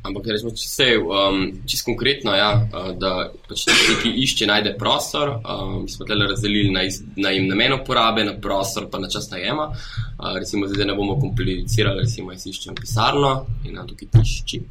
Ampak 0.05 0.27
rečemo, 0.29 0.51
če 0.53 0.67
se 0.69 0.85
um, 1.01 1.39
čisto 1.65 1.87
konkretno, 1.87 2.33
ja, 2.37 2.49
uh, 2.61 2.91
da 2.97 3.31
pač 3.47 3.63
tisti, 3.65 3.95
ki 4.03 4.11
išče, 4.21 4.49
najde 4.49 4.75
prostor. 4.77 5.31
Um, 5.41 5.79
mi 5.85 5.89
smo 5.89 6.05
tle 6.05 6.27
razdelili 6.29 6.73
na, 6.73 6.83
iz, 6.85 6.99
na 7.17 7.31
namen 7.47 7.73
uporabe, 7.79 8.25
na 8.25 8.35
prostor, 8.41 8.85
pa 8.91 9.01
na 9.01 9.09
čas 9.09 9.31
najema. 9.33 9.71
Uh, 9.71 10.35
recimo, 10.37 10.69
zdaj 10.69 10.91
ne 10.91 10.97
bomo 10.97 11.17
komplicirali, 11.21 12.05
recimo, 12.05 12.35
jaz 12.35 12.45
iščem 12.53 12.77
pisarno 12.77 13.33
in 13.65 13.79
na 13.79 13.87
tukaj 13.89 14.11
tišči. 14.13 14.61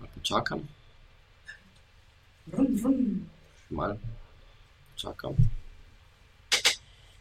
Malo 0.00 0.10
počakam, 0.14 0.64
Vrum, 2.46 2.66
vrum. 2.82 3.26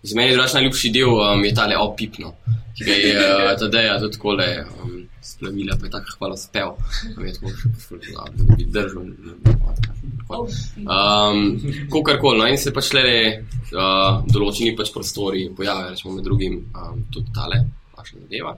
Za 0.06 0.16
mene 0.16 0.30
je 0.30 0.36
drugačen 0.36 0.60
najljubši 0.60 0.92
del 0.94 1.14
um, 1.18 1.46
je 1.46 1.54
tale 1.56 1.78
opipno, 1.82 2.34
ki 2.78 2.86
ga 2.86 2.94
je 2.94 3.14
uh, 3.18 3.52
Tadeja 3.60 3.98
tudi 4.00 4.18
takole 4.18 4.48
um, 4.62 4.96
splavila, 5.22 5.78
pa 5.80 5.88
je 5.88 5.92
tako 5.92 6.18
hvala 6.18 6.38
spev. 6.38 6.76
Mi 7.18 7.30
je 7.30 7.34
tako 7.40 7.54
še 7.58 7.72
poslušal, 7.74 8.30
da 8.38 8.56
bi 8.56 8.68
držal. 8.76 9.10
Um, 10.30 11.42
Kokorkoli, 11.90 12.40
no 12.40 12.48
in 12.50 12.62
se 12.62 12.74
pač 12.74 12.92
le 12.98 13.08
uh, 13.74 14.22
določeni 14.30 14.76
pač 14.78 14.94
prostori 14.94 15.48
pojavijo, 15.58 15.92
rečemo 15.96 16.16
med 16.16 16.26
drugim 16.30 16.62
um, 16.70 17.06
tudi 17.14 17.34
tale 17.36 17.64
vaša 17.98 18.22
zadeva, 18.22 18.56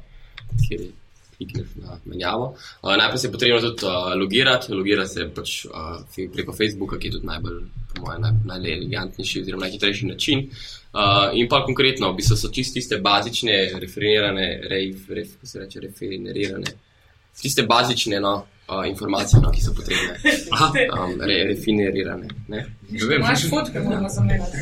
kjer 0.65 0.81
je 0.83 0.91
klikneš 1.37 1.75
na 1.83 1.99
menjavo. 2.05 2.53
Uh, 2.81 2.95
najprej 2.99 3.23
se 3.23 3.27
je 3.27 3.31
potrebno 3.31 3.61
tudi 3.63 3.87
uh, 3.87 4.11
logirati, 4.19 4.73
logirati 4.73 5.13
se 5.13 5.29
pač 5.35 5.57
uh, 5.71 6.27
preko 6.33 6.55
Facebooka, 6.59 6.99
ki 6.99 7.11
je 7.11 7.17
tudi 7.19 7.31
najbolj, 7.31 7.61
po 7.97 8.05
mojem, 8.05 8.21
naj, 8.21 8.59
najelegantnejši 8.61 9.41
oziroma 9.41 9.65
najhitrejši 9.65 10.05
način. 10.05 10.47
Uh, 10.47 11.29
in 11.33 11.49
pa 11.49 11.65
konkretno, 11.65 12.11
v 12.11 12.21
bistvu 12.21 12.37
so 12.37 12.49
čisto 12.49 12.79
tiste 12.79 12.97
bazične, 12.97 13.57
referirane, 13.79 14.47
ref, 14.69 15.09
ref, 15.09 15.35
se 15.43 15.59
reče, 15.59 15.79
referirane 15.79 16.77
tiste 17.41 17.63
bazične 17.63 18.19
no, 18.19 18.45
uh, 18.67 18.87
informacije, 18.87 19.41
no, 19.41 19.51
ki 19.51 19.61
so 19.61 19.73
potrebne, 19.73 20.17
um, 20.93 21.21
re, 21.21 21.43
refinirane. 21.49 22.27
Ne? 22.47 22.65
Imaš 23.17 23.49
fotke, 23.49 23.79
moramo 23.79 24.09
zamenjati. 24.09 24.57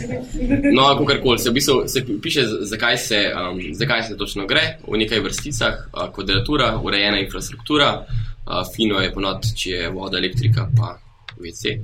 No, 0.73 0.89
kakorkoli 0.97 1.39
se 1.39 1.49
v 1.49 1.53
bistvu 1.53 1.75
se 1.87 2.05
piše, 2.21 2.43
zakaj 2.61 2.97
se, 2.97 3.21
um, 3.51 3.61
zakaj 3.73 4.03
se 4.03 4.17
točno 4.17 4.47
gre, 4.47 4.77
v 4.87 4.97
nekaj 4.97 5.19
vrsticah, 5.19 5.87
uh, 5.93 6.09
kvadratura, 6.15 6.75
urejena 6.83 7.19
infrastruktura, 7.19 8.05
uh, 8.05 8.63
fino 8.75 8.99
je 8.99 9.13
ponot, 9.13 9.47
če 9.55 9.69
je 9.69 9.89
voda, 9.89 10.17
elektrika, 10.17 10.69
pa 10.77 10.97
VC. 11.39 11.79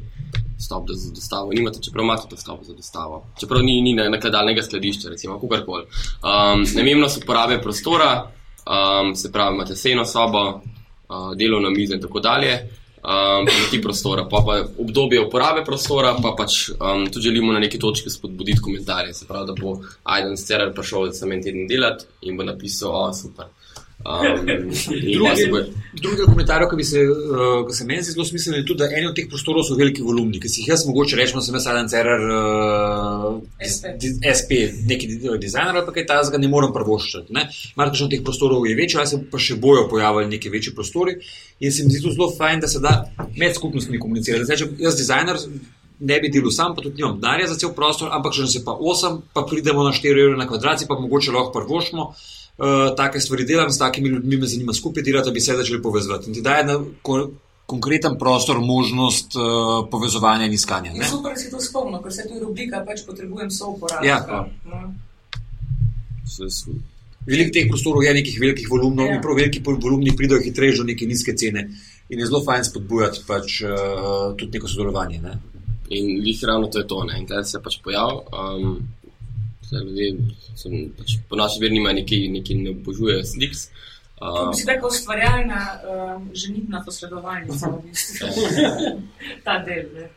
Stop 0.66 0.90
za 0.94 1.14
dostavo, 1.16 1.54
nimate, 1.54 1.80
čeprav 1.82 2.04
imate 2.04 2.28
dostavo 2.30 2.60
za 2.64 2.74
dostavo, 2.74 3.26
čeprav 3.40 3.64
ni, 3.64 3.82
ni 3.82 3.94
nakladalnega 3.94 4.64
skladišča, 4.64 5.10
recimo, 5.10 5.40
kakorkoli. 5.40 5.84
Um, 5.84 6.66
Namembnost 6.76 7.24
uporabe 7.24 7.62
prostora, 7.62 8.32
um, 8.66 9.16
se 9.16 9.32
pravi, 9.32 9.56
imate 9.56 9.76
sejno 9.76 10.06
sobo, 10.06 10.44
uh, 10.50 11.34
delovno 11.36 11.70
mizo 11.70 11.94
in 11.94 12.02
tako 12.02 12.20
dalje, 12.20 12.54
um, 13.04 13.48
ti 13.72 13.82
prostora, 13.82 14.28
pa, 14.30 14.44
pa 14.46 14.60
obdobje 14.80 15.26
uporabe 15.26 15.64
prostora, 15.66 16.14
pa 16.22 16.36
pač 16.38 16.70
um, 16.70 17.08
tudi 17.08 17.24
želimo 17.24 17.54
na 17.54 17.60
neki 17.60 17.80
točki 17.80 18.10
spodbuditi 18.10 18.62
komentarje. 18.62 19.14
Se 19.14 19.28
pravi, 19.28 19.48
da 19.48 19.54
bo 19.62 19.80
Aiden 20.04 20.38
Sterer 20.38 20.74
prišel 20.76 21.12
za 21.12 21.28
en 21.34 21.44
teden 21.44 21.68
delati 21.68 22.06
in 22.22 22.38
bo 22.38 22.44
napisal, 22.44 22.92
o, 22.92 23.14
super. 23.14 23.50
Um, 24.06 24.72
Drugi 26.02 26.24
komentar, 26.26 26.64
ki, 26.78 26.84
se, 26.84 27.02
uh, 27.10 27.68
se 27.76 27.86
meni 27.86 28.04
zelo 28.04 28.26
smiseln, 28.26 28.56
je 28.56 28.66
tudi, 28.66 28.80
da 28.80 28.88
eni 28.88 29.10
od 29.10 29.16
teh 29.16 29.28
prostorov 29.30 29.66
so 29.68 29.76
veliki 29.76 30.02
volumni, 30.06 30.40
ki 30.40 30.50
si 30.50 30.62
jih 30.62 30.72
jaz 30.72 30.86
mogoče 30.88 31.20
rečem, 31.20 31.38
da 31.38 31.44
sem 31.46 31.58
jaz 31.58 31.68
Aiden 31.68 31.90
Sterer, 31.92 32.24
uh, 32.32 33.36
SP. 33.74 33.92
SP, 34.38 34.62
neki 34.88 35.10
dizajner 35.42 35.76
ali 35.76 35.86
pa 35.86 35.94
kaj 35.98 36.08
takega, 36.10 36.40
ne 36.42 36.50
morem 36.52 36.72
prvoščiti. 36.74 37.44
Marko 37.78 38.08
teh 38.14 38.24
prostorov 38.24 38.66
je 38.70 38.78
večji, 38.80 39.02
ali 39.04 39.12
se 39.12 39.22
pa 39.32 39.42
še 39.42 39.60
bojo 39.60 39.86
pojavili 39.92 40.32
neki 40.32 40.54
večji 40.54 40.76
prostori. 40.80 41.20
In 41.60 41.76
se 41.76 41.84
mi 41.86 41.94
zdi 41.94 42.08
zelo 42.08 42.32
fajn, 42.38 42.64
da 42.64 42.72
se 42.72 42.80
da 42.80 42.96
med 43.38 43.60
skupnostmi 43.60 44.00
komunicirati. 44.00 44.48
Zdaj, 44.48 44.64
če 44.64 44.70
jaz, 44.88 44.98
dizajner, 44.98 45.44
ne 46.02 46.22
bi 46.24 46.32
delal 46.34 46.56
sam, 46.56 46.74
pa 46.76 46.82
tudi 46.82 47.04
nimam 47.04 47.20
denarja 47.20 47.52
za 47.52 47.60
cel 47.62 47.76
prostor, 47.78 48.10
ampak 48.16 48.34
če 48.34 48.48
nas 48.48 48.56
je 48.56 48.64
pa 48.66 48.74
8, 48.74 49.20
pa 49.36 49.44
pridemo 49.46 49.84
na 49.86 49.92
4 49.94 50.24
evre 50.24 50.40
na 50.40 50.48
kvadrat, 50.50 50.88
pa 50.88 50.98
mogoče 50.98 51.36
lahko 51.36 51.52
prvošmo. 51.60 52.14
Uh, 52.14 52.41
take 52.98 53.20
stvari 53.20 53.46
delam, 53.46 53.70
s 53.72 53.78
takimi 53.78 54.10
ljudmi 54.10 54.38
me 54.38 54.48
zanima 54.48 54.74
skupaj 54.74 55.04
delati, 55.04 55.30
da 55.30 55.34
bi 55.34 55.42
se 55.42 55.56
začeli 55.58 55.82
povezovati. 55.82 56.30
In 56.30 56.34
ti 56.34 56.42
daje 56.42 56.66
na 56.66 56.80
ko, 57.02 57.30
konkreten 57.66 58.18
prostor 58.20 58.60
možnost 58.60 59.36
uh, 59.36 59.88
povezovanja 59.92 60.46
in 60.46 60.54
iskanja. 60.54 60.92
Je 60.92 61.08
super, 61.08 61.32
da 61.32 61.40
si 61.40 61.52
to 61.52 61.62
spomnil, 61.62 62.02
ker 62.04 62.14
se 62.14 62.28
tu 62.28 62.40
rubrika 62.40 62.84
pač 62.88 63.06
potrebujem 63.08 63.52
souporabnika. 63.52 64.08
Ja. 64.08 64.46
No. 64.66 64.82
Veliko 67.26 67.54
teh 67.54 67.70
prostorov 67.70 68.04
je 68.04 68.14
nekih 68.18 68.40
velikih 68.42 68.68
volumnov 68.70 69.08
Ja. 69.08 69.16
in 69.16 69.22
prav 69.22 69.38
veliki 69.38 69.62
volumni 69.66 70.16
pridejo 70.18 70.42
hitreje 70.42 70.78
do 70.78 70.84
neke 70.84 71.08
nizke 71.08 71.36
cene. 71.38 71.70
In 72.10 72.20
je 72.20 72.26
zelo 72.28 72.42
fajn 72.44 72.66
spodbujati 72.68 73.24
pač, 73.28 73.62
uh, 73.64 74.34
tudi 74.38 74.58
neko 74.58 74.68
sodelovanje. 74.68 75.22
Ne? 75.22 75.38
In 75.90 76.20
lih 76.26 76.44
ravno 76.44 76.68
to 76.68 76.80
je 76.80 76.88
to. 76.88 77.04
Ne? 77.08 77.20
In 77.22 77.28
zdaj 77.28 77.46
se 77.46 77.58
je 77.58 77.64
pač 77.64 77.80
pojavil. 77.84 78.24
Um, 78.32 78.82
zdaj 79.72 79.84
ljudje 79.84 80.10
sem, 80.56 80.74
pač, 80.98 81.16
po 81.30 81.36
naši 81.36 81.60
veri 81.60 81.74
nima 81.74 81.94
neki, 81.94 82.28
neki 82.30 82.56
ne 82.56 82.70
obožujejo 82.72 83.24
slik. 83.26 83.56
To 84.22 84.28
Uh, 84.44 84.50
bi 84.52 84.56
si 84.56 84.66
tako 84.68 84.88
ustvarjalna, 84.88 85.62
um, 85.84 86.30
ženitna 86.36 86.84
posredovalnica, 86.86 87.68
v 87.68 87.80
bistvu. 87.82 88.28
ta 89.46 89.56
del. 89.60 89.88
Ne. 89.96 90.10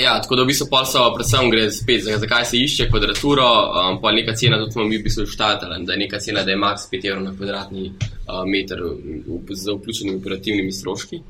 ja, 0.00 0.14
tako 0.16 0.36
da 0.36 0.42
v 0.42 0.46
bistvu 0.46 0.66
so 0.86 1.02
predvsem 1.12 1.50
gre 1.50 1.66
spet, 1.70 2.00
za- 2.02 2.16
zakaj 2.18 2.44
se 2.44 2.56
išče 2.58 2.86
kvadraturo, 2.88 3.44
um, 3.44 4.00
pa 4.00 4.12
neka 4.12 4.32
cena, 4.34 4.56
tudi 4.56 4.72
smo 4.72 4.84
mi 4.84 4.96
v 4.96 5.02
bistvu 5.02 5.26
štatali, 5.26 5.84
da 5.84 5.92
je 5.92 5.98
neka 5.98 6.18
cena, 6.18 6.42
da 6.42 6.50
je 6.50 6.56
max 6.56 6.88
5 6.88 7.04
evrov 7.04 7.24
na 7.24 7.36
kvadratni 7.36 7.84
uh, 7.88 8.40
meter 8.46 8.80
v- 8.80 9.54
z 9.54 9.68
vključenimi 9.70 10.16
operativnimi 10.16 10.72
stroški. 10.72 11.20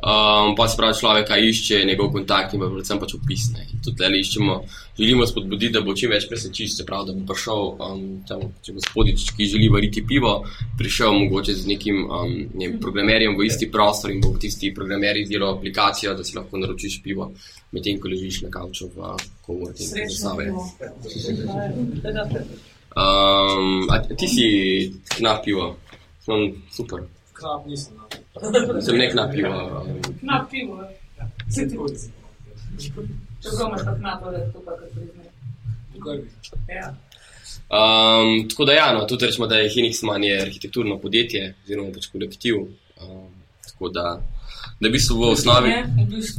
Um, 0.00 0.54
pa 0.56 0.64
se 0.68 0.76
pravi, 0.76 0.96
človek 0.96 1.28
išče 1.28 1.84
njegov 1.84 2.12
kontakt 2.12 2.54
in 2.54 2.60
pa 2.62 2.70
predvsem 2.72 2.96
pač 2.96 3.12
opisne. 3.18 3.66
In 3.68 3.82
tudi 3.84 3.98
tukaj 3.98 4.14
iščemo, 4.16 4.54
želimo 4.96 5.26
spodbuditi, 5.28 5.74
da 5.74 5.82
bo 5.84 5.92
čim 5.92 6.08
več 6.14 6.24
presečišč, 6.30 6.78
se 6.78 6.86
pravi, 6.88 7.10
da 7.10 7.16
bo 7.18 7.26
prišel, 7.28 7.60
um, 7.84 8.06
tam, 8.28 8.46
če 8.64 8.72
gospodič, 8.78 9.26
ki 9.36 9.48
želi 9.52 9.68
variti 9.68 10.00
pivo, 10.08 10.32
prišel 10.80 11.12
mogoče 11.18 11.52
z 11.58 11.68
nekim 11.68 12.00
um, 12.06 12.32
ne 12.32 12.70
vem, 12.70 12.78
programerjem 12.80 13.36
v 13.36 13.44
isti 13.50 13.68
prostor 13.68 14.14
in 14.14 14.24
bo 14.24 14.32
tisti 14.40 14.72
programer 14.72 15.20
izdelal 15.20 15.58
aplikacijo, 15.58 16.16
da 16.16 16.24
si 16.24 16.38
lahko 16.38 16.62
naročiš 16.62 17.02
pivo, 17.04 17.28
medtem 17.76 18.00
ko 18.00 18.08
ležiš 18.08 18.40
na 18.46 18.54
kavču 18.56 18.88
v 18.88 18.96
bilo. 18.96 20.56
Um, 22.96 23.84
a 23.92 24.00
ti 24.16 24.32
si 24.32 24.48
knap 25.18 25.44
pivo, 25.44 25.74
sem 26.24 26.56
super. 26.72 27.04
Knap 27.36 27.68
nisem. 27.68 28.00
No. 28.00 28.08
Sem 28.80 28.98
ne 28.98 29.10
knap 29.10 29.32
pivo. 29.34 29.84
Na 30.22 30.46
pivo. 30.50 30.80
Se 31.48 31.68
ti 31.68 31.76
Čeprav 33.42 33.68
imaš 33.68 33.80
tako 33.84 33.98
napore, 33.98 34.38
to 34.52 34.62
pa 34.64 34.76
kar 34.76 34.88
priznaj. 34.94 35.26
Ja. 36.68 36.94
Um, 37.70 38.48
tako 38.48 38.64
da, 38.64 38.72
ja, 38.72 38.92
no, 38.92 39.04
tudi 39.06 39.26
rečemo, 39.26 39.46
da 39.46 39.56
je 39.56 39.70
Hinixman 39.70 40.24
je 40.24 40.40
arhitekturno 40.42 40.98
podjetje, 40.98 41.54
oziroma 41.64 41.92
pač 41.92 42.06
kolektiv. 42.12 42.56
Um, 42.56 43.28
tako 43.66 43.88
da, 43.88 44.04
da 44.80 44.88
v 44.88 44.92
bistvu 44.92 45.16
v 45.20 45.30
osnovi. 45.30 45.72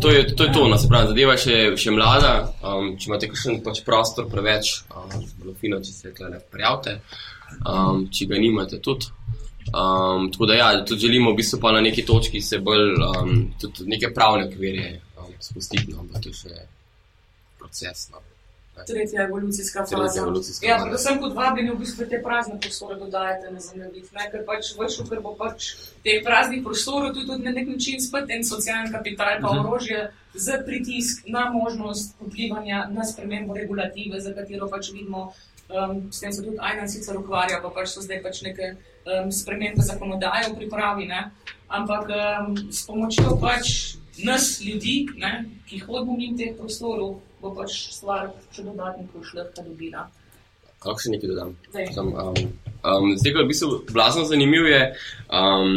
To 0.02 0.10
je 0.10 0.36
to, 0.36 0.44
je 0.44 0.54
to 0.54 0.68
no, 0.68 0.78
se 0.78 0.90
pravi, 0.90 1.08
zadeva 1.08 1.38
je 1.38 1.44
še, 1.46 1.58
še 1.78 1.96
mlada. 1.96 2.34
Um, 2.62 2.94
če 2.98 3.10
imate 3.10 3.32
kakšen 3.32 3.62
pač 3.66 3.82
prostor 3.86 4.30
preveč, 4.30 4.74
um, 4.96 5.16
zelo 5.24 5.56
fino, 5.62 5.82
če 5.82 5.94
se 5.94 6.14
tukaj 6.14 6.38
prijavite, 6.54 7.00
um, 7.66 8.06
če 8.12 8.30
ga 8.30 8.42
nimate 8.42 8.82
tudi. 8.84 9.10
Um, 9.68 10.32
tako 10.32 10.46
da, 10.46 10.54
ja, 10.54 10.86
tudi 10.86 11.02
želimo 11.02 11.32
v 11.32 11.36
bistvu 11.36 11.60
pa 11.60 11.72
na 11.72 11.82
neki 11.82 12.06
točki 12.06 12.42
se 12.42 12.60
bolj 12.60 12.94
um, 12.96 13.54
tudi 13.62 13.86
neke 13.86 14.14
pravne 14.14 14.46
okvirje 14.46 14.90
um, 15.18 15.34
spustiti, 15.40 15.92
no, 15.92 16.00
ampak 16.00 16.24
to 16.24 16.30
je 16.30 16.36
še 16.36 16.66
proces. 17.58 18.10
No. 18.12 18.18
Tretja 18.88 19.24
evolucijska 19.24 19.84
Tretja 19.86 19.98
faza. 19.98 20.22
evolucijska 20.22 20.66
ja, 20.66 20.80
predvsem 20.82 21.20
kot 21.20 21.36
vabljeni 21.36 21.72
v 21.72 21.78
bistvu 21.78 22.06
te 22.10 22.22
prazne 22.24 22.56
prostore 22.60 22.96
dodajate 22.96 23.52
na 23.52 23.60
zemljevid, 23.60 24.08
ne? 24.14 24.26
ker 24.32 24.42
pač 24.48 24.72
vršil, 24.78 25.06
ker 25.06 25.20
bo 25.22 25.36
pač 25.36 25.68
teh 26.04 26.24
praznih 26.24 26.64
prostorov 26.64 27.14
tudi, 27.14 27.28
tudi 27.28 27.44
na 27.44 27.52
nek 27.52 27.68
način 27.68 28.02
spet 28.02 28.30
en 28.30 28.44
socialni 28.44 28.92
kapital, 28.92 29.38
pa 29.42 29.52
Mhm. 29.54 29.60
orožje 29.60 30.00
za 30.34 30.58
pritisk 30.66 31.28
na 31.28 31.50
možnost 31.52 32.16
vplivanja 32.20 32.88
na 32.90 33.04
spremembo 33.06 33.54
regulative, 33.54 34.20
za 34.20 34.34
katero 34.34 34.70
pač 34.70 34.90
vidimo, 34.92 35.34
um, 35.72 36.12
s 36.12 36.20
tem 36.20 36.32
se 36.32 36.44
tudi 36.44 36.58
Ajnan 36.60 36.90
sicer 36.90 37.18
ukvarja, 37.18 37.62
pa 37.64 37.70
pač 37.70 37.96
so 37.96 38.04
zdaj 38.04 38.22
pač 38.24 38.42
neke 38.46 38.76
um, 38.76 39.32
spremembe 39.32 39.84
zakonodaje 39.84 40.52
v 40.52 40.58
pripravi, 40.62 41.08
ne? 41.08 41.32
ampak 41.72 42.12
um, 42.12 42.56
s 42.72 42.84
pomočjo 42.86 43.38
pač 43.40 43.96
nas, 44.24 44.60
ljudi, 44.62 45.08
ne, 45.18 45.46
ki 45.68 45.80
hodimo 45.88 46.18
mimo 46.18 46.38
teh 46.38 46.52
prostorov, 46.58 47.22
bo 47.42 47.54
pač 47.56 47.78
stvar 47.96 48.28
še 48.52 48.66
dodatnih 48.68 49.08
pošlehta 49.14 49.64
dobila. 49.66 50.10
Lahko 50.82 50.98
še 51.00 51.14
nekaj 51.14 51.30
dodam. 51.30 51.56
Sam, 51.94 52.12
um, 52.12 52.38
um, 52.82 53.10
zdaj, 53.16 53.32
ko 53.32 53.42
je 53.42 53.46
v 53.46 53.50
bistvu 53.52 53.70
blazno 53.94 54.26
zanimivo, 54.28 54.70
je, 54.70 54.84
um, 55.30 55.74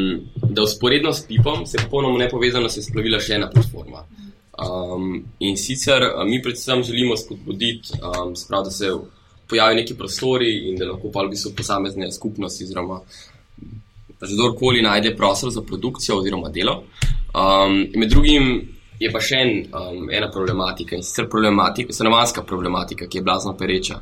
da 0.48 0.64
usporedno 0.64 1.12
s 1.12 1.26
pipom 1.28 1.66
se 1.68 1.82
popolnoma 1.84 2.24
nepovezano 2.24 2.72
se 2.72 2.80
je 2.80 2.88
splavila 2.88 3.20
še 3.20 3.38
ena 3.38 3.50
platforma. 3.52 4.06
Um, 4.54 5.24
in 5.42 5.58
sicer 5.60 6.08
um, 6.08 6.30
mi 6.30 6.40
predvsem 6.42 6.82
želimo 6.86 7.18
spodbuditi, 7.20 7.98
um, 8.00 8.32
se 8.36 8.48
pravi, 8.48 8.70
da 8.70 8.72
se 8.72 8.92
pojavijo 9.48 9.80
neki 9.80 9.94
prostori 9.94 10.50
in 10.70 10.76
da 10.76 10.88
lahko 10.88 11.10
pa 11.12 11.24
v 11.24 11.34
bistvu 11.34 11.54
posamezne 11.56 12.10
skupnosti 12.12 12.64
oziroma 12.64 13.00
pač 14.18 14.30
kdorkoli 14.32 14.82
najde 14.82 15.16
prostor 15.16 15.50
za 15.50 15.62
produkcijo 15.62 16.18
oziroma 16.18 16.48
delo. 16.48 16.82
Um, 17.34 17.84
med 17.94 18.10
drugim 18.10 18.68
je 19.00 19.10
pa 19.12 19.20
še 19.20 19.40
en, 19.42 19.52
um, 19.74 20.06
ena 20.10 20.30
problematika 20.30 20.96
in 20.96 21.02
sicer 21.02 21.26
problematika, 21.30 21.92
stanovanska 21.92 22.44
problematika, 22.46 23.08
ki 23.10 23.18
je 23.18 23.26
blazno 23.26 23.56
pereča. 23.58 23.98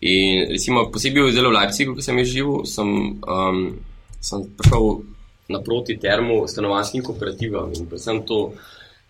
In 0.00 0.46
recimo 0.52 0.86
posebej 0.92 1.28
v 1.28 1.34
zelo 1.34 1.50
Leipzigu, 1.50 1.96
ko 1.96 2.04
sem 2.04 2.18
jaz 2.20 2.30
živel, 2.30 2.64
sem, 2.68 2.88
um, 3.20 3.60
sem 4.20 4.46
prišel 4.56 4.88
naproti 5.52 5.96
termu 6.02 6.44
stanovanskim 6.50 7.04
kooperativam 7.06 7.74
in 7.74 7.86
predvsem 7.90 8.22
to. 8.26 8.40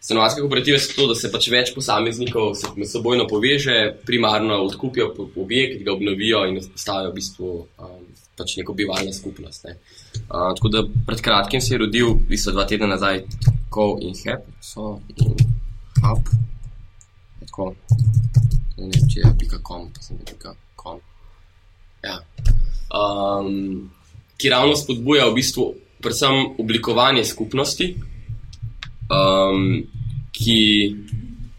Stanovanske 0.01 0.41
kooperative 0.41 0.79
so 0.79 0.93
to, 0.95 1.07
da 1.11 1.17
se 1.19 1.31
pač 1.33 1.49
več 1.51 1.73
posameznikov 1.75 2.55
se 2.55 2.69
med 2.77 2.91
seboj 2.91 3.25
poveže, 3.29 3.97
primarno 4.07 4.61
odkupijo 4.69 5.09
objekt, 5.37 5.83
ga 5.83 5.93
obnovijo 5.93 6.45
in 6.47 6.61
postavijo 6.61 7.11
v 7.11 7.17
bistvu 7.17 7.53
um, 7.83 8.05
pač 8.39 8.57
neko 8.61 8.77
bivalna 8.77 9.13
skupnost. 9.13 9.65
Ne. 9.67 9.79
Uh, 10.29 10.53
tako 10.55 10.71
da 10.71 10.85
pred 11.07 11.21
kratkim 11.25 11.61
se 11.61 11.75
je 11.75 11.83
rodil, 11.83 12.15
v 12.15 12.31
bistvu 12.31 12.55
dva 12.55 12.69
tedna 12.71 12.87
nazaj, 12.93 13.25
Co 13.77 13.99
in 14.01 14.15
Hep, 14.25 14.45
so 14.61 15.03
in 15.21 15.35
Hub. 16.01 16.29
Tako, 17.41 17.75
ne 18.79 18.87
vem, 18.89 19.03
če 19.13 19.21
je 19.21 19.33
pika 19.37 19.59
com, 19.61 19.83
pa 19.93 20.01
sem 20.01 20.17
pika 20.25 20.55
com. 20.81 21.03
Ja. 22.01 22.15
Um, 22.89 23.91
ki 24.41 24.49
ravno 24.49 24.79
spodbuja 24.81 25.29
v 25.29 25.37
bistvu 25.37 25.67
predvsem 26.01 26.57
oblikovanje 26.63 27.27
skupnosti, 27.29 27.91
um, 29.11 29.83
ki 30.33 30.61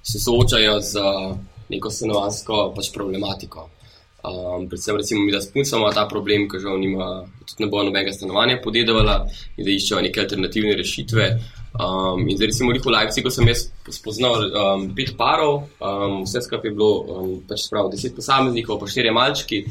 se 0.03 0.19
soočajo 0.19 0.79
z 0.81 1.01
neko 1.69 1.91
stanovansko 1.91 2.71
pač 2.75 2.91
problematiko. 2.95 3.69
Um, 4.27 4.67
predvsem, 4.67 4.97
recimo, 4.97 5.21
mi 5.23 5.31
da 5.31 5.41
s 5.41 5.51
puncem 5.51 5.79
ima 5.79 5.91
ta 5.93 6.07
problem, 6.09 6.47
ker 6.49 6.59
žal 6.59 6.79
nima, 6.81 7.05
tudi 7.45 7.63
ne 7.63 7.69
bo 7.71 7.83
nobenega 7.83 8.11
stanovanja 8.15 8.57
podedovala 8.63 9.19
in 9.57 9.67
da 9.67 9.71
iščejo 9.71 10.01
neke 10.03 10.23
alternativne 10.23 10.73
rešitve. 10.79 11.27
Um, 11.77 12.23
in 12.25 12.35
zdaj, 12.35 12.49
recimo, 12.49 12.73
v 12.73 12.93
Leipzigu 12.95 13.31
sem 13.31 13.47
jaz 13.47 13.67
spoznal 13.93 14.47
um, 14.47 14.87
pet 14.97 15.13
parov, 15.19 15.67
um, 15.79 16.23
vse 16.25 16.41
skupaj 16.43 16.71
je 16.71 16.75
bilo 16.75 16.91
um, 17.03 17.35
pač 17.47 17.67
spravo 17.67 17.91
deset 17.93 18.15
posameznikov, 18.17 18.81
pa 18.81 18.89
štirje 18.89 19.13
malčki. 19.15 19.61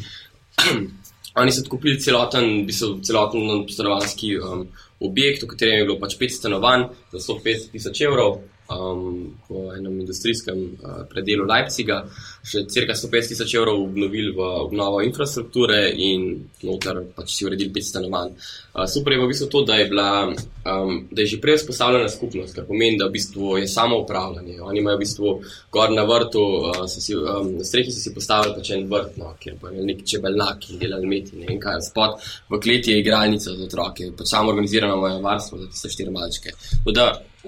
Oni 1.41 1.53
so 1.53 1.61
odkupili 1.61 1.99
celoten, 2.01 2.63
v 2.63 2.69
bistvu, 2.71 2.95
celoten 3.05 3.67
stanovanjski 3.69 4.37
um, 4.39 4.63
objekt, 5.01 5.43
v 5.43 5.51
katerem 5.53 5.83
je 5.83 5.87
bilo 5.89 5.99
pač 6.01 6.17
pet 6.19 6.33
stanovanj 6.33 6.89
za 7.13 7.21
150 7.21 7.73
tisoč 7.75 8.01
evrov 8.07 8.41
um, 8.69 9.35
v 9.49 9.79
enem 9.79 10.01
industrijskem 10.01 10.59
uh, 10.59 11.05
predelu 11.11 11.47
Leipziga, 11.47 12.03
še 12.47 12.65
cirka 12.71 12.97
150 12.99 13.35
tisoč 13.35 13.55
evrov 13.59 13.83
obnovili 13.87 14.33
v 14.35 14.49
obnovo 14.67 15.03
infrastrukture 15.07 15.91
in 15.91 16.49
noter 16.67 17.03
pač 17.15 17.35
si 17.37 17.47
uredili 17.47 17.73
pet 17.75 17.87
stanovanj. 17.87 18.35
Uh, 18.75 18.87
super 18.91 19.15
je 19.15 19.21
v 19.23 19.29
bistvu 19.31 19.49
to, 19.53 19.63
da 19.69 19.79
je, 19.79 19.87
bila, 19.91 20.09
um, 20.27 21.07
da 21.11 21.23
je 21.23 21.35
že 21.35 21.41
prej 21.43 21.61
vzpostavljena 21.63 22.09
skupnost, 22.13 22.57
kar 22.57 22.67
pomeni, 22.69 22.99
da 22.99 23.09
v 23.09 23.17
bistvu 23.17 23.57
je 23.63 23.69
samo 23.71 24.01
upravljanje. 24.03 24.59
Oni 24.63 24.83
imajo 24.83 24.99
v 24.99 25.05
bistvu 25.05 25.35
gor 25.73 25.95
na 25.95 26.07
vrtu, 26.09 26.45
uh, 26.73 26.83
si, 26.91 27.15
um, 27.15 27.55
na 27.61 27.65
strehi 27.65 27.95
so 27.95 28.03
si 28.03 28.15
postavili 28.15 28.57
pač 28.59 28.73
en 28.75 28.87
vrt, 28.91 29.17
no, 29.23 29.35
kjer 29.41 29.61
pa 29.63 29.71
je 29.75 29.87
nek 29.87 30.03
čebelnak 30.07 30.71
in 30.71 30.83
delali 30.83 31.07
meti, 31.11 31.39
ne 31.39 31.47
vem 31.51 31.63
kaj, 31.63 31.81
spod 31.91 32.19
v 32.51 32.61
kleti 32.63 32.93
je 32.93 33.01
igralnica 33.01 33.55
za 33.55 33.65
otroke, 33.65 34.11
pač 34.17 34.35
samo 34.35 34.51
organizirano 34.51 34.99
imajo 34.99 35.23
varstvo 35.23 35.63
za 35.63 35.71
tiste 35.71 35.95
štiri 35.95 36.11
malčke. 36.11 36.55
Tako 36.85 36.95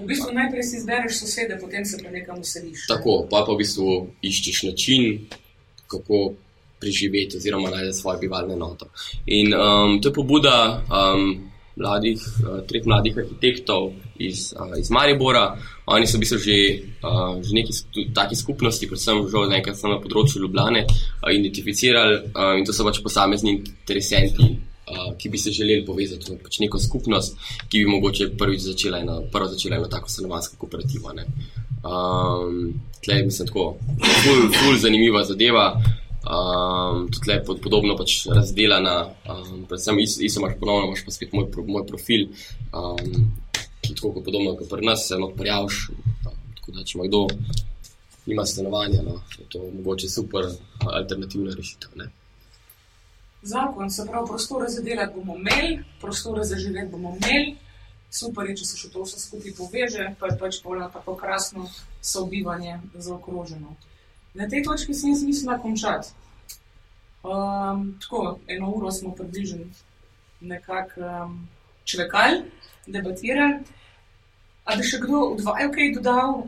V 0.01 0.07
bistvu 0.07 0.31
najprej 0.33 0.63
si 0.63 0.77
izbereš 0.77 1.19
sosede, 1.19 1.57
potem 1.61 1.85
se 1.85 1.99
pa 2.03 2.09
nekam 2.09 2.39
useliš. 2.39 2.87
Tako, 2.87 3.27
pa 3.31 3.43
pa 3.45 3.53
v 3.53 3.59
bistvu 3.61 3.95
iščeš 4.21 4.63
način, 4.69 5.25
kako 5.87 6.33
preživeti, 6.79 7.37
oziroma 7.37 7.69
najti 7.69 7.93
svoje 7.93 8.19
bivalne 8.19 8.55
noto. 8.55 8.87
In 9.25 9.53
um, 9.53 9.99
to 10.01 10.09
je 10.09 10.13
pobuda 10.13 10.83
um, 10.87 11.51
mladih, 11.75 12.19
uh, 12.43 12.61
treh 12.67 12.85
mladih 12.85 13.17
arhitektov 13.17 13.91
iz, 14.15 14.53
uh, 14.55 14.77
iz 14.79 14.91
Maribora. 14.91 15.57
Oni 15.85 16.07
so 16.07 16.17
v 16.17 16.23
bistvu 16.23 16.39
že, 16.39 16.57
uh, 17.03 17.35
že 17.43 17.51
neki 17.55 17.73
taki 18.15 18.35
skupnosti, 18.35 18.87
predvsem 18.87 19.27
že 19.27 19.45
nekaj 19.51 19.75
na 19.83 19.99
področju 19.99 20.43
Ljubljane, 20.45 20.85
uh, 20.87 21.29
identificirali 21.35 22.31
uh, 22.31 22.55
in 22.59 22.63
to 22.63 22.75
so 22.75 22.87
pač 22.87 23.03
posamezni 23.03 23.59
interesenti 23.59 24.68
ki 25.17 25.29
bi 25.29 25.37
se 25.37 25.51
želeli 25.51 25.85
povezati 25.85 26.31
v 26.31 26.37
pač 26.43 26.59
neko 26.59 26.79
skupnost, 26.79 27.37
ki 27.69 27.83
bi 27.83 27.91
mogoče 27.91 28.31
prvič 28.37 28.61
začela 28.61 28.99
eno, 28.99 29.21
prvo 29.31 29.47
začela 29.47 29.77
eno 29.77 29.87
tako 29.87 30.09
stanovansko 30.09 30.57
kooperativo. 30.57 31.13
Um, 31.13 32.73
tle 33.03 33.15
je, 33.15 33.25
mislim, 33.25 33.47
tako 33.47 33.77
ful, 34.23 34.45
ful 34.59 34.77
zanimiva 34.77 35.23
zadeva. 35.23 35.71
Um, 36.29 37.07
tudi 37.11 37.31
je 37.31 37.43
pod, 37.45 37.61
podobno 37.63 37.95
pač 37.97 38.25
razdeljena, 38.27 38.95
um, 39.29 39.65
predvsem 39.69 39.99
isto 39.99 40.41
imaš 40.41 40.57
ponovno, 40.59 40.87
imaš 40.87 41.05
pa 41.05 41.11
spet 41.11 41.33
moj, 41.33 41.47
moj 41.67 41.85
profil, 41.87 42.27
um, 42.75 43.31
ki 43.81 43.93
je 43.93 43.95
tako 43.95 44.13
kot 44.17 44.25
podobno 44.25 44.55
kot 44.59 44.69
pri 44.69 44.85
nas, 44.85 45.07
se 45.07 45.15
eno 45.15 45.31
prijaviš. 45.31 45.87
Tako 46.59 46.75
da, 46.75 46.83
če 46.83 46.97
ima 46.97 47.07
kdo, 47.07 47.25
ima 48.27 48.45
stanovanje, 48.45 49.01
no, 49.05 49.21
je 49.39 49.47
to 49.49 49.63
mogoče 49.73 50.09
super 50.09 50.51
alternativna 50.85 51.55
rešitev. 51.55 51.95
Ne 51.95 52.11
zakon, 53.41 53.89
se 53.89 54.05
pravi, 54.05 54.27
prostore 54.27 54.69
za 54.69 54.81
delati 54.81 55.15
bomo 55.15 55.35
imeli, 55.35 55.83
prostore 56.01 56.43
za 56.43 56.55
živeti 56.55 56.91
bomo 56.91 57.15
imeli, 57.15 57.57
super 58.11 58.49
je, 58.49 58.55
če 58.61 58.65
se 58.65 58.77
še 58.77 58.89
to 58.93 59.03
vse 59.05 59.19
skupaj 59.21 59.53
poveže, 59.57 60.07
pa 60.19 60.31
je 60.31 60.37
pač 60.39 60.61
polno 60.63 60.89
tako 60.93 61.15
krasno 61.15 61.67
sobivanje 62.01 62.79
zaokroženo. 62.93 63.75
Na 64.33 64.47
tej 64.49 64.63
točki 64.63 64.93
sem 64.93 65.13
jaz 65.13 65.23
mislila 65.23 65.59
končati. 65.61 66.13
Um, 67.23 67.97
tako, 68.01 68.39
eno 68.47 68.71
uro 68.71 68.91
smo 68.91 69.11
približni 69.15 69.67
nekako 70.41 71.01
um, 71.01 71.47
čvekali, 71.83 72.45
debatirali. 72.87 73.59
A 74.65 74.75
da 74.77 74.85
še 74.85 75.01
kdo 75.01 75.33
od 75.33 75.43
vaju 75.43 75.71
kaj 75.73 75.93
dodal, 75.97 76.43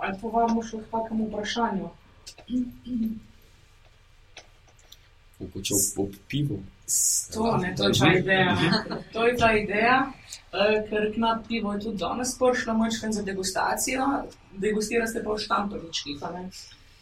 ali 0.00 0.18
pa 0.20 0.28
vam 0.32 0.60
še 0.64 0.80
v 0.80 0.90
kakemu 0.90 1.28
vprašanju? 1.28 1.90
Mogoče 5.40 5.74
ob 5.96 6.16
pivu. 6.28 6.62
To, 7.34 7.56
ne, 7.56 7.74
to, 7.76 7.88
je 7.88 7.98
ta 8.00 8.12
ideja, 8.18 8.56
to 9.12 9.26
je 9.26 9.36
ta 9.36 9.52
ideja, 9.52 9.98
uh, 10.08 10.88
ker 10.88 11.10
knap 11.14 11.44
pivo 11.48 11.72
je 11.72 11.80
tudi 11.80 12.00
danes 12.00 12.32
prišlo, 12.38 12.74
močkaj 12.74 13.12
za 13.12 13.22
degustacijo, 13.22 14.06
degustirate 14.56 15.22
pa 15.24 15.36
v 15.36 15.44
štampanički. 15.44 16.16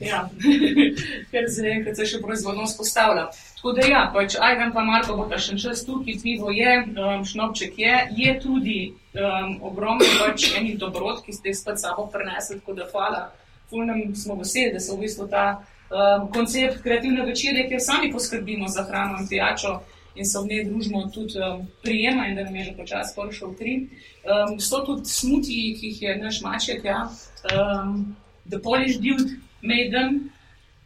Ja, 0.03 0.26
ker 1.30 1.47
ker 1.84 1.95
se 1.97 2.07
še 2.11 2.18
proizvodno 2.20 2.66
spostavlja. 2.68 3.28
Tako 3.57 3.72
da 3.78 3.87
ja, 3.89 4.03
pač 4.12 4.34
ajden 4.37 4.74
pa 4.74 4.84
Marko 4.84 5.16
bo 5.16 5.24
ta 5.30 5.39
še 5.41 5.57
čas 5.62 5.87
tukaj, 5.87 6.18
pivo 6.20 6.51
je, 6.53 6.74
um, 6.99 7.22
šnopček 7.24 7.78
je, 7.80 7.95
je 8.18 8.34
tudi 8.43 8.80
um, 9.14 9.57
ogromno 9.70 10.05
pač 10.18 10.51
enih 10.59 10.76
dobrot, 10.82 11.22
ki 11.24 11.32
ste 11.32 11.55
jih 11.55 11.61
spet 11.62 11.80
sabo 11.80 12.11
prenesli, 12.12 12.59
tako 12.61 12.76
da 12.76 12.91
hvala. 12.91 13.22
Fulnem 13.70 14.12
smo 14.14 14.37
veseli, 14.39 14.74
da 14.76 14.82
so 14.82 14.99
v 14.99 15.07
bistvu 15.07 15.30
ta 15.30 15.47
um, 15.91 16.32
koncept 16.32 16.82
kreativne 16.82 17.26
večere, 17.26 17.68
kjer 17.68 17.80
sami 17.80 18.12
poskrbimo 18.12 18.68
za 18.68 18.84
hrano 18.89 19.18
in 19.20 19.28
pijačo 19.28 19.80
in 20.14 20.24
se 20.24 20.39
v 20.39 20.47
njej 20.49 20.64
družimo 20.64 21.07
tudi 21.14 21.39
um, 21.39 21.66
prijema 21.82 22.26
in 22.26 22.37
da 22.37 22.45
nam 22.45 22.57
je 22.57 22.64
že 22.64 22.76
počasi 22.76 23.14
prišel 23.16 23.55
tri. 23.55 23.89
Um, 24.24 24.61
so 24.61 24.84
tudi 24.87 25.05
smuti, 25.05 25.76
ki 25.80 25.87
jih 25.87 26.03
je 26.03 26.16
naš 26.18 26.41
maček, 26.43 26.84
ja, 26.84 27.11
um, 27.53 28.16
The 28.51 28.59
Polish 28.62 28.99
Dude, 28.99 29.37
Maiden. 29.62 30.30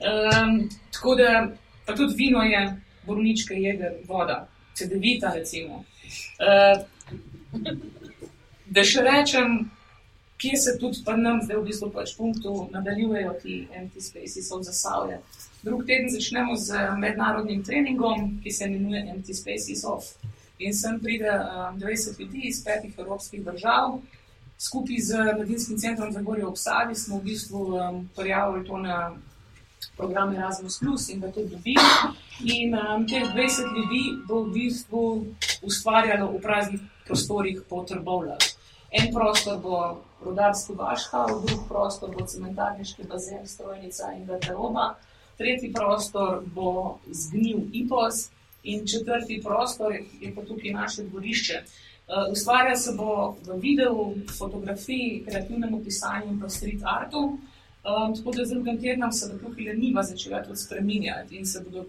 Um, 0.01 0.69
tako 0.93 1.15
da 1.15 1.51
pa 1.87 1.95
tudi 1.95 2.15
vino 2.17 2.43
je, 2.43 2.81
bornička 3.07 3.55
je, 3.55 4.03
voda, 4.09 4.49
CD-vita 4.75 5.35
recimo. 5.35 5.85
Uh, 6.41 6.83
da 8.67 8.85
še 8.85 9.03
rečem, 9.05 9.71
kje 10.41 10.57
se 10.57 10.79
tudi 10.81 11.03
pa 11.05 11.17
nam 11.17 11.41
zdaj 11.45 11.57
v 11.61 11.67
bistvu 11.69 11.91
pač 11.93 12.17
punktu 12.17 12.69
nadaljujejo 12.73 13.33
ti 13.43 13.69
empty 13.77 14.01
spaces 14.01 14.53
od 14.53 14.65
zasavja. 14.65 15.21
Drug 15.63 15.85
teden 15.85 16.09
začnemo 16.09 16.57
z 16.57 16.73
mednarodnim 16.97 17.65
treningom, 17.65 18.41
ki 18.43 18.51
se 18.51 18.65
imenuje 18.65 19.05
Empty 19.13 19.35
Spaces 19.35 19.85
Off. 19.85 20.15
In 20.59 20.73
sem 20.75 21.01
pride 21.01 21.29
um, 21.29 21.77
20 21.81 22.21
ljudi 22.21 22.41
iz 22.49 22.65
petih 22.65 22.95
evropskih 22.99 23.45
držav. 23.45 24.01
Skupaj 24.59 24.97
z 24.99 25.19
Mladinskim 25.37 25.79
centrom 25.79 26.13
za 26.13 26.21
Gorje 26.21 26.47
obsavi 26.47 26.95
smo 26.95 27.19
v 27.19 27.25
bistvu 27.25 27.61
um, 27.77 28.09
prijavili 28.17 28.65
to 28.67 28.79
na 28.79 29.17
program 29.97 30.35
Erasmus 30.37 30.79
Plus 30.81 31.09
in 31.09 31.21
da 31.21 31.33
to 31.33 31.45
dobi. 31.45 31.77
In 32.45 32.75
um, 32.75 33.07
teh 33.09 33.25
20 33.29 33.77
ljudi 33.77 34.03
bo 34.29 34.43
v 34.45 34.53
bistvu 34.53 35.27
ustvarjalo 35.63 36.33
v 36.33 36.41
praznih 36.41 36.81
prostorih 37.07 37.61
po 37.69 37.85
trbovlah. 37.85 38.41
En 38.91 39.13
prostor 39.13 39.61
bo 39.61 40.05
rudarski 40.25 40.75
vaška, 40.77 41.25
v 41.27 41.47
drug 41.47 41.69
prostor 41.69 42.11
bo 42.17 42.27
cementarniški 42.27 43.07
bazen, 43.09 43.47
strojnica 43.47 44.13
in 44.17 44.27
garderoba, 44.27 44.95
tretji 45.39 45.73
prostor 45.73 46.43
bo 46.55 46.99
zgnil 47.11 47.63
IPOS 47.73 48.29
in 48.63 48.87
četrti 48.87 49.41
prostor 49.45 49.95
je 50.21 50.35
pa 50.35 50.43
tukaj 50.43 50.73
naše 50.73 51.03
dvorišče. 51.03 51.63
Uh, 52.11 52.33
ustvarja 52.33 52.77
se 52.77 52.93
bo 52.97 53.37
v 53.47 53.57
videu, 53.63 54.15
fotografiji, 54.39 55.25
kreativnem 55.29 55.79
pisanju 55.85 56.33
in 56.33 56.41
pa 56.41 56.49
street 56.49 56.83
artu. 56.85 57.39
Um, 57.81 58.15
tako 58.17 58.33
da 58.37 58.45
z 58.45 58.51
drugim 58.51 58.81
tednom 58.81 59.13
se 59.13 59.33
bo 59.33 59.39
tukaj 59.49 59.65
leniva 59.65 60.03
začela 60.03 60.43
tudi 60.45 60.59
spreminjati 60.59 61.37
in 61.37 61.47
se 61.47 61.65
bodo 61.65 61.87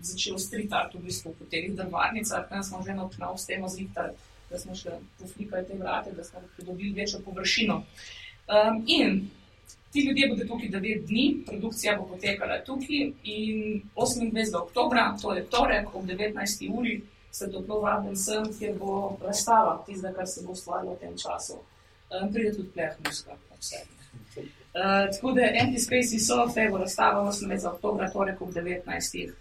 začeli 0.00 0.38
street 0.38 0.72
art 0.72 0.94
v 0.94 1.04
bistvu 1.06 1.34
po 1.38 1.44
teh 1.50 1.70
drvarnicah, 1.70 2.48
tam 2.48 2.62
smo 2.62 2.82
že 2.82 2.94
na 2.94 3.04
obnovu 3.04 3.38
s 3.38 3.46
tem 3.46 3.68
zrihtali 3.68 4.10
da 4.52 4.58
smo 4.58 4.74
še 4.76 4.98
poflikali 5.18 5.66
te 5.68 5.78
vrate, 5.78 6.12
da 6.16 6.24
smo 6.24 6.42
pridobili 6.56 6.92
večjo 7.00 7.20
površino. 7.24 7.82
Um, 8.52 8.84
in 8.86 9.30
ti 9.92 10.04
ljudje 10.06 10.28
bodo 10.28 10.44
tukaj 10.48 10.68
9 10.68 11.06
dni, 11.06 11.24
produkcija 11.46 11.96
bo 11.96 12.06
potekala 12.14 12.60
tukaj 12.64 13.12
in 13.24 13.82
28. 13.96 14.60
oktober, 14.62 15.00
to 15.22 15.34
je 15.34 15.44
torek 15.44 15.94
ob 15.94 16.06
19. 16.06 16.70
uri, 16.78 17.00
se 17.32 17.50
toplo 17.52 17.80
vabim 17.80 18.16
sem, 18.16 18.44
kjer 18.58 18.76
bo 18.78 19.18
razstava 19.24 19.82
tistega, 19.86 20.14
kar 20.16 20.28
se 20.28 20.44
bo 20.46 20.52
ustvarilo 20.52 20.94
v 20.94 21.00
tem 21.00 21.16
času. 21.16 21.60
Um, 22.12 22.32
pride 22.32 22.52
tudi 22.56 22.68
pleh 22.74 22.96
muska, 23.04 23.36
vse. 23.58 23.84
Uh, 24.36 25.08
tako 25.12 25.32
da 25.36 25.48
Empty 25.62 25.80
Spaces 25.80 26.26
so, 26.26 26.44
te 26.54 26.68
bo 26.70 26.80
razstava 26.80 27.24
28. 27.30 27.68
oktober, 27.68 28.10
torek 28.12 28.42
ob 28.42 28.52
19 28.54 29.32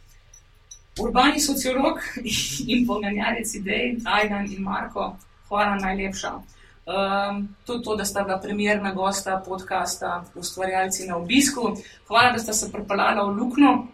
urbani 1.03 1.39
sociolog 1.39 1.99
in 2.67 2.87
pomenjalec 2.87 3.55
idej, 3.55 3.97
Ajdan 4.05 4.45
in 4.53 4.63
Marko, 4.63 5.15
hvala 5.49 5.75
najlepša. 5.75 6.33
Um, 6.91 7.55
tudi 7.65 7.83
to, 7.83 7.95
da 7.95 8.05
sta 8.05 8.23
bila 8.23 8.39
primerna 8.39 8.93
gosta 8.93 9.43
podcasta, 9.47 10.23
ustvarjalci 10.35 11.07
na 11.07 11.17
obisku. 11.17 11.61
Hvala, 12.07 12.31
da 12.31 12.39
ste 12.39 12.53
se 12.53 12.71
pripeljali 12.71 13.21
v 13.21 13.37
Lukno 13.37 13.87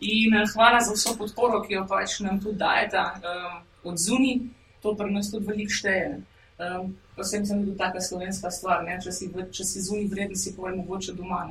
in 0.00 0.34
eh, 0.34 0.46
hvala 0.54 0.80
za 0.80 0.92
vso 0.92 1.16
podporo, 1.18 1.62
ki 1.62 1.74
jo 1.74 1.86
pač 1.88 2.20
nam 2.20 2.40
tudi 2.40 2.58
dajete 2.58 2.98
um, 2.98 3.60
od 3.84 3.98
zunaj. 3.98 4.38
To 4.82 4.94
pri 4.96 5.12
nas 5.12 5.30
tudi 5.30 5.46
veliko 5.46 5.72
šteje. 5.72 6.22
Um, 6.58 6.96
Posebej 7.16 7.46
sem 7.46 7.64
tudi 7.64 7.78
taka 7.78 8.00
slovenska 8.00 8.50
stvar. 8.50 8.82
Če 9.04 9.12
si, 9.12 9.30
si 9.64 9.80
zunaj 9.80 10.08
vreden, 10.10 10.36
si 10.36 10.56
povem 10.56 10.80
mogoče 10.82 11.12
doma. 11.12 11.44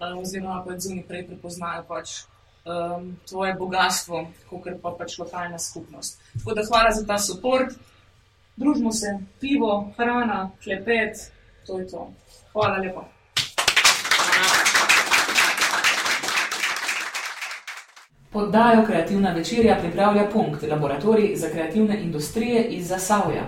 Um, 0.00 0.18
oziroma, 0.18 0.62
pa 0.66 0.76
zunaj 0.78 1.06
prej 1.08 1.26
prepoznajo 1.30 1.86
pač 1.88 2.24
um, 2.64 3.16
tvoje 3.28 3.54
bogatstvo, 3.54 4.26
kot 4.50 4.68
pa 4.82 4.94
pač 4.98 5.18
lokalna 5.18 5.58
skupnost. 5.58 6.20
Tako 6.38 6.54
da 6.54 6.64
hvala 6.68 6.90
za 6.90 7.06
ta 7.06 7.16
podpor, 7.26 7.68
družimo 8.56 8.92
se, 8.92 9.18
pivo, 9.40 9.92
hrana, 9.96 10.50
klepet, 10.64 11.32
to 11.66 11.78
je 11.78 11.88
to. 11.88 12.12
Hvala 12.52 12.76
lepa. 12.78 13.08
Poddajo 18.30 18.86
Kreativna 18.86 19.32
večerja 19.32 19.76
pripravlja 19.80 20.24
Punkt, 20.32 20.62
laboratorij 20.62 21.36
za 21.36 21.48
kreativne 21.48 22.00
industrije 22.02 22.64
iz 22.64 22.88
Zasavja. 22.88 23.42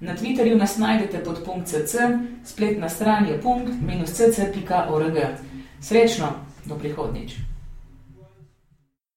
Na 0.00 0.16
Twitterju 0.16 0.56
nas 0.56 0.76
najdete 0.78 1.24
pod 1.24 1.44
punkt.cc, 1.44 1.94
spletna 2.44 2.88
stran 2.88 3.26
je 3.26 3.40
punkt-cc.org. 3.42 5.16
Srečno, 5.80 6.26
do 6.64 6.74
prihodnjič. 6.74 7.32